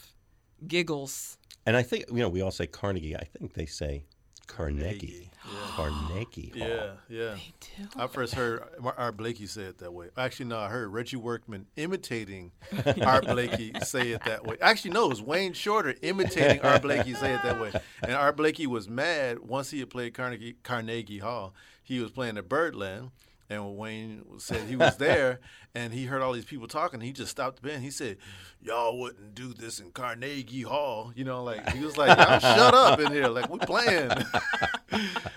giggles. 0.66 1.36
And 1.66 1.76
I 1.76 1.82
think 1.82 2.04
you 2.08 2.16
know 2.18 2.28
we 2.28 2.40
all 2.42 2.50
say 2.50 2.66
Carnegie. 2.66 3.16
I 3.16 3.24
think 3.38 3.54
they 3.54 3.66
say 3.66 4.04
Carnegie. 4.46 5.30
Carnegie, 5.74 6.50
Carnegie 6.50 6.52
Hall. 6.58 6.68
Yeah, 6.68 6.90
yeah. 7.08 7.36
do? 7.60 7.88
I 7.96 8.06
first 8.06 8.34
heard 8.34 8.62
Art 8.96 9.16
Blakey 9.16 9.46
say 9.46 9.62
it 9.62 9.78
that 9.78 9.92
way. 9.92 10.08
Actually, 10.16 10.46
no, 10.46 10.58
I 10.58 10.68
heard 10.68 10.88
Reggie 10.88 11.16
Workman 11.16 11.66
imitating 11.76 12.52
Art 13.02 13.24
Blakey 13.26 13.72
say 13.82 14.10
it 14.10 14.22
that 14.24 14.44
way. 14.46 14.56
Actually, 14.60 14.90
no, 14.92 15.06
it 15.06 15.08
was 15.08 15.22
Wayne 15.22 15.54
Shorter 15.54 15.94
imitating 16.02 16.60
Art 16.60 16.82
Blakey 16.82 17.14
say 17.14 17.34
it 17.34 17.42
that 17.42 17.58
way. 17.60 17.72
And 18.02 18.12
Art 18.12 18.36
Blakey 18.36 18.66
was 18.66 18.88
mad 18.88 19.38
once 19.40 19.70
he 19.70 19.80
had 19.80 19.88
played 19.90 20.12
Carnegie, 20.14 20.56
Carnegie 20.62 21.18
Hall. 21.18 21.54
He 21.84 22.00
was 22.00 22.10
playing 22.10 22.36
at 22.38 22.48
Birdland, 22.48 23.10
and 23.48 23.76
Wayne 23.76 24.24
said 24.38 24.66
he 24.68 24.74
was 24.74 24.96
there, 24.98 25.38
and 25.74 25.92
he 25.92 26.06
heard 26.06 26.22
all 26.22 26.32
these 26.32 26.44
people 26.46 26.66
talking. 26.66 27.00
He 27.00 27.12
just 27.12 27.30
stopped 27.30 27.62
the 27.62 27.68
band. 27.68 27.82
He 27.84 27.90
said, 27.90 28.16
"Y'all 28.60 28.98
wouldn't 28.98 29.34
do 29.34 29.52
this 29.52 29.78
in 29.80 29.90
Carnegie 29.92 30.62
Hall." 30.62 31.12
You 31.14 31.24
know, 31.24 31.44
like 31.44 31.70
he 31.74 31.84
was 31.84 31.96
like, 31.96 32.16
"Y'all 32.18 32.38
shut 32.40 32.74
up 32.74 32.98
in 33.00 33.12
here, 33.12 33.28
like 33.28 33.48
we're 33.48 33.58
playing." 33.58 34.10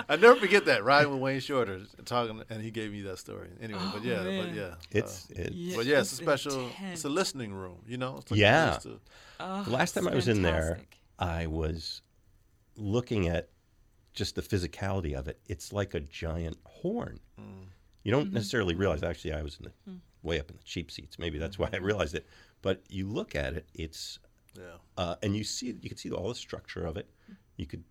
I 0.10 0.16
never 0.16 0.36
forget 0.40 0.66
that 0.66 0.84
riding 0.84 1.12
with 1.12 1.20
Wayne 1.20 1.40
Shorter 1.42 1.82
talking, 2.06 2.42
and 2.50 2.62
he 2.62 2.72
gave 2.72 2.92
me 2.92 3.02
that 3.02 3.18
story. 3.20 3.50
Anyway, 3.62 3.80
but 3.92 4.02
Oh, 4.02 4.06
yeah, 4.06 4.24
but 4.24 4.54
yeah, 4.56 4.76
It's 4.92 5.28
uh, 5.32 5.42
it, 5.42 5.52
Yeah, 5.54 5.76
but 5.76 5.86
yeah, 5.86 6.00
it's 6.00 6.14
a 6.14 6.16
special. 6.16 6.68
intense. 6.68 6.94
It's 6.94 7.04
a 7.06 7.10
listening 7.10 7.54
room. 7.54 7.80
You 7.88 7.98
know, 7.98 8.18
it's 8.20 8.32
like 8.32 8.40
Yeah. 8.40 8.78
to- 8.84 9.00
Oh, 9.40 9.64
the 9.64 9.72
last 9.72 9.94
time 9.94 10.08
I 10.08 10.16
was 10.16 10.28
in 10.28 10.42
there. 10.44 10.80
I 11.20 11.48
was 11.48 12.02
looking 12.76 13.28
at 13.28 13.50
just 14.18 14.36
the 14.36 14.42
physicality 14.42 15.14
of 15.14 15.28
it. 15.28 15.40
It's 15.46 15.72
like 15.72 15.94
a 15.94 16.00
giant 16.00 16.58
horn. 16.66 17.20
Mm. 17.40 17.68
You 18.04 18.12
don't 18.12 18.26
mm-hmm. 18.26 18.34
necessarily 18.34 18.74
mm-hmm. 18.74 18.82
realize. 18.82 19.04
Actually, 19.04 19.34
I 19.34 19.44
was 19.44 19.58
in 19.58 19.66
the, 19.66 19.92
mm. 19.92 20.00
way 20.24 20.40
up 20.40 20.50
in 20.50 20.58
the 20.58 20.64
cheap 20.64 20.90
seats. 20.92 21.20
Maybe 21.20 21.38
that's 21.38 21.56
mm-hmm. 21.56 21.72
why 21.72 21.78
I 21.78 21.78
realized 21.78 22.16
it. 22.16 22.26
But 22.64 22.82
you 22.90 23.08
look 23.08 23.36
at 23.36 23.54
it, 23.54 23.68
it's 23.76 24.18
yeah. 24.58 24.64
uh, 24.98 25.16
and 25.22 25.36
you 25.36 25.44
see 25.44 25.78
you 25.80 25.88
can 25.88 25.98
see 25.98 26.12
all 26.12 26.30
the 26.30 26.36
structure 26.36 26.84
of 26.84 26.98
it. 26.98 27.08
Mm. 27.32 27.36
You 27.58 27.66
could, 27.68 27.84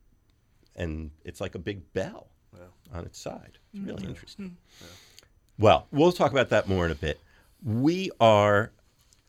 and 0.74 1.12
it's 1.24 1.40
like 1.40 1.54
a 1.54 1.60
big 1.60 1.92
bell 1.92 2.28
Yeah. 2.52 2.98
on 2.98 3.04
its 3.04 3.20
side. 3.20 3.58
It's 3.72 3.86
really 3.86 4.04
interesting. 4.04 4.56
Well, 5.58 5.86
we'll 5.92 6.12
talk 6.12 6.32
about 6.32 6.50
that 6.50 6.68
more 6.68 6.84
in 6.86 6.92
a 6.92 6.96
bit. 6.96 7.20
We 7.64 8.10
are 8.20 8.72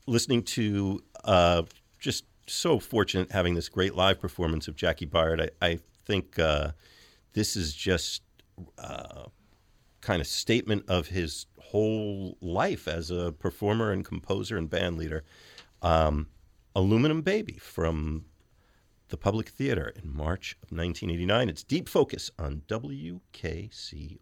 listening 0.08 0.44
to 0.44 1.04
uh, 1.24 1.64
just 2.00 2.26
so 2.48 2.80
fortunate 2.80 3.32
having 3.32 3.56
this 3.56 3.70
great 3.70 3.96
live 3.96 4.20
performance 4.20 4.68
of 4.68 4.76
Jaki 4.76 5.10
Byard. 5.10 5.50
I, 5.62 5.66
I 5.66 5.80
think 6.08 6.40
uh, 6.40 6.72
this 7.34 7.56
is 7.56 7.74
just 7.74 8.24
uh, 8.80 9.26
kind 10.02 10.22
of 10.22 10.28
statement 10.28 10.86
of 10.88 11.08
his 11.08 11.46
whole 11.60 12.38
life 12.42 12.88
as 12.88 13.12
a 13.12 13.34
performer 13.34 13.92
and 13.92 14.06
composer 14.06 14.58
and 14.58 14.70
band 14.70 14.98
leader. 14.98 15.24
Um, 15.82 16.28
Aluminum 16.74 17.22
Baby 17.22 17.58
from 17.60 18.26
the 19.10 19.18
Public 19.18 19.50
Theater 19.50 19.94
in 20.02 20.16
March 20.16 20.54
of 20.64 20.72
1989. 20.72 21.50
It's 21.50 21.64
Deep 21.64 21.90
Focus 21.90 22.32
on 22.40 22.62
WKCR. 22.68 24.18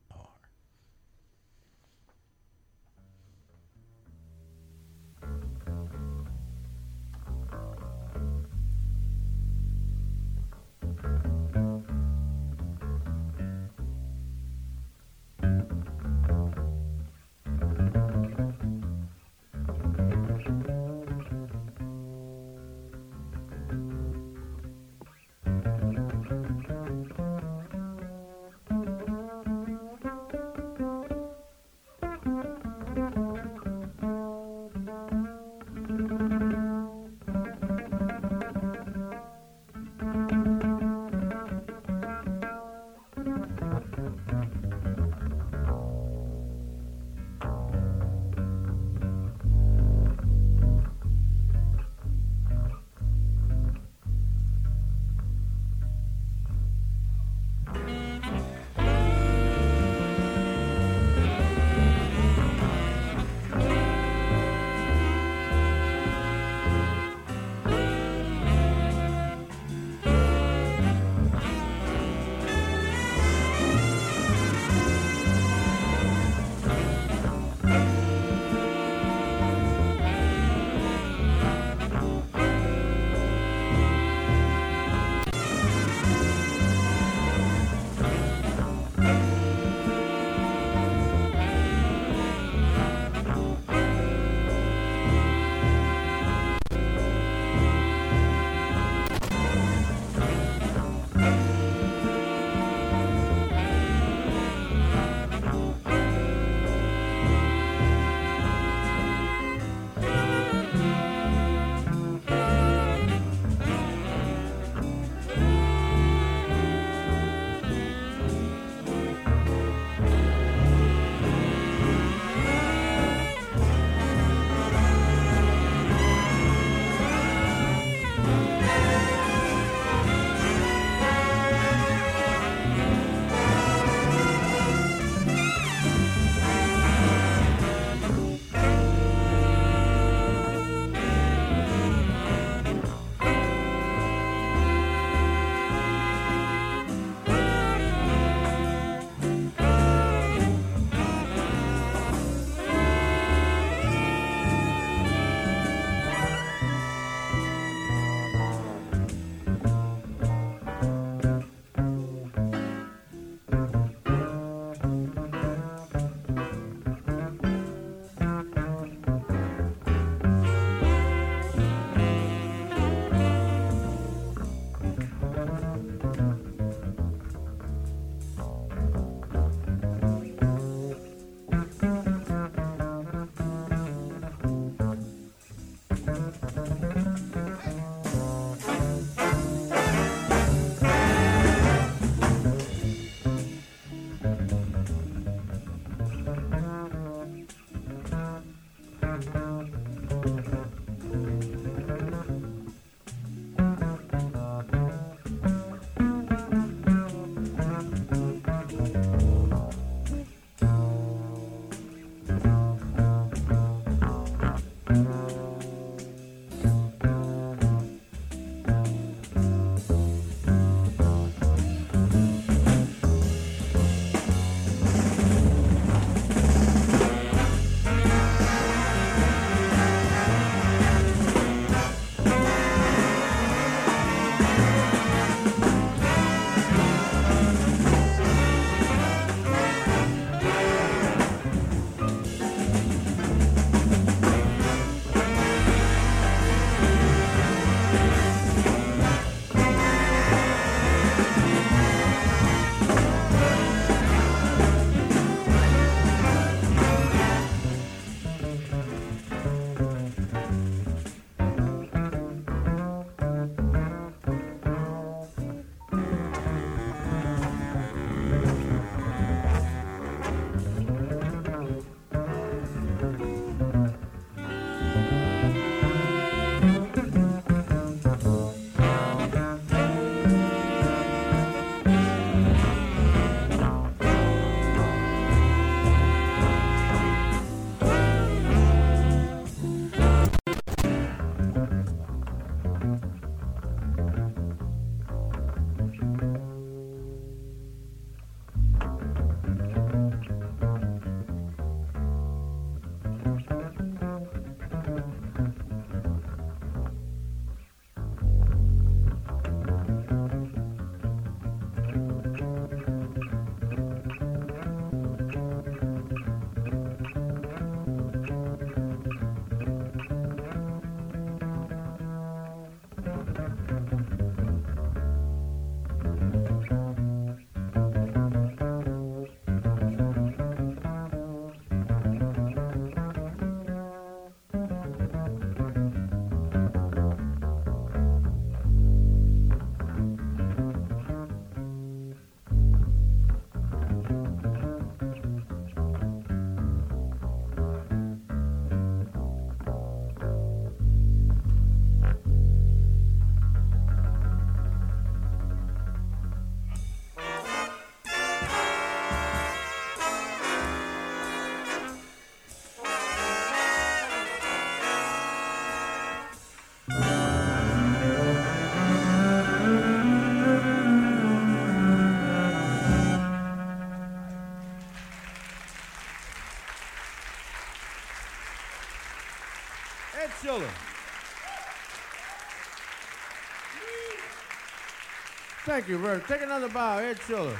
Thank 385.65 385.87
you, 385.87 385.97
Vern. 385.97 386.21
Take 386.27 386.43
another 386.43 386.69
bow, 386.69 386.99
Ed 386.99 387.17
Schiller. 387.25 387.57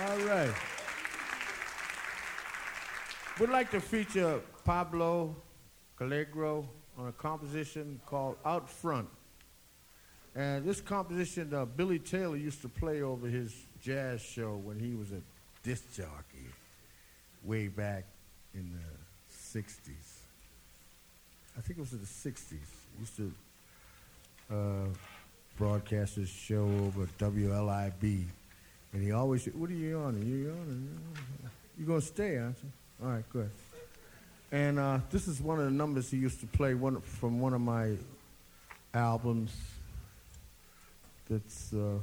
All 0.00 0.18
right. 0.20 0.50
We'd 3.38 3.50
like 3.50 3.70
to 3.72 3.80
feature 3.80 4.40
Pablo 4.64 5.36
Calogero 6.00 6.66
on 6.96 7.08
a 7.08 7.12
composition 7.12 8.00
called 8.06 8.36
Out 8.46 8.70
Front. 8.70 9.08
And 10.34 10.64
this 10.64 10.80
composition, 10.80 11.52
uh, 11.52 11.66
Billy 11.66 11.98
Taylor 11.98 12.36
used 12.36 12.62
to 12.62 12.68
play 12.68 13.02
over 13.02 13.26
his 13.26 13.54
jazz 13.82 14.22
show 14.22 14.56
when 14.56 14.78
he 14.78 14.94
was 14.94 15.12
a 15.12 15.20
disc 15.62 15.84
jockey 15.94 16.48
way 17.44 17.68
back 17.68 18.06
in 18.54 18.72
the 18.72 19.58
60s. 19.58 20.17
I 21.58 21.60
think 21.60 21.78
it 21.78 21.80
was 21.80 21.92
in 21.92 21.98
the 21.98 22.06
60s. 22.06 22.50
He 22.50 23.00
used 23.00 23.16
to 23.16 23.32
uh, 24.50 24.88
broadcast 25.56 26.14
his 26.14 26.28
show 26.28 26.62
over 26.62 27.08
WLIB. 27.18 28.24
And 28.92 29.02
he 29.02 29.10
always 29.10 29.42
said, 29.42 29.56
What 29.56 29.68
are 29.68 29.74
you 29.74 29.98
on? 29.98 30.14
Are 30.14 30.24
you 30.24 30.50
on? 30.50 31.00
You're 31.76 31.88
going 31.88 32.00
to 32.00 32.06
stay, 32.06 32.36
aren't 32.36 32.56
you? 32.62 32.70
All 33.04 33.10
right, 33.10 33.24
good. 33.32 33.50
And 34.52 34.78
uh, 34.78 35.00
this 35.10 35.26
is 35.26 35.40
one 35.40 35.58
of 35.58 35.64
the 35.64 35.72
numbers 35.72 36.10
he 36.10 36.16
used 36.16 36.40
to 36.40 36.46
play 36.46 36.74
one, 36.74 37.00
from 37.00 37.40
one 37.40 37.52
of 37.52 37.60
my 37.60 37.96
albums 38.94 39.52
that's 41.28 41.72
uh, 41.74 41.98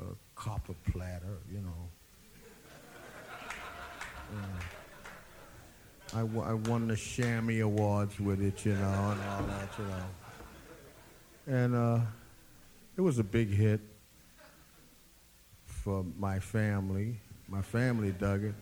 a 0.00 0.04
copper 0.34 0.74
platter, 0.90 1.38
you 1.52 1.60
know. 1.60 1.70
Uh, 4.28 4.75
I, 6.14 6.20
w- 6.20 6.42
I 6.42 6.54
won 6.54 6.88
the 6.88 6.94
Shammy 6.94 7.62
Awards 7.62 8.18
with 8.20 8.40
it, 8.40 8.64
you 8.64 8.74
know, 8.74 8.78
and 8.78 9.20
all 9.22 9.42
that, 9.42 9.68
you 9.78 9.84
know. 9.84 10.04
And 11.46 11.74
uh, 11.74 12.00
it 12.96 13.00
was 13.00 13.18
a 13.18 13.24
big 13.24 13.50
hit 13.50 13.80
for 15.64 16.04
my 16.18 16.38
family. 16.38 17.18
My 17.48 17.62
family 17.62 18.12
dug 18.12 18.44
it, 18.44 18.54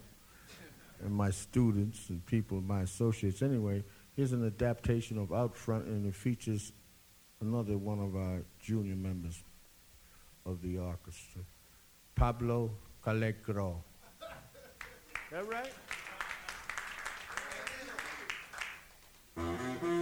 and 1.02 1.14
my 1.14 1.30
students 1.30 2.08
and 2.08 2.24
people, 2.26 2.60
my 2.60 2.82
associates. 2.82 3.42
Anyway, 3.42 3.84
here's 4.16 4.32
an 4.32 4.46
adaptation 4.46 5.18
of 5.18 5.32
Out 5.32 5.56
Front, 5.56 5.86
and 5.86 6.06
it 6.06 6.14
features 6.14 6.72
another 7.40 7.76
one 7.76 8.00
of 8.00 8.16
our 8.16 8.42
junior 8.60 8.96
members 8.96 9.42
of 10.46 10.60
the 10.62 10.78
orchestra, 10.78 11.42
Pablo 12.14 12.70
Calogero. 13.04 13.76
That 15.30 15.46
right? 15.48 15.72
Mm-hmm. 19.36 19.93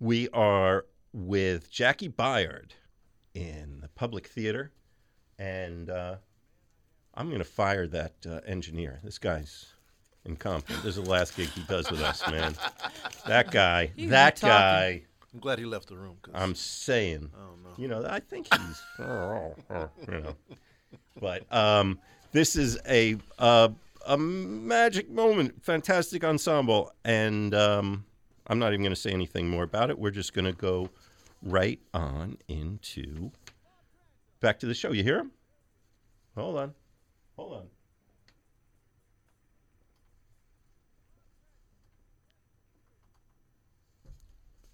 We 0.00 0.28
are 0.30 0.86
with 1.12 1.70
Jaki 1.72 2.12
Byard 2.12 2.70
in 3.34 3.78
the 3.80 3.88
Public 3.88 4.26
Theater, 4.26 4.72
and 5.38 5.88
uh, 5.90 6.16
I'm 7.14 7.28
going 7.28 7.38
to 7.38 7.44
fire 7.44 7.86
that 7.88 8.12
uh, 8.28 8.40
engineer. 8.46 9.00
This 9.04 9.18
guy's 9.18 9.72
incompetent. 10.24 10.82
This 10.82 10.96
is 10.96 11.04
the 11.04 11.10
last 11.10 11.36
gig 11.36 11.48
he 11.50 11.62
does 11.62 11.90
with 11.90 12.00
us, 12.00 12.22
man. 12.30 12.54
That 13.26 13.50
guy, 13.50 13.92
He's 13.96 14.10
that 14.10 14.36
talking. 14.36 14.48
guy. 14.50 15.02
I'm 15.32 15.40
glad 15.40 15.58
he 15.58 15.64
left 15.64 15.88
the 15.88 15.96
room. 15.96 16.16
'cause 16.22 16.34
I'm 16.36 16.54
saying, 16.54 17.30
I 17.36 17.40
don't 17.44 17.62
know. 17.62 17.70
you 17.76 17.88
know, 17.88 18.06
I 18.08 18.20
think 18.20 18.46
he's, 18.54 18.82
you 20.08 20.20
know, 20.20 20.36
but 21.20 21.52
um, 21.52 21.98
this 22.32 22.54
is 22.56 22.78
a 22.88 23.16
uh, 23.38 23.68
a 24.06 24.16
magic 24.16 25.10
moment, 25.10 25.64
fantastic 25.64 26.22
ensemble, 26.24 26.92
and 27.04 27.52
um, 27.52 28.04
I'm 28.46 28.58
not 28.58 28.72
even 28.72 28.82
going 28.82 28.94
to 28.94 29.00
say 29.00 29.10
anything 29.10 29.48
more 29.48 29.62
about 29.62 29.90
it. 29.90 29.98
We're 29.98 30.10
just 30.10 30.34
going 30.34 30.44
to 30.44 30.52
go 30.52 30.90
right 31.42 31.80
on 31.92 32.38
into 32.48 33.30
back 34.40 34.58
to 34.60 34.66
the 34.66 34.74
show. 34.74 34.92
You 34.92 35.02
hear 35.02 35.18
him? 35.18 35.32
Hold 36.36 36.58
on, 36.58 36.74
hold 37.36 37.52
on. 37.54 37.66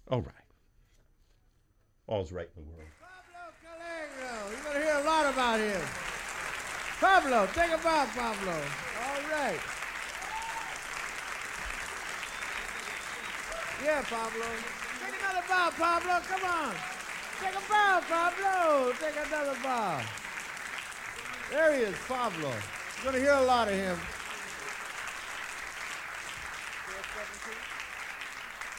All 0.09 0.21
right. 0.21 0.33
All's 2.07 2.33
right 2.33 2.49
in 2.57 2.63
the 2.63 2.69
world. 2.69 2.83
Pablo 2.99 3.53
Calogero. 3.63 4.51
You're 4.51 4.63
going 4.63 4.75
to 4.75 4.83
hear 4.85 4.99
a 4.99 5.03
lot 5.05 5.31
about 5.31 5.59
him. 5.61 5.81
Pablo, 6.99 7.47
take 7.53 7.71
a 7.71 7.77
bow, 7.77 8.05
Pablo. 8.13 8.51
All 8.51 9.21
right. 9.31 9.59
Yeah, 13.83 14.01
Pablo. 14.03 14.45
Take 14.99 15.15
another 15.19 15.45
bow, 15.47 15.71
Pablo. 15.77 16.19
Come 16.27 16.43
on. 16.49 16.75
Take 17.41 17.55
a 17.55 17.69
bow, 17.69 18.01
Pablo. 18.07 18.93
Take 18.99 19.15
another 19.27 19.57
bow. 19.63 20.01
There 21.49 21.75
he 21.75 21.81
is, 21.83 21.95
Pablo. 22.07 22.49
You're 22.49 23.11
going 23.11 23.15
to 23.15 23.21
hear 23.21 23.33
a 23.33 23.41
lot 23.41 23.67
of 23.67 23.73
him. 23.73 23.97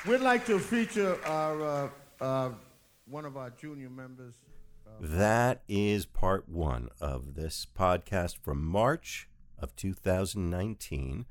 We'd 0.07 0.21
like 0.21 0.47
to 0.47 0.59
feature 0.59 1.17
our 1.25 1.63
uh, 1.63 1.89
uh, 2.21 2.51
one 3.07 3.25
of 3.25 3.37
our 3.37 3.51
junior 3.51 3.91
members. 3.91 4.35
That 5.01 5.63
is 5.69 6.07
part 6.07 6.49
one 6.49 6.89
of 7.01 7.35
this 7.35 7.67
podcast 7.77 8.37
from 8.37 8.65
March 8.65 9.29
of 9.59 9.75
2019 9.77 11.27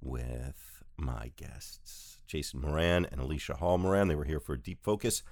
with 0.00 0.82
my 0.96 1.32
guests, 1.36 2.18
Jason 2.30 2.60
Moran 2.60 3.06
and 3.10 3.20
Alicia 3.20 3.54
Hall 3.54 3.76
Moran. 3.76 4.06
They 4.06 4.14
were 4.14 4.24
here 4.24 4.38
for 4.38 4.52
a 4.52 4.58
deep 4.58 4.84
focus 4.84 5.24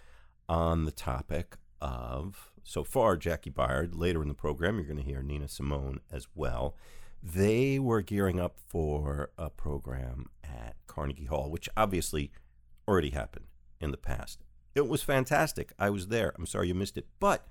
on 0.49 0.85
the 0.85 0.91
topic 0.91 1.57
of, 1.81 2.51
so 2.65 2.83
far, 2.83 3.17
Jaki 3.17 3.53
Byard. 3.53 3.91
Later 3.93 4.21
in 4.21 4.29
the 4.29 4.35
program, 4.35 4.77
you're 4.77 4.85
going 4.85 4.97
to 4.99 5.05
hear 5.05 5.23
Nina 5.23 5.47
Simone 5.47 6.01
as 6.11 6.27
well. 6.35 6.75
They 7.23 7.79
were 7.79 8.03
gearing 8.03 8.41
up 8.41 8.57
for 8.67 9.31
a 9.39 9.49
program 9.49 10.27
at 10.43 10.75
Carnegie 10.89 11.27
Hall, 11.27 11.51
which 11.51 11.69
obviously 11.77 12.33
already 12.89 13.11
happened 13.11 13.47
in 13.81 13.93
the 13.93 13.97
past. 13.97 14.41
It 14.75 14.89
was 14.89 15.03
fantastic. 15.03 15.73
I 15.79 15.91
was 15.91 16.09
there. 16.09 16.33
I'm 16.37 16.47
sorry 16.47 16.67
you 16.67 16.75
missed 16.75 16.99
it. 16.99 17.07
But 17.21 17.47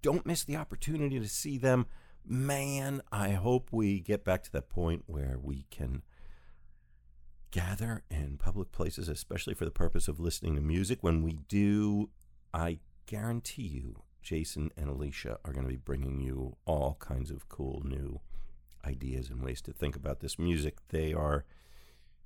don't 0.00 0.26
miss 0.26 0.44
the 0.44 0.56
opportunity 0.56 1.18
to 1.18 1.28
see 1.28 1.58
them. 1.58 1.86
Man, 2.24 3.02
I 3.10 3.30
hope 3.30 3.70
we 3.72 3.98
get 3.98 4.24
back 4.24 4.44
to 4.44 4.52
that 4.52 4.68
point 4.68 5.02
where 5.06 5.38
we 5.42 5.66
can 5.72 6.02
gather 7.52 8.02
in 8.10 8.38
public 8.38 8.72
places, 8.72 9.08
especially 9.08 9.54
for 9.54 9.64
the 9.64 9.70
purpose 9.70 10.08
of 10.08 10.18
listening 10.18 10.56
to 10.56 10.60
music. 10.60 10.98
When 11.02 11.22
we 11.22 11.38
do, 11.48 12.10
I 12.52 12.78
guarantee 13.06 13.68
you, 13.68 14.02
Jason 14.22 14.70
and 14.76 14.88
Alicia 14.88 15.38
are 15.44 15.52
going 15.52 15.66
to 15.66 15.70
be 15.70 15.76
bringing 15.76 16.20
you 16.20 16.56
all 16.64 16.96
kinds 16.98 17.30
of 17.30 17.48
cool 17.48 17.82
new 17.84 18.20
ideas 18.84 19.28
and 19.30 19.42
ways 19.42 19.60
to 19.62 19.72
think 19.72 19.94
about 19.94 20.20
this 20.20 20.38
music. 20.38 20.78
They 20.88 21.12
are 21.12 21.44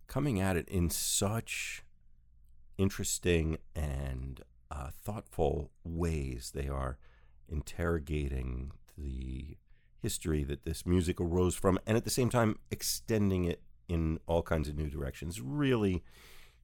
coming 0.07 0.41
at 0.41 0.57
it 0.57 0.69
in 0.69 0.91
such 0.91 1.83
interesting 2.79 3.59
and 3.75 4.41
uh, 4.71 4.91
thoughtful 5.03 5.71
ways. 5.85 6.53
They 6.55 6.69
are 6.69 6.99
interrogating 7.49 8.73
the 8.97 9.57
history 10.01 10.45
that 10.45 10.65
this 10.65 10.87
music 10.87 11.21
arose 11.21 11.57
from, 11.57 11.79
and 11.85 11.97
at 11.97 12.05
the 12.05 12.11
same 12.11 12.31
time 12.31 12.59
extending 12.71 13.45
it 13.45 13.61
in 13.89 14.19
all 14.27 14.43
kinds 14.43 14.69
of 14.69 14.77
new 14.77 14.89
directions. 14.89 15.41
Really, 15.41 16.03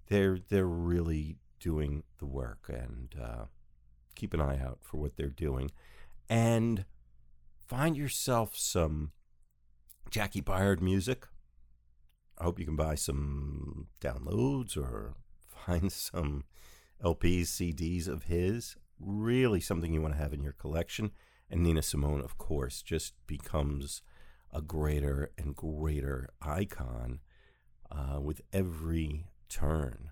they're 0.09 0.39
they're 0.49 0.67
really 0.67 1.37
doing 1.61 2.03
the 2.19 2.27
work, 2.27 2.69
and 2.69 3.15
uh, 3.21 3.45
keep 4.15 4.35
an 4.35 4.41
eye 4.41 4.61
out 4.61 4.79
for 4.83 4.99
what 4.99 5.17
they're 5.17 5.29
doing, 5.29 5.71
and 6.29 6.85
find 7.67 7.97
yourself 7.97 8.57
some 8.57 9.13
Jaki 10.11 10.43
Byard 10.43 10.81
music. 10.81 11.27
I 12.39 12.45
hope 12.45 12.59
you 12.59 12.67
can 12.67 12.77
buy 12.77 12.97
some 12.97 13.87
downloads 14.01 14.77
or 14.77 15.15
find 15.49 15.93
some 15.93 16.45
LPs, 17.03 17.47
CDs 17.47 18.09
of 18.09 18.25
his. 18.25 18.77
Really 18.99 19.61
something 19.61 19.93
you 19.93 20.03
want 20.03 20.15
to 20.15 20.21
have 20.21 20.33
in 20.33 20.43
your 20.43 20.53
collection. 20.53 21.13
And 21.51 21.63
Nina 21.63 21.83
Simone, 21.83 22.21
of 22.21 22.39
course, 22.39 22.83
just 22.83 23.15
becomes 23.27 24.03
a 24.53 24.61
greater 24.61 25.31
and 25.39 25.55
greater 25.55 26.29
icon 26.41 27.21
uh, 27.91 28.21
with 28.21 28.41
every 28.53 29.27
turn 29.49 30.11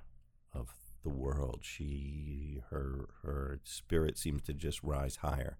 of 0.53 0.75
the 1.03 1.11
world. 1.11 1.61
She, 1.63 2.61
her, 2.71 3.09
her 3.23 3.61
spirit 3.65 4.19
seems 4.19 4.43
to 4.43 4.55
just 4.55 4.83
rise 4.83 5.17
higher. 5.17 5.59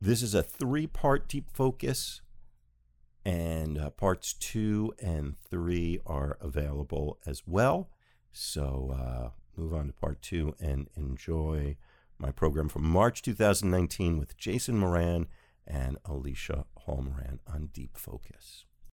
this 0.00 0.22
is 0.22 0.34
a 0.34 0.42
three-part 0.42 1.28
deep 1.28 1.50
focus, 1.52 2.20
and 3.24 3.78
uh, 3.78 3.90
parts 3.90 4.32
two 4.34 4.94
and 5.00 5.36
three 5.50 5.98
are 6.06 6.38
available 6.40 7.18
as 7.26 7.42
well. 7.46 7.88
So 8.38 8.94
uh, 8.94 9.30
move 9.56 9.72
on 9.72 9.86
to 9.86 9.94
part 9.94 10.20
two 10.20 10.54
and 10.60 10.90
enjoy 10.94 11.78
my 12.18 12.30
program 12.30 12.68
from 12.68 12.84
March 12.84 13.22
2019 13.22 14.18
with 14.18 14.36
Jason 14.36 14.76
Moran 14.76 15.28
and 15.66 15.96
Alicia 16.04 16.66
Hall 16.80 17.00
Moran 17.02 17.40
on 17.50 17.70
Deep 17.72 17.96
Focus. 17.96 18.66